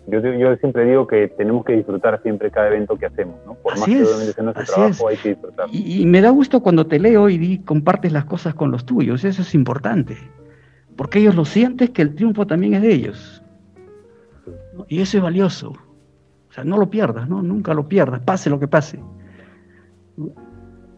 Yo, 0.06 0.20
yo 0.20 0.54
siempre 0.56 0.84
digo 0.84 1.06
que 1.06 1.28
tenemos 1.28 1.64
que 1.64 1.72
disfrutar 1.72 2.20
siempre 2.22 2.50
cada 2.50 2.68
evento 2.68 2.96
que 2.96 3.06
hacemos, 3.06 3.36
¿no? 3.46 3.54
Por 3.54 3.78
más 3.78 3.86
que 3.86 4.02
obviamente 4.02 4.32
sea 4.32 4.44
nuestro 4.44 4.64
trabajo, 4.66 5.08
hay 5.08 5.16
que 5.16 5.30
disfrutar. 5.30 5.66
Y, 5.72 6.04
me 6.04 6.20
da 6.20 6.28
gusto 6.28 6.60
cuando 6.60 6.86
te 6.86 6.98
leo 6.98 7.30
y 7.30 7.58
compartes 7.60 8.12
las 8.12 8.26
cosas 8.26 8.54
con 8.54 8.70
los 8.70 8.84
tuyos, 8.84 9.24
eso 9.24 9.40
es 9.40 9.54
importante. 9.54 10.18
Porque 10.96 11.18
ellos 11.18 11.34
lo 11.34 11.44
sienten 11.44 11.88
que 11.88 12.02
el 12.02 12.14
triunfo 12.14 12.46
también 12.46 12.74
es 12.74 12.82
de 12.82 12.92
ellos. 12.92 13.42
Y 14.88 15.00
eso 15.00 15.16
es 15.18 15.22
valioso. 15.22 15.70
O 15.70 16.52
sea, 16.52 16.64
no 16.64 16.76
lo 16.78 16.88
pierdas, 16.88 17.28
¿no? 17.28 17.42
Nunca 17.42 17.74
lo 17.74 17.88
pierdas, 17.88 18.20
pase 18.20 18.48
lo 18.48 18.60
que 18.60 18.68
pase. 18.68 19.00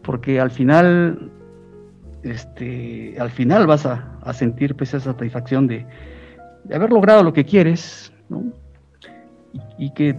Porque 0.03 0.39
al 0.39 0.51
final, 0.51 1.31
este, 2.21 3.15
al 3.19 3.31
final 3.31 3.65
vas 3.65 3.85
a, 3.85 4.33
sentir 4.33 4.75
pues, 4.75 4.93
esa 4.93 5.11
satisfacción 5.11 5.65
de, 5.65 5.85
haber 6.71 6.91
logrado 6.91 7.23
lo 7.23 7.33
que 7.33 7.45
quieres, 7.45 8.13
¿no? 8.29 8.43
Y, 9.79 9.91
que 9.93 10.15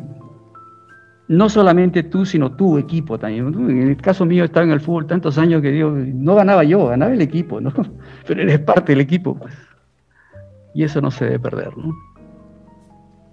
no 1.28 1.48
solamente 1.48 2.02
tú, 2.02 2.26
sino 2.26 2.50
tu 2.50 2.78
equipo 2.78 3.18
también. 3.18 3.46
En 3.70 3.88
el 3.90 3.96
caso 3.98 4.24
mío, 4.24 4.42
estaba 4.42 4.64
en 4.64 4.72
el 4.72 4.80
fútbol 4.80 5.06
tantos 5.06 5.38
años 5.38 5.62
que 5.62 5.70
digo, 5.70 5.90
no 5.90 6.34
ganaba 6.34 6.64
yo, 6.64 6.86
ganaba 6.86 7.12
el 7.12 7.20
equipo, 7.20 7.60
¿no? 7.60 7.72
Pero 8.26 8.42
eres 8.42 8.58
parte 8.60 8.92
del 8.92 9.02
equipo, 9.02 9.36
pues. 9.36 9.67
Y 10.74 10.84
eso 10.84 11.00
no 11.00 11.10
se 11.10 11.24
debe 11.24 11.38
perder, 11.38 11.76
¿no? 11.76 11.94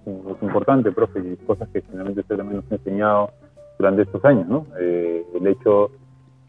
es 0.06 0.44
importante, 0.44 0.92
profe, 0.92 1.20
y 1.20 1.36
cosas 1.46 1.68
que 1.70 1.82
finalmente 1.82 2.22
usted 2.22 2.38
también 2.38 2.62
nos 2.62 2.72
ha 2.72 2.76
enseñado 2.76 3.32
durante 3.78 4.04
estos 4.04 4.24
años, 4.24 4.48
¿no? 4.48 4.68
Eh, 4.80 5.26
el 5.34 5.48
hecho, 5.48 5.92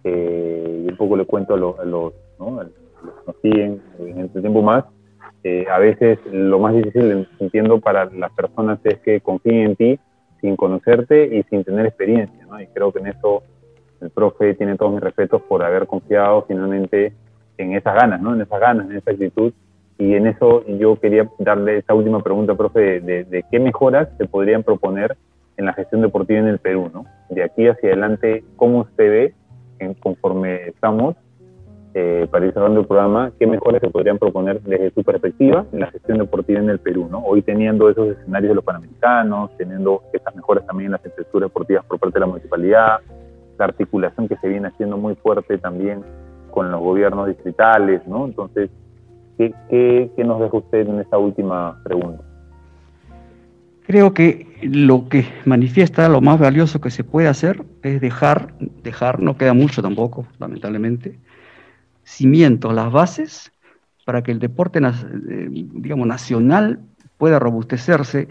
eh, 0.05 0.85
y 0.85 0.91
un 0.91 0.97
poco 0.97 1.17
le 1.17 1.25
cuento 1.25 1.55
a, 1.55 1.57
los, 1.57 2.13
¿no? 2.39 2.61
que 2.61 2.67
nos 3.27 3.37
siguen 3.43 3.83
en 3.99 4.21
este 4.21 4.41
tiempo 4.41 4.63
más, 4.63 4.85
eh, 5.43 5.67
a 5.71 5.79
veces 5.79 6.19
lo 6.31 6.59
más 6.59 6.75
difícil, 6.75 7.29
entiendo, 7.39 7.81
para 7.81 8.07
las 8.07 8.33
personas 8.33 8.79
es 8.85 8.99
que 9.01 9.21
confíen 9.21 9.71
en 9.71 9.77
ti 9.77 10.01
sin 10.41 10.57
conocerte 10.57 11.37
y 11.37 11.43
sin 11.45 11.65
tener 11.65 11.87
experiencia, 11.87 12.45
¿no? 12.47 12.61
Y 12.61 12.67
creo 12.69 12.93
que 12.93 12.99
en 12.99 13.07
eso 13.07 13.43
el 14.01 14.11
profe 14.11 14.55
tiene 14.55 14.77
todos 14.77 14.93
mis 14.93 15.01
respetos 15.01 15.41
por 15.43 15.63
haber 15.63 15.87
confiado 15.87 16.45
finalmente 16.47 17.13
en 17.57 17.73
esas 17.75 17.95
ganas, 17.95 18.21
¿no? 18.21 18.35
En 18.35 18.43
esas 18.43 18.61
ganas, 18.61 18.91
en 18.91 18.97
esa 18.97 19.13
actitud 19.13 19.53
y 19.99 20.15
en 20.15 20.27
eso 20.27 20.65
yo 20.67 20.99
quería 21.01 21.31
darle 21.39 21.79
esta 21.79 21.95
última 21.95 22.23
pregunta, 22.23 22.55
profe, 22.55 23.01
de, 23.01 23.45
qué 23.51 23.59
mejoras 23.59 24.09
se 24.19 24.27
podrían 24.27 24.63
proponer 24.63 25.17
en 25.57 25.65
la 25.65 25.73
gestión 25.73 26.03
deportiva 26.03 26.39
en 26.39 26.49
el 26.49 26.59
Perú, 26.59 26.91
¿no? 26.93 27.07
De 27.31 27.43
aquí 27.43 27.67
hacia 27.67 27.89
adelante, 27.89 28.45
¿cómo 28.57 28.81
usted 28.81 29.11
ve, 29.11 29.35
en, 29.79 29.95
conforme 29.95 30.69
estamos, 30.69 31.17
eh, 31.95 32.27
para 32.31 32.45
ir 32.45 32.53
cerrando 32.53 32.81
el 32.81 32.87
programa, 32.87 33.33
qué 33.39 33.47
mejoras 33.47 33.81
se 33.81 33.89
podrían 33.89 34.19
proponer 34.19 34.61
desde 34.61 34.91
su 34.91 35.03
perspectiva 35.03 35.65
en 35.73 35.81
la 35.81 35.91
gestión 35.91 36.19
deportiva 36.19 36.61
en 36.61 36.69
el 36.69 36.79
Perú, 36.79 37.09
¿no? 37.11 37.21
Hoy 37.25 37.41
teniendo 37.41 37.89
esos 37.89 38.09
escenarios 38.19 38.51
de 38.51 38.55
los 38.57 38.65
panamericanos, 38.65 39.51
teniendo 39.57 40.03
esas 40.13 40.37
mejoras 40.37 40.67
también 40.67 40.89
en 40.89 40.93
las 40.93 41.07
infraestructuras 41.07 41.49
deportivas 41.49 41.87
por 41.87 41.99
parte 41.99 42.17
de 42.17 42.21
la 42.21 42.27
municipalidad, 42.27 42.99
la 43.59 43.65
articulación 43.65 44.29
que 44.29 44.37
se 44.37 44.49
viene 44.49 44.69
haciendo 44.69 44.99
muy 44.99 45.15
fuerte 45.15 45.57
también 45.57 46.03
con 46.51 46.71
los 46.71 46.83
gobiernos 46.83 47.29
distritales, 47.29 48.07
¿no? 48.07 48.27
Entonces, 48.27 48.69
¿Qué, 49.39 50.11
nos 50.19 50.41
deja 50.41 50.57
usted 50.57 50.89
en 50.89 51.01
esta 51.01 51.19
última 51.19 51.79
pregunta? 51.85 52.23
Creo 53.87 54.15
que 54.15 54.47
lo 54.63 55.09
que 55.09 55.27
manifiesta 55.45 56.09
lo 56.09 56.21
más 56.21 56.41
valioso 56.41 56.81
que 56.81 56.91
se 56.91 57.05
puede 57.05 57.29
hacer 57.29 57.63
es 57.83 58.01
dejar, 58.01 58.55
dejar, 58.83 59.21
no 59.21 59.37
queda 59.37 59.53
mucho 59.53 59.83
tampoco, 59.83 60.27
lamentablemente, 60.39 61.19
cimientos, 62.03 62.75
las 62.75 62.91
bases 62.91 63.53
para 64.05 64.23
que 64.23 64.33
el 64.33 64.39
deporte, 64.39 64.81
eh, 64.81 65.49
digamos, 65.51 66.07
nacional 66.07 66.81
pueda 67.19 67.39
robustecerse, 67.39 68.29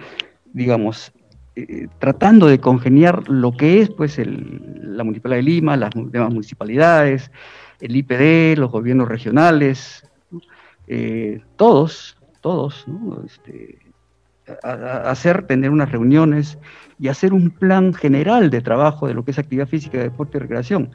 digamos, 0.53 1.13
eh, 1.55 1.87
tratando 1.99 2.47
de 2.47 2.59
congeniar 2.59 3.29
lo 3.29 3.51
que 3.53 3.81
es, 3.81 3.89
pues, 3.89 4.17
la 4.17 5.03
Municipalidad 5.03 5.37
de 5.37 5.43
Lima, 5.43 5.77
las 5.77 5.91
demás 5.93 6.33
municipalidades, 6.33 7.31
el 7.79 7.95
IPD, 7.95 8.57
los 8.57 8.71
gobiernos 8.71 9.07
regionales, 9.07 10.05
eh, 10.87 11.41
todos, 11.55 12.17
todos, 12.41 12.85
este, 13.25 13.79
hacer, 14.63 15.47
tener 15.47 15.71
unas 15.71 15.91
reuniones 15.91 16.57
y 16.99 17.07
hacer 17.07 17.33
un 17.33 17.49
plan 17.49 17.93
general 17.93 18.49
de 18.49 18.61
trabajo 18.61 19.07
de 19.07 19.13
lo 19.13 19.25
que 19.25 19.31
es 19.31 19.39
actividad 19.39 19.67
física, 19.67 19.97
deporte 19.97 20.37
y 20.37 20.41
recreación. 20.41 20.91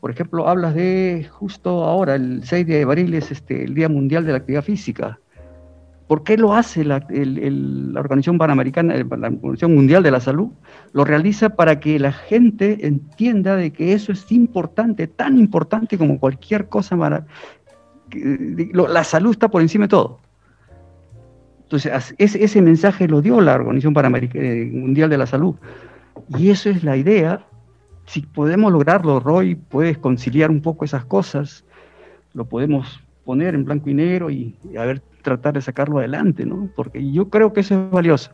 Por 0.00 0.10
ejemplo, 0.10 0.48
hablas 0.48 0.74
de 0.74 1.26
justo 1.30 1.84
ahora, 1.84 2.14
el 2.14 2.44
6 2.44 2.66
de 2.66 2.82
abril 2.82 3.14
es 3.14 3.30
este, 3.30 3.64
el 3.64 3.74
Día 3.74 3.88
Mundial 3.88 4.26
de 4.26 4.32
la 4.32 4.38
Actividad 4.38 4.62
Física. 4.62 5.18
¿Por 6.06 6.22
qué 6.22 6.36
lo 6.36 6.52
hace 6.52 6.84
la, 6.84 6.96
Organización 6.96 8.36
Panamericana, 8.36 8.94
la 8.94 9.28
Organización 9.28 9.74
Mundial 9.74 10.02
de 10.02 10.10
la 10.10 10.20
Salud? 10.20 10.50
Lo 10.92 11.06
realiza 11.06 11.56
para 11.56 11.80
que 11.80 11.98
la 11.98 12.12
gente 12.12 12.86
entienda 12.86 13.56
de 13.56 13.72
que 13.72 13.94
eso 13.94 14.12
es 14.12 14.30
importante, 14.30 15.06
tan 15.06 15.38
importante 15.38 15.96
como 15.96 16.20
cualquier 16.20 16.68
cosa 16.68 16.94
la 18.72 19.04
salud 19.04 19.32
está 19.32 19.48
por 19.48 19.62
encima 19.62 19.84
de 19.84 19.88
todo. 19.88 20.20
Entonces, 21.64 22.14
ese, 22.18 22.62
mensaje 22.62 23.08
lo 23.08 23.22
dio 23.22 23.40
la 23.40 23.54
Organización 23.54 23.94
eh, 24.34 24.70
Mundial 24.72 25.10
de 25.10 25.18
la 25.18 25.26
Salud. 25.26 25.56
Y 26.36 26.50
eso 26.50 26.70
es 26.70 26.84
la 26.84 26.96
idea. 26.96 27.44
Si 28.06 28.20
podemos 28.20 28.70
lograrlo, 28.70 29.18
Roy, 29.18 29.54
puedes 29.54 29.98
conciliar 29.98 30.50
un 30.50 30.60
poco 30.60 30.84
esas 30.84 31.04
cosas, 31.04 31.64
lo 32.34 32.44
podemos 32.44 33.00
poner 33.24 33.54
en 33.54 33.64
blanco 33.64 33.88
y 33.88 33.94
negro 33.94 34.30
y, 34.30 34.54
a 34.78 34.84
ver, 34.84 35.00
tratar 35.22 35.54
de 35.54 35.62
sacarlo 35.62 35.98
adelante, 35.98 36.44
¿no? 36.44 36.68
Porque 36.76 37.10
yo 37.10 37.30
creo 37.30 37.52
que 37.52 37.60
eso 37.60 37.74
es 37.74 37.90
valioso. 37.90 38.30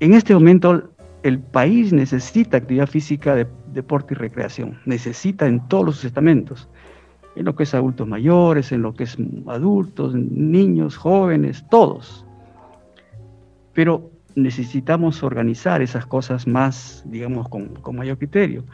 En 0.00 0.14
este 0.14 0.34
momento, 0.34 0.90
el 1.22 1.38
país 1.38 1.92
necesita 1.92 2.56
actividad 2.56 2.88
física, 2.88 3.36
de, 3.36 3.46
deporte 3.72 4.14
y 4.14 4.16
recreación. 4.16 4.80
Necesita 4.84 5.46
en 5.46 5.66
todos 5.68 5.86
los 5.86 6.04
estamentos 6.04 6.68
en 7.34 7.44
lo 7.44 7.54
que 7.54 7.62
es 7.62 7.74
adultos 7.74 8.06
mayores, 8.06 8.72
en 8.72 8.82
lo 8.82 8.94
que 8.94 9.04
es 9.04 9.16
adultos, 9.46 10.14
niños, 10.14 10.96
jóvenes, 10.96 11.64
todos. 11.70 12.26
Pero 13.72 14.10
necesitamos 14.34 15.22
organizar 15.22 15.82
esas 15.82 16.06
cosas 16.06 16.46
más, 16.46 17.02
digamos, 17.06 17.48
con, 17.48 17.72
mayor 17.92 18.18
criterio. 18.18 18.64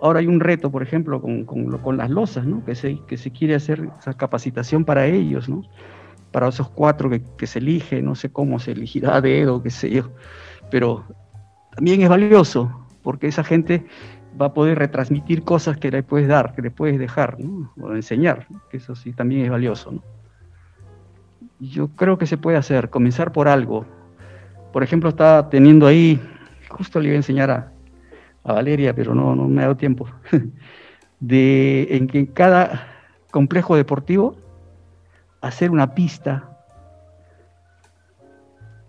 Ahora 0.00 0.20
hay 0.20 0.26
un 0.26 0.40
reto, 0.40 0.70
por 0.70 0.82
ejemplo, 0.82 1.20
con, 1.20 1.44
con, 1.44 1.96
las 1.96 2.10
losas, 2.10 2.44
¿no? 2.46 2.64
que, 2.64 2.74
se, 2.74 2.98
que 3.06 3.16
se 3.16 3.30
quiere 3.30 3.54
hacer 3.54 3.88
esa 3.98 4.14
capacitación 4.14 4.84
para 4.84 5.06
ellos, 5.06 5.48
¿no? 5.48 5.62
para 6.30 6.48
esos 6.48 6.68
cuatro 6.68 7.08
que, 7.08 7.22
que 7.38 7.46
se 7.46 7.60
eligen, 7.60 8.04
no 8.04 8.14
sé 8.14 8.30
cómo 8.30 8.58
se 8.58 8.72
elegirá 8.72 9.16
a 9.16 9.20
dedo, 9.22 9.62
qué 9.62 9.70
sé 9.70 9.90
yo, 9.90 10.10
pero 10.70 11.04
también 11.74 12.02
es 12.02 12.08
valioso, 12.08 12.86
porque 13.02 13.28
esa 13.28 13.42
gente 13.42 13.86
va 14.40 14.46
a 14.46 14.54
poder 14.54 14.78
retransmitir 14.78 15.42
cosas 15.42 15.78
que 15.78 15.90
le 15.90 16.02
puedes 16.02 16.28
dar, 16.28 16.54
que 16.54 16.62
le 16.62 16.70
puedes 16.70 16.98
dejar, 16.98 17.36
o 17.80 17.92
enseñar, 17.92 18.46
que 18.70 18.76
eso 18.76 18.94
sí 18.94 19.12
también 19.12 19.44
es 19.44 19.50
valioso. 19.50 19.92
¿no? 19.92 20.02
Yo 21.58 21.88
creo 21.88 22.18
que 22.18 22.26
se 22.26 22.36
puede 22.36 22.56
hacer, 22.56 22.90
comenzar 22.90 23.32
por 23.32 23.48
algo. 23.48 23.86
Por 24.72 24.82
ejemplo, 24.82 25.08
estaba 25.08 25.48
teniendo 25.48 25.86
ahí, 25.86 26.20
justo 26.68 27.00
le 27.00 27.08
iba 27.08 27.14
a 27.14 27.16
enseñar 27.16 27.50
a, 27.50 27.72
Valeria, 28.44 28.94
pero 28.94 29.12
no, 29.12 29.34
no 29.34 29.48
me 29.48 29.62
ha 29.62 29.64
dado 29.64 29.76
tiempo, 29.76 30.08
de 31.20 31.88
en 31.90 32.06
que 32.06 32.20
en 32.20 32.26
cada 32.26 32.86
complejo 33.32 33.74
deportivo 33.74 34.36
hacer 35.40 35.72
una 35.72 35.96
pista, 35.96 36.56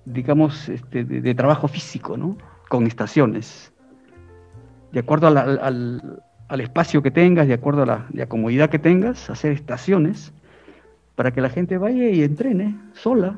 digamos, 0.06 0.70
este, 0.70 1.04
de, 1.04 1.22
de 1.22 1.34
trabajo 1.34 1.68
físico, 1.68 2.18
¿no? 2.18 2.38
Con 2.70 2.86
estaciones 2.86 3.74
de 4.92 5.00
acuerdo 5.00 5.28
al, 5.28 6.62
espacio 6.62 7.02
que 7.02 7.12
tengas, 7.12 7.48
de 7.48 7.54
acuerdo 7.54 7.84
a 7.84 7.86
la, 7.86 8.26
comodidad 8.28 8.70
que 8.70 8.80
tengas, 8.80 9.30
hacer 9.30 9.52
estaciones 9.52 10.34
para 11.16 11.32
que 11.32 11.42
la 11.42 11.50
gente 11.50 11.78
vaya 11.78 12.10
y 12.10 12.24
entrene 12.24 12.78
sola, 12.94 13.38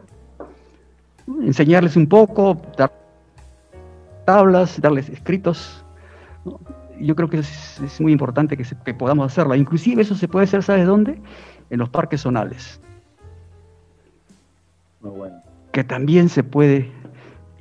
enseñarles 1.41 1.95
un 1.95 2.07
poco, 2.07 2.61
dar 2.77 2.91
tablas, 4.25 4.79
darles 4.81 5.09
escritos. 5.09 5.83
Yo 6.99 7.15
creo 7.15 7.29
que 7.29 7.39
es, 7.39 7.99
muy 7.99 8.11
importante 8.11 8.57
que, 8.57 8.65
que, 8.85 8.93
podamos 8.93 9.31
hacerlo. 9.31 9.55
Inclusive 9.55 10.01
eso 10.01 10.15
se 10.15 10.27
puede 10.27 10.43
hacer, 10.43 10.63
¿sabes 10.63 10.85
dónde? 10.85 11.21
En 11.69 11.79
los 11.79 11.89
parques 11.89 12.21
zonales. 12.21 12.81
Muy 15.01 15.11
bueno. 15.11 15.41
Que 15.71 15.83
también 15.83 16.29
se 16.29 16.43
puede 16.43 16.91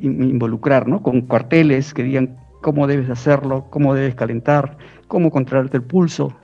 involucrar, 0.01 0.89
¿no? 0.89 1.03
Con 1.03 1.23
cuarteles 1.23 1.95
que 1.95 2.03
digan 2.03 2.37
cómo 2.61 2.87
debes 2.87 3.11
hacerlo, 3.11 3.67
cómo 3.71 3.95
debes 3.95 4.15
calentar, 4.15 4.77
cómo 5.07 5.31
controlarte 5.31 5.77
el 5.77 5.83
pulso. 5.83 6.35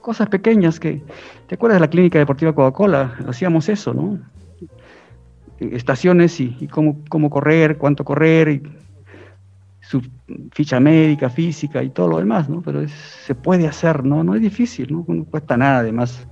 Cosas 0.00 0.28
pequeñas 0.28 0.80
que, 0.80 1.02
¿te 1.46 1.54
acuerdas 1.54 1.76
de 1.76 1.86
la 1.86 1.90
clínica 1.90 2.18
deportiva 2.18 2.54
Coca-Cola? 2.54 3.16
Hacíamos 3.28 3.68
eso, 3.68 3.92
¿no? 3.92 4.18
Estaciones 5.58 6.40
y, 6.40 6.68
cómo, 6.68 6.98
cómo, 7.08 7.28
correr, 7.28 7.76
cuánto 7.76 8.04
correr, 8.04 8.48
y 8.48 8.62
su 9.82 10.00
ficha 10.52 10.80
médica, 10.80 11.28
física 11.28 11.82
y 11.82 11.90
todo 11.90 12.08
lo 12.08 12.18
demás, 12.18 12.48
¿no? 12.48 12.62
Pero 12.62 12.86
se 12.88 13.34
puede 13.34 13.66
hacer, 13.66 14.04
¿no? 14.04 14.24
No 14.24 14.34
es 14.34 14.40
difícil, 14.40 14.90
¿no? 14.90 15.04
No 15.06 15.24
cuesta 15.24 15.56
nada, 15.56 15.80
además. 15.80 16.26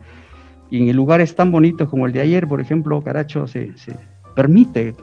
Y 0.71 0.89
en 0.89 0.97
lugares 0.97 1.35
tan 1.35 1.51
bonitos 1.51 1.89
como 1.89 2.07
el 2.07 2.13
de 2.13 2.21
ayer, 2.21 2.47
por 2.47 2.61
ejemplo, 2.61 3.03
Caracho 3.03 3.47
se, 3.47 3.77
se 3.77 3.95
permite 4.35 4.95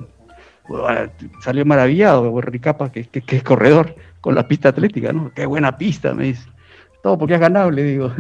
salió 1.41 1.65
maravillado, 1.65 2.39
Ricapa, 2.41 2.91
que, 2.91 3.05
que, 3.05 3.35
es 3.35 3.43
corredor 3.43 3.95
con 4.21 4.35
la 4.35 4.47
pista 4.47 4.69
atlética, 4.69 5.13
¿no? 5.13 5.31
Qué 5.33 5.45
buena 5.45 5.77
pista, 5.77 6.13
me 6.13 6.25
dice. 6.25 6.49
Todo 7.03 7.17
porque 7.17 7.35
has 7.35 7.39
ganado, 7.39 7.69
le 7.69 7.83
digo. 7.83 8.09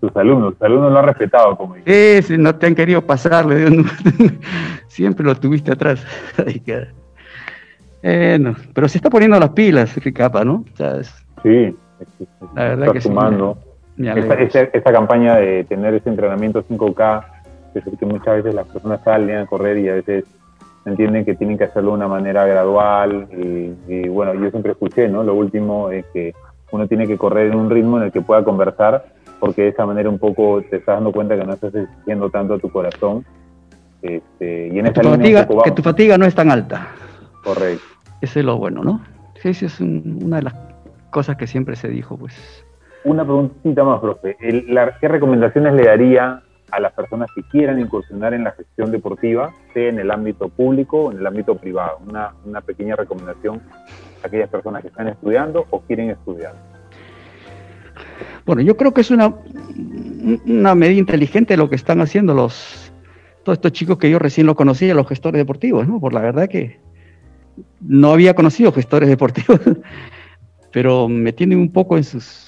tus 0.00 0.16
alumnos, 0.16 0.54
tus 0.54 0.62
alumnos 0.62 0.92
lo 0.92 0.98
han 0.98 1.04
respetado, 1.06 1.56
como 1.56 1.76
dice. 1.76 2.22
Sí, 2.22 2.36
no 2.36 2.56
te 2.56 2.66
han 2.66 2.74
querido 2.74 3.02
pasar, 3.02 3.46
le 3.46 3.70
digo, 3.70 3.84
siempre 4.88 5.24
lo 5.24 5.36
tuviste 5.36 5.70
atrás. 5.72 6.04
bueno, 8.02 8.56
pero 8.74 8.88
se 8.88 8.98
está 8.98 9.08
poniendo 9.10 9.38
las 9.38 9.50
pilas, 9.50 9.96
Ricapa, 10.02 10.44
¿no? 10.44 10.64
sí, 11.42 11.76
la 12.56 12.62
verdad 12.64 12.92
que 12.92 13.00
sumando. 13.00 13.58
Sí, 13.96 14.08
esa, 14.08 14.92
campaña 14.92 15.36
de 15.36 15.64
tener 15.64 15.94
ese 15.94 16.10
entrenamiento 16.10 16.62
5K 16.64 17.24
es 17.84 17.98
que 17.98 18.06
muchas 18.06 18.36
veces 18.36 18.54
las 18.54 18.66
personas 18.66 19.00
salen 19.02 19.38
a 19.38 19.46
correr 19.46 19.78
y 19.78 19.88
a 19.88 19.94
veces 19.94 20.24
entienden 20.84 21.24
que 21.24 21.34
tienen 21.34 21.58
que 21.58 21.64
hacerlo 21.64 21.90
de 21.90 21.96
una 21.96 22.08
manera 22.08 22.46
gradual 22.46 23.28
y, 23.32 24.08
bueno, 24.08 24.34
yo 24.34 24.50
siempre 24.50 24.72
escuché, 24.72 25.08
¿no? 25.08 25.24
Lo 25.24 25.34
último 25.34 25.90
es 25.90 26.06
que 26.12 26.32
uno 26.70 26.86
tiene 26.86 27.06
que 27.06 27.18
correr 27.18 27.52
en 27.52 27.58
un 27.58 27.70
ritmo 27.70 27.98
en 27.98 28.04
el 28.04 28.12
que 28.12 28.20
pueda 28.20 28.44
conversar 28.44 29.04
porque 29.40 29.62
de 29.62 29.68
esa 29.68 29.84
manera 29.84 30.08
un 30.08 30.18
poco 30.18 30.62
te 30.62 30.76
estás 30.76 30.96
dando 30.96 31.12
cuenta 31.12 31.36
que 31.36 31.44
no 31.44 31.54
estás 31.54 31.74
exigiendo 31.74 32.30
tanto 32.30 32.54
a 32.54 32.58
tu 32.58 32.70
corazón. 32.70 33.24
Este, 34.00 34.68
y 34.68 34.78
en 34.78 34.86
esa 34.86 35.02
fatiga, 35.02 35.48
que 35.64 35.70
tu 35.72 35.82
fatiga 35.82 36.16
no 36.16 36.24
es 36.24 36.34
tan 36.34 36.50
alta. 36.50 36.88
Correcto. 37.42 37.84
Ese 38.20 38.40
es 38.40 38.46
lo 38.46 38.56
bueno, 38.56 38.82
¿no? 38.82 39.00
Sí, 39.42 39.50
esa 39.50 39.66
es 39.66 39.80
una 39.80 40.36
de 40.36 40.42
las 40.42 40.54
cosas 41.10 41.36
que 41.36 41.46
siempre 41.46 41.76
se 41.76 41.88
dijo, 41.88 42.16
pues. 42.16 42.64
Una 43.04 43.24
preguntita 43.24 43.84
más, 43.84 44.00
profe. 44.00 44.36
¿Qué 44.38 45.08
recomendaciones 45.08 45.74
le 45.74 45.84
daría 45.84 46.42
a 46.70 46.80
las 46.80 46.92
personas 46.92 47.30
que 47.34 47.42
quieran 47.44 47.80
incursionar 47.80 48.34
en 48.34 48.44
la 48.44 48.52
gestión 48.52 48.90
deportiva, 48.90 49.52
sea 49.72 49.88
en 49.88 49.98
el 49.98 50.10
ámbito 50.10 50.48
público 50.48 51.04
o 51.04 51.12
en 51.12 51.18
el 51.18 51.26
ámbito 51.26 51.56
privado. 51.56 51.98
Una, 52.06 52.34
una 52.44 52.60
pequeña 52.60 52.96
recomendación 52.96 53.62
a 54.22 54.26
aquellas 54.26 54.50
personas 54.50 54.82
que 54.82 54.88
están 54.88 55.08
estudiando 55.08 55.66
o 55.70 55.80
quieren 55.80 56.10
estudiar. 56.10 56.54
Bueno, 58.44 58.62
yo 58.62 58.76
creo 58.76 58.92
que 58.92 59.00
es 59.00 59.10
una, 59.10 59.34
una 60.46 60.74
medida 60.74 60.98
inteligente 60.98 61.56
lo 61.56 61.68
que 61.68 61.76
están 61.76 62.00
haciendo 62.00 62.34
los 62.34 62.92
todos 63.46 63.58
estos 63.58 63.72
chicos 63.72 63.98
que 63.98 64.10
yo 64.10 64.18
recién 64.18 64.44
lo 64.44 64.56
conocí, 64.56 64.92
los 64.92 65.06
gestores 65.06 65.38
deportivos, 65.38 65.86
¿no? 65.86 66.00
Por 66.00 66.12
la 66.12 66.20
verdad 66.20 66.48
que 66.48 66.80
no 67.80 68.10
había 68.10 68.34
conocido 68.34 68.72
gestores 68.72 69.08
deportivos, 69.16 69.60
pero 70.72 71.08
me 71.08 71.32
tienen 71.32 71.60
un 71.60 71.72
poco 71.72 71.96
en 71.96 72.02
sus 72.02 72.45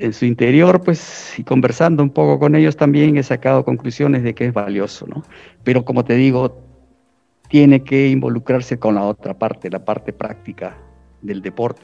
en 0.00 0.14
su 0.14 0.24
interior, 0.24 0.80
pues, 0.80 1.38
y 1.38 1.44
conversando 1.44 2.02
un 2.02 2.10
poco 2.10 2.38
con 2.38 2.54
ellos 2.56 2.76
también 2.76 3.18
he 3.18 3.22
sacado 3.22 3.64
conclusiones 3.64 4.22
de 4.22 4.34
que 4.34 4.46
es 4.46 4.52
valioso, 4.52 5.06
¿no? 5.06 5.22
Pero 5.62 5.84
como 5.84 6.04
te 6.04 6.14
digo, 6.14 6.58
tiene 7.48 7.84
que 7.84 8.08
involucrarse 8.08 8.78
con 8.78 8.94
la 8.94 9.02
otra 9.02 9.38
parte, 9.38 9.68
la 9.68 9.84
parte 9.84 10.14
práctica 10.14 10.76
del 11.20 11.42
deporte, 11.42 11.82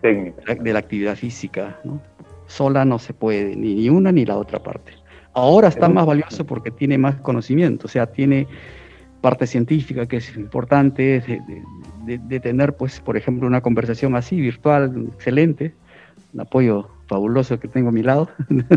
Técnica. 0.00 0.54
de 0.54 0.72
la 0.72 0.78
actividad 0.78 1.16
física, 1.16 1.78
¿no? 1.84 2.00
Sola 2.46 2.86
no 2.86 2.98
se 2.98 3.12
puede, 3.12 3.54
ni, 3.54 3.90
una 3.90 4.10
ni 4.10 4.24
la 4.24 4.38
otra 4.38 4.62
parte. 4.62 4.92
Ahora 5.34 5.68
está 5.68 5.88
más 5.90 6.06
valioso 6.06 6.46
porque 6.46 6.70
tiene 6.70 6.96
más 6.96 7.16
conocimiento, 7.16 7.86
o 7.86 7.90
sea, 7.90 8.06
tiene 8.06 8.46
parte 9.20 9.46
científica 9.46 10.06
que 10.06 10.16
es 10.16 10.34
importante, 10.34 11.20
de, 12.06 12.18
de 12.18 12.40
tener, 12.40 12.74
pues, 12.74 13.00
por 13.00 13.18
ejemplo, 13.18 13.46
una 13.46 13.60
conversación 13.60 14.16
así, 14.16 14.40
virtual, 14.40 15.08
excelente, 15.12 15.74
un 16.32 16.40
apoyo 16.40 16.88
fabuloso 17.08 17.58
que 17.58 17.66
tengo 17.68 17.88
a 17.88 17.92
mi 17.92 18.02
lado. 18.02 18.28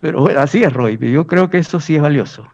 Pero 0.00 0.20
bueno, 0.20 0.40
así 0.40 0.62
es, 0.62 0.72
Roy. 0.72 0.98
Yo 0.98 1.26
creo 1.26 1.48
que 1.48 1.58
eso 1.58 1.80
sí 1.80 1.96
es 1.96 2.02
valioso. 2.02 2.48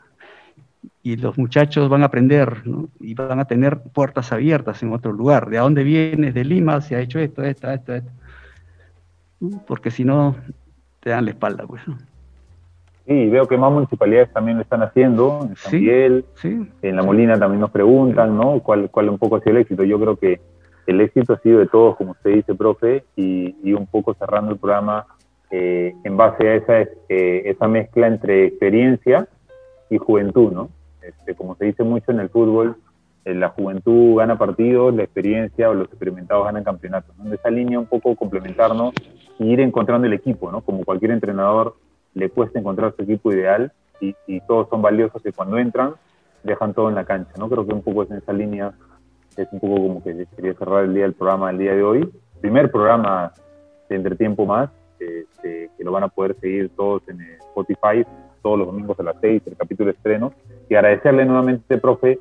Y 1.02 1.16
los 1.16 1.38
muchachos 1.38 1.88
van 1.88 2.02
a 2.02 2.06
aprender 2.06 2.62
y 3.00 3.14
van 3.14 3.38
a 3.38 3.44
tener 3.46 3.78
puertas 3.80 4.32
abiertas 4.32 4.82
en 4.82 4.92
otro 4.92 5.12
lugar. 5.12 5.48
¿De 5.48 5.58
dónde 5.58 5.84
vienes? 5.84 6.34
De 6.34 6.44
Lima, 6.44 6.80
se 6.80 6.96
ha 6.96 7.00
hecho 7.00 7.18
esto, 7.18 7.42
esto, 7.42 7.70
esto, 7.70 7.94
esto. 7.94 8.10
Porque 9.66 9.90
si 9.90 10.04
no, 10.04 10.36
te 11.00 11.10
dan 11.10 11.24
la 11.24 11.30
espalda, 11.30 11.64
pues. 11.66 11.82
Sí, 13.06 13.28
veo 13.28 13.46
que 13.46 13.56
más 13.56 13.72
municipalidades 13.72 14.32
también 14.32 14.56
lo 14.56 14.64
están 14.64 14.82
haciendo, 14.82 15.46
en 15.48 15.54
San 15.54 15.74
Miguel, 15.74 16.24
en 16.82 16.96
La 16.96 17.04
Molina 17.04 17.38
también 17.38 17.60
nos 17.60 17.70
preguntan, 17.70 18.36
¿no? 18.36 18.58
¿Cuál, 18.58 18.90
cuál 18.90 19.08
un 19.10 19.18
poco 19.18 19.36
ha 19.36 19.40
sido 19.40 19.52
el 19.52 19.62
éxito? 19.62 19.84
Yo 19.84 20.00
creo 20.00 20.16
que 20.16 20.40
el 20.86 21.00
éxito 21.00 21.32
ha 21.32 21.38
sido 21.38 21.58
de 21.58 21.66
todos, 21.66 21.96
como 21.96 22.12
usted 22.12 22.30
dice, 22.34 22.54
profe, 22.54 23.04
y, 23.16 23.72
un 23.72 23.86
poco 23.86 24.14
cerrando 24.14 24.52
el 24.52 24.58
programa 24.58 25.06
eh, 25.50 25.94
en 26.04 26.16
base 26.16 26.48
a 26.48 26.54
esa, 26.54 26.80
eh, 27.08 27.42
esa 27.44 27.68
mezcla 27.68 28.06
entre 28.06 28.46
experiencia 28.46 29.28
y 29.90 29.98
juventud, 29.98 30.52
¿no? 30.52 30.70
Este, 31.02 31.34
como 31.34 31.54
se 31.56 31.66
dice 31.66 31.84
mucho 31.84 32.10
en 32.10 32.20
el 32.20 32.30
fútbol, 32.30 32.76
eh, 33.24 33.34
la 33.34 33.50
juventud 33.50 34.16
gana 34.16 34.38
partidos, 34.38 34.94
la 34.94 35.02
experiencia 35.02 35.68
o 35.68 35.74
los 35.74 35.88
experimentados 35.88 36.44
ganan 36.46 36.64
campeonatos. 36.64 37.14
En 37.24 37.32
esa 37.32 37.50
línea 37.50 37.78
un 37.78 37.86
poco 37.86 38.14
complementarnos 38.16 38.94
y 39.38 39.52
ir 39.52 39.60
encontrando 39.60 40.06
el 40.06 40.12
equipo, 40.12 40.50
¿no? 40.50 40.62
Como 40.62 40.84
cualquier 40.84 41.10
entrenador 41.10 41.76
le 42.14 42.30
cuesta 42.30 42.58
encontrar 42.58 42.94
su 42.96 43.02
equipo 43.02 43.32
ideal 43.32 43.72
y, 44.00 44.14
y 44.26 44.40
todos 44.42 44.68
son 44.68 44.82
valiosos 44.82 45.22
que 45.22 45.32
cuando 45.32 45.58
entran 45.58 45.94
dejan 46.42 46.74
todo 46.74 46.88
en 46.88 46.94
la 46.94 47.04
cancha, 47.04 47.32
¿no? 47.38 47.48
Creo 47.48 47.66
que 47.66 47.74
un 47.74 47.82
poco 47.82 48.04
es 48.04 48.10
en 48.10 48.18
esa 48.18 48.32
línea 48.32 48.72
es 49.42 49.48
un 49.52 49.60
poco 49.60 49.74
como 49.74 50.02
que 50.02 50.26
quería 50.36 50.54
cerrar 50.54 50.84
el 50.84 50.94
día 50.94 51.04
del 51.04 51.14
programa 51.14 51.48
del 51.48 51.58
día 51.58 51.74
de 51.74 51.82
hoy. 51.82 52.10
Primer 52.40 52.70
programa 52.70 53.32
de 53.88 53.96
Entretiempo 53.96 54.46
Más, 54.46 54.70
este, 54.98 55.70
que 55.76 55.84
lo 55.84 55.92
van 55.92 56.04
a 56.04 56.08
poder 56.08 56.36
seguir 56.40 56.70
todos 56.76 57.02
en 57.08 57.20
Spotify 57.20 58.04
todos 58.46 58.60
los 58.60 58.68
domingos 58.68 58.98
a 59.00 59.02
las 59.02 59.16
6, 59.20 59.42
el 59.46 59.56
capítulo 59.56 59.90
estreno. 59.90 60.32
Y 60.68 60.76
agradecerle 60.76 61.24
nuevamente, 61.24 61.78
profe, 61.78 62.20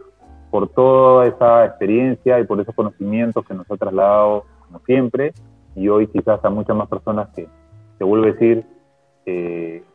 por 0.49 0.69
toda 0.69 1.27
esa 1.27 1.65
experiencia 1.65 2.39
y 2.39 2.45
por 2.45 2.59
esos 2.59 2.73
conocimientos 2.73 3.45
que 3.45 3.53
nos 3.53 3.69
ha 3.69 3.77
trasladado, 3.77 4.45
como 4.65 4.79
siempre. 4.85 5.33
Y 5.75 5.87
hoy 5.87 6.07
quizás 6.07 6.43
a 6.43 6.49
muchas 6.49 6.75
más 6.75 6.89
personas 6.89 7.29
que, 7.35 7.47
se 7.99 8.03
vuelve 8.03 8.29
a 8.29 8.33
decir, 8.33 8.65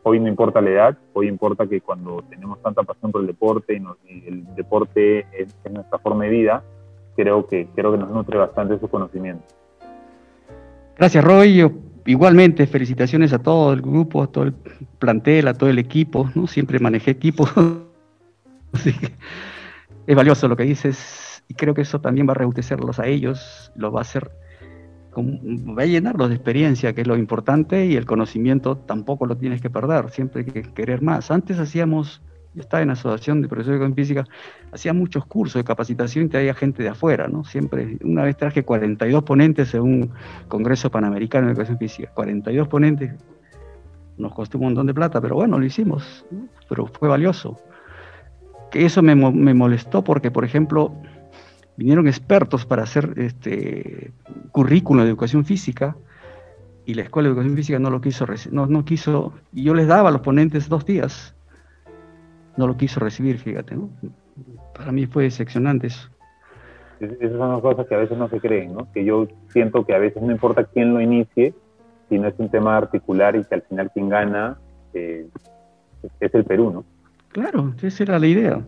hoy 0.03 0.19
no 0.19 0.27
importa 0.27 0.61
la 0.61 0.69
edad, 0.69 0.97
hoy 1.13 1.27
importa 1.27 1.67
que 1.67 1.81
cuando 1.81 2.21
tenemos 2.29 2.61
tanta 2.61 2.83
pasión 2.83 3.11
por 3.11 3.21
el 3.21 3.27
deporte 3.27 3.81
y, 4.07 4.27
el 4.27 4.55
deporte 4.55 5.25
es, 5.31 5.53
nuestra 5.69 5.99
forma 5.99 6.23
de 6.25 6.29
vida, 6.29 6.63
creo 7.15 7.47
que, 7.47 7.67
creo 7.75 7.91
que 7.91 7.97
nos 7.97 8.09
nutre 8.09 8.37
bastante 8.37 8.79
su 8.79 8.87
conocimiento. 8.87 9.43
Gracias, 10.97 11.23
Roy. 11.23 11.71
Igualmente, 12.05 12.65
felicitaciones 12.67 13.31
a 13.33 13.39
todo 13.39 13.73
el 13.73 13.81
grupo, 13.81 14.23
a 14.23 14.27
todo 14.27 14.43
el 14.45 14.53
plantel, 14.99 15.47
a 15.47 15.53
todo 15.53 15.69
el 15.69 15.79
equipo. 15.79 16.29
¿no? 16.35 16.47
Siempre 16.47 16.79
manejé 16.79 17.11
equipo. 17.11 17.47
es 20.07 20.15
valioso 20.15 20.47
lo 20.47 20.57
que 20.57 20.63
dices 20.63 21.31
y 21.51 21.53
creo 21.53 21.73
que 21.73 21.81
eso 21.81 21.99
también 21.99 22.27
va 22.27 22.31
a 22.31 22.35
rebutecerlos 22.35 22.97
a 22.99 23.07
ellos, 23.07 23.73
lo 23.75 23.91
va 23.91 23.99
a 23.99 24.03
hacer, 24.03 24.31
va 25.17 25.83
a 25.83 25.85
llenarlos 25.85 26.29
de 26.29 26.35
experiencia, 26.35 26.93
que 26.93 27.01
es 27.01 27.07
lo 27.07 27.17
importante, 27.17 27.85
y 27.87 27.97
el 27.97 28.05
conocimiento 28.05 28.77
tampoco 28.77 29.25
lo 29.25 29.35
tienes 29.35 29.61
que 29.61 29.69
perder, 29.69 30.11
siempre 30.11 30.45
hay 30.45 30.45
que 30.45 30.73
querer 30.73 31.01
más. 31.01 31.29
Antes 31.29 31.59
hacíamos 31.59 32.21
yo 32.53 32.61
estaba 32.61 32.81
en 32.81 32.87
la 32.87 32.93
Asociación 32.93 33.41
de 33.41 33.47
Profesores 33.47 33.79
de 33.79 33.85
Educación 33.85 33.95
Física, 33.95 34.25
hacía 34.71 34.93
muchos 34.93 35.25
cursos 35.25 35.59
de 35.59 35.63
capacitación 35.63 36.25
y 36.25 36.29
traía 36.29 36.53
gente 36.53 36.83
de 36.83 36.89
afuera, 36.89 37.27
¿no? 37.27 37.43
Siempre, 37.45 37.97
una 38.03 38.23
vez 38.23 38.35
traje 38.35 38.63
42 38.63 39.23
ponentes 39.23 39.73
en 39.73 39.81
un 39.81 40.11
Congreso 40.47 40.91
Panamericano 40.91 41.47
de 41.47 41.53
Educación 41.53 41.77
Física, 41.77 42.11
42 42.13 42.67
ponentes, 42.67 43.13
nos 44.17 44.33
costó 44.33 44.57
un 44.57 44.65
montón 44.65 44.87
de 44.87 44.93
plata, 44.93 45.21
pero 45.21 45.35
bueno, 45.35 45.57
lo 45.57 45.65
hicimos, 45.65 46.25
pero 46.67 46.87
fue 46.87 47.07
valioso. 47.07 47.57
Que 48.69 48.85
eso 48.85 49.01
me, 49.01 49.15
me, 49.15 49.53
molestó 49.53 50.03
porque, 50.03 50.31
por 50.31 50.45
ejemplo, 50.45 50.93
vinieron 51.77 52.07
expertos 52.07 52.65
para 52.65 52.83
hacer 52.83 53.13
este 53.17 54.11
currículo 54.51 55.03
de 55.03 55.09
educación 55.09 55.45
física, 55.45 55.95
y 56.85 56.93
la 56.95 57.03
Escuela 57.03 57.27
de 57.27 57.33
Educación 57.33 57.55
Física 57.55 57.79
no 57.79 57.89
lo 57.89 58.01
quiso, 58.01 58.25
no, 58.51 58.65
no 58.65 58.83
quiso, 58.83 59.33
y 59.53 59.63
yo 59.63 59.73
les 59.73 59.87
daba 59.87 60.09
a 60.09 60.11
los 60.11 60.21
ponentes 60.21 60.67
dos 60.67 60.85
días, 60.85 61.35
no 62.61 62.67
lo 62.67 62.77
quiso 62.77 62.99
recibir, 62.99 63.39
fíjate, 63.39 63.75
¿no? 63.75 63.89
Para 64.75 64.91
mí 64.91 65.07
fue 65.07 65.23
decepcionante 65.23 65.87
eso. 65.87 66.07
Esas 66.99 67.31
son 67.31 67.51
las 67.53 67.61
cosas 67.61 67.87
que 67.87 67.95
a 67.95 67.97
veces 67.97 68.15
no 68.15 68.29
se 68.29 68.39
creen, 68.39 68.75
¿no? 68.75 68.91
Que 68.91 69.03
yo 69.03 69.27
siento 69.49 69.83
que 69.83 69.95
a 69.95 69.97
veces 69.97 70.21
no 70.21 70.31
importa 70.31 70.65
quién 70.65 70.93
lo 70.93 71.01
inicie, 71.01 71.55
si 72.07 72.19
no 72.19 72.27
es 72.27 72.35
un 72.37 72.49
tema 72.49 72.77
articular 72.77 73.35
y 73.35 73.43
que 73.43 73.55
al 73.55 73.63
final 73.63 73.89
quien 73.91 74.09
gana 74.09 74.59
eh, 74.93 75.27
es 76.19 76.35
el 76.35 76.43
Perú, 76.43 76.69
¿no? 76.71 76.85
Claro, 77.29 77.73
esa 77.81 78.03
era 78.03 78.19
la 78.19 78.27
idea. 78.27 78.61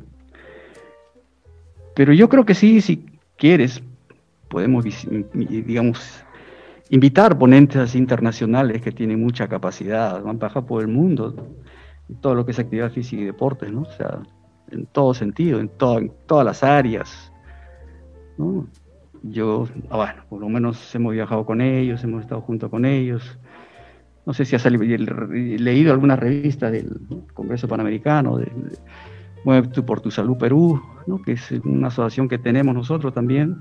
Pero 1.95 2.13
yo 2.13 2.27
creo 2.29 2.45
que 2.45 2.55
sí, 2.55 2.81
si 2.81 3.05
quieres, 3.37 3.83
podemos, 4.49 4.83
digamos, 5.33 6.25
invitar 6.89 7.37
ponentes 7.37 7.93
internacionales 7.93 8.81
que 8.81 8.91
tienen 8.91 9.21
mucha 9.21 9.47
capacidad, 9.47 10.23
van 10.23 10.39
a 10.41 10.61
por 10.61 10.81
el 10.81 10.87
mundo, 10.87 11.35
todo 12.21 12.35
lo 12.35 12.45
que 12.45 12.51
es 12.51 12.59
actividad 12.59 12.91
física 12.91 13.21
y 13.21 13.25
deporte, 13.25 13.69
¿no? 13.69 13.81
O 13.81 13.91
sea, 13.91 14.21
en 14.71 14.85
todo 14.87 15.13
sentido, 15.13 15.59
en, 15.59 15.71
en 15.79 16.11
todas 16.25 16.45
las 16.45 16.63
áreas, 16.63 17.31
¿no? 18.37 18.67
Yo, 19.23 19.67
ah, 19.89 19.97
bueno, 19.97 20.23
por 20.29 20.41
lo 20.41 20.49
menos 20.49 20.93
hemos 20.95 21.13
viajado 21.13 21.45
con 21.45 21.61
ellos, 21.61 22.03
hemos 22.03 22.23
estado 22.23 22.41
junto 22.41 22.69
con 22.69 22.83
ellos. 22.83 23.39
No 24.25 24.33
sé 24.33 24.45
si 24.45 24.55
has 24.55 24.65
leído 24.65 25.93
alguna 25.93 26.15
revista 26.15 26.69
del 26.69 26.99
Congreso 27.33 27.67
Panamericano, 27.67 28.37
de, 28.37 28.51
Mueve 29.45 29.81
por 29.81 29.99
tu 29.99 30.09
Salud 30.09 30.37
Perú, 30.37 30.81
¿no? 31.05 31.21
que 31.21 31.33
es 31.33 31.51
una 31.65 31.87
asociación 31.87 32.29
que 32.29 32.37
tenemos 32.37 32.73
nosotros 32.73 33.13
también, 33.13 33.57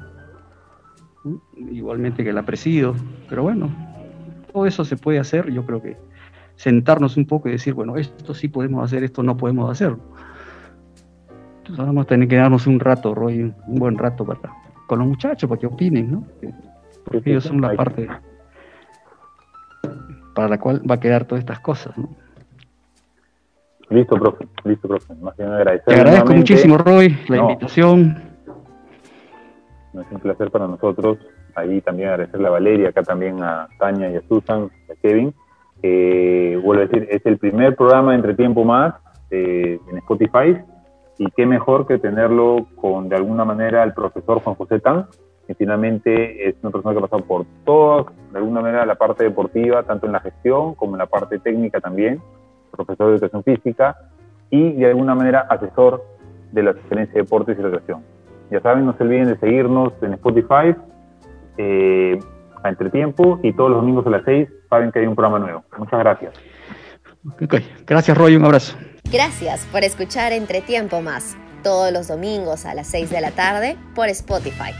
igualmente 1.70 2.22
que 2.22 2.32
la 2.32 2.44
presido, 2.44 2.94
pero 3.28 3.42
bueno, 3.42 3.68
todo 4.52 4.66
eso 4.66 4.84
se 4.84 4.96
puede 4.96 5.18
hacer, 5.18 5.50
yo 5.50 5.66
creo 5.66 5.82
que 5.82 5.96
sentarnos 6.56 7.16
un 7.16 7.26
poco 7.26 7.48
y 7.48 7.52
decir, 7.52 7.74
bueno, 7.74 7.96
esto 7.96 8.34
sí 8.34 8.48
podemos 8.48 8.84
hacer, 8.84 9.04
esto 9.04 9.22
no 9.22 9.36
podemos 9.36 9.70
hacer. 9.70 9.96
Entonces 11.58 11.86
vamos 11.86 12.04
a 12.04 12.08
tener 12.08 12.28
que 12.28 12.36
darnos 12.36 12.66
un 12.66 12.80
rato, 12.80 13.14
Roy, 13.14 13.54
un 13.66 13.78
buen 13.78 13.96
rato 13.98 14.24
para, 14.24 14.40
con 14.86 14.98
los 14.98 15.08
muchachos 15.08 15.48
para 15.48 15.60
que 15.60 15.66
opinen, 15.66 16.10
¿no? 16.10 16.24
Porque 17.04 17.30
ellos 17.30 17.44
son 17.44 17.60
la 17.60 17.74
parte 17.74 18.08
para 20.34 20.48
la 20.48 20.58
cual 20.58 20.82
va 20.88 20.96
a 20.96 21.00
quedar 21.00 21.24
todas 21.24 21.40
estas 21.40 21.60
cosas, 21.60 21.96
¿no? 21.96 22.08
Listo, 23.90 24.16
profe, 24.16 24.46
listo, 24.64 24.88
profe. 24.88 25.14
Más 25.16 25.36
bien 25.36 25.50
agradecer. 25.50 25.84
Te 25.84 25.94
agradezco 25.94 26.32
muchísimo, 26.32 26.78
Roy, 26.78 27.18
la 27.28 27.36
invitación. 27.36 28.22
es 29.92 30.06
un 30.10 30.20
placer 30.20 30.50
para 30.50 30.66
nosotros. 30.66 31.18
Ahí 31.54 31.82
también 31.82 32.08
agradecerle 32.08 32.46
a 32.46 32.50
Valeria, 32.50 32.88
acá 32.88 33.02
también 33.02 33.42
a 33.42 33.68
Tania 33.78 34.10
y 34.10 34.16
a 34.16 34.22
Susan, 34.22 34.70
a 34.90 34.94
Kevin. 35.02 35.34
Eh, 35.82 36.60
vuelvo 36.62 36.82
a 36.82 36.86
decir, 36.86 37.08
es 37.10 37.24
el 37.26 37.38
primer 37.38 37.74
programa 37.74 38.14
Entre 38.14 38.34
Tiempo 38.34 38.64
Más 38.64 38.94
eh, 39.30 39.80
en 39.90 39.98
Spotify 39.98 40.56
y 41.18 41.30
qué 41.32 41.44
mejor 41.44 41.86
que 41.86 41.98
tenerlo 41.98 42.66
con 42.76 43.08
de 43.08 43.16
alguna 43.16 43.44
manera 43.44 43.82
el 43.82 43.92
profesor 43.92 44.40
Juan 44.40 44.56
José 44.56 44.80
Tan, 44.80 45.06
que 45.46 45.54
finalmente 45.54 46.48
es 46.48 46.54
una 46.62 46.70
persona 46.70 46.92
que 46.94 46.98
ha 46.98 47.08
pasado 47.08 47.24
por 47.24 47.44
toda, 47.64 48.06
de 48.32 48.38
alguna 48.38 48.60
manera, 48.60 48.86
la 48.86 48.94
parte 48.94 49.24
deportiva, 49.24 49.82
tanto 49.82 50.06
en 50.06 50.12
la 50.12 50.20
gestión 50.20 50.74
como 50.74 50.94
en 50.94 50.98
la 50.98 51.06
parte 51.06 51.38
técnica 51.38 51.80
también, 51.80 52.20
profesor 52.70 53.08
de 53.08 53.16
educación 53.16 53.42
física 53.42 53.96
y 54.50 54.72
de 54.72 54.86
alguna 54.86 55.14
manera 55.14 55.40
asesor 55.48 56.04
de 56.52 56.62
la 56.62 56.70
excelencia 56.72 57.14
de 57.14 57.22
deportes 57.22 57.58
y 57.58 57.62
recreación. 57.62 58.02
Ya 58.50 58.60
saben, 58.60 58.86
no 58.86 58.96
se 58.96 59.02
olviden 59.02 59.28
de 59.28 59.38
seguirnos 59.38 59.92
en 60.02 60.12
Spotify, 60.14 60.76
eh, 61.58 62.18
a 62.62 62.68
Entretiempo 62.68 63.40
y 63.42 63.52
todos 63.52 63.70
los 63.70 63.80
domingos 63.80 64.06
a 64.06 64.10
las 64.10 64.24
6 64.24 64.48
saben 64.72 64.90
que 64.90 65.00
hay 65.00 65.06
un 65.06 65.14
programa 65.14 65.38
nuevo. 65.38 65.64
Muchas 65.76 65.98
gracias. 66.00 66.32
Gracias, 67.86 68.16
Roy. 68.16 68.36
Un 68.36 68.44
abrazo. 68.46 68.74
Gracias 69.12 69.66
por 69.70 69.84
escuchar 69.84 70.32
Entretiempo 70.32 71.02
Más, 71.02 71.36
todos 71.62 71.92
los 71.92 72.08
domingos 72.08 72.64
a 72.64 72.74
las 72.74 72.86
6 72.86 73.10
de 73.10 73.20
la 73.20 73.32
tarde 73.32 73.76
por 73.94 74.08
Spotify. 74.08 74.72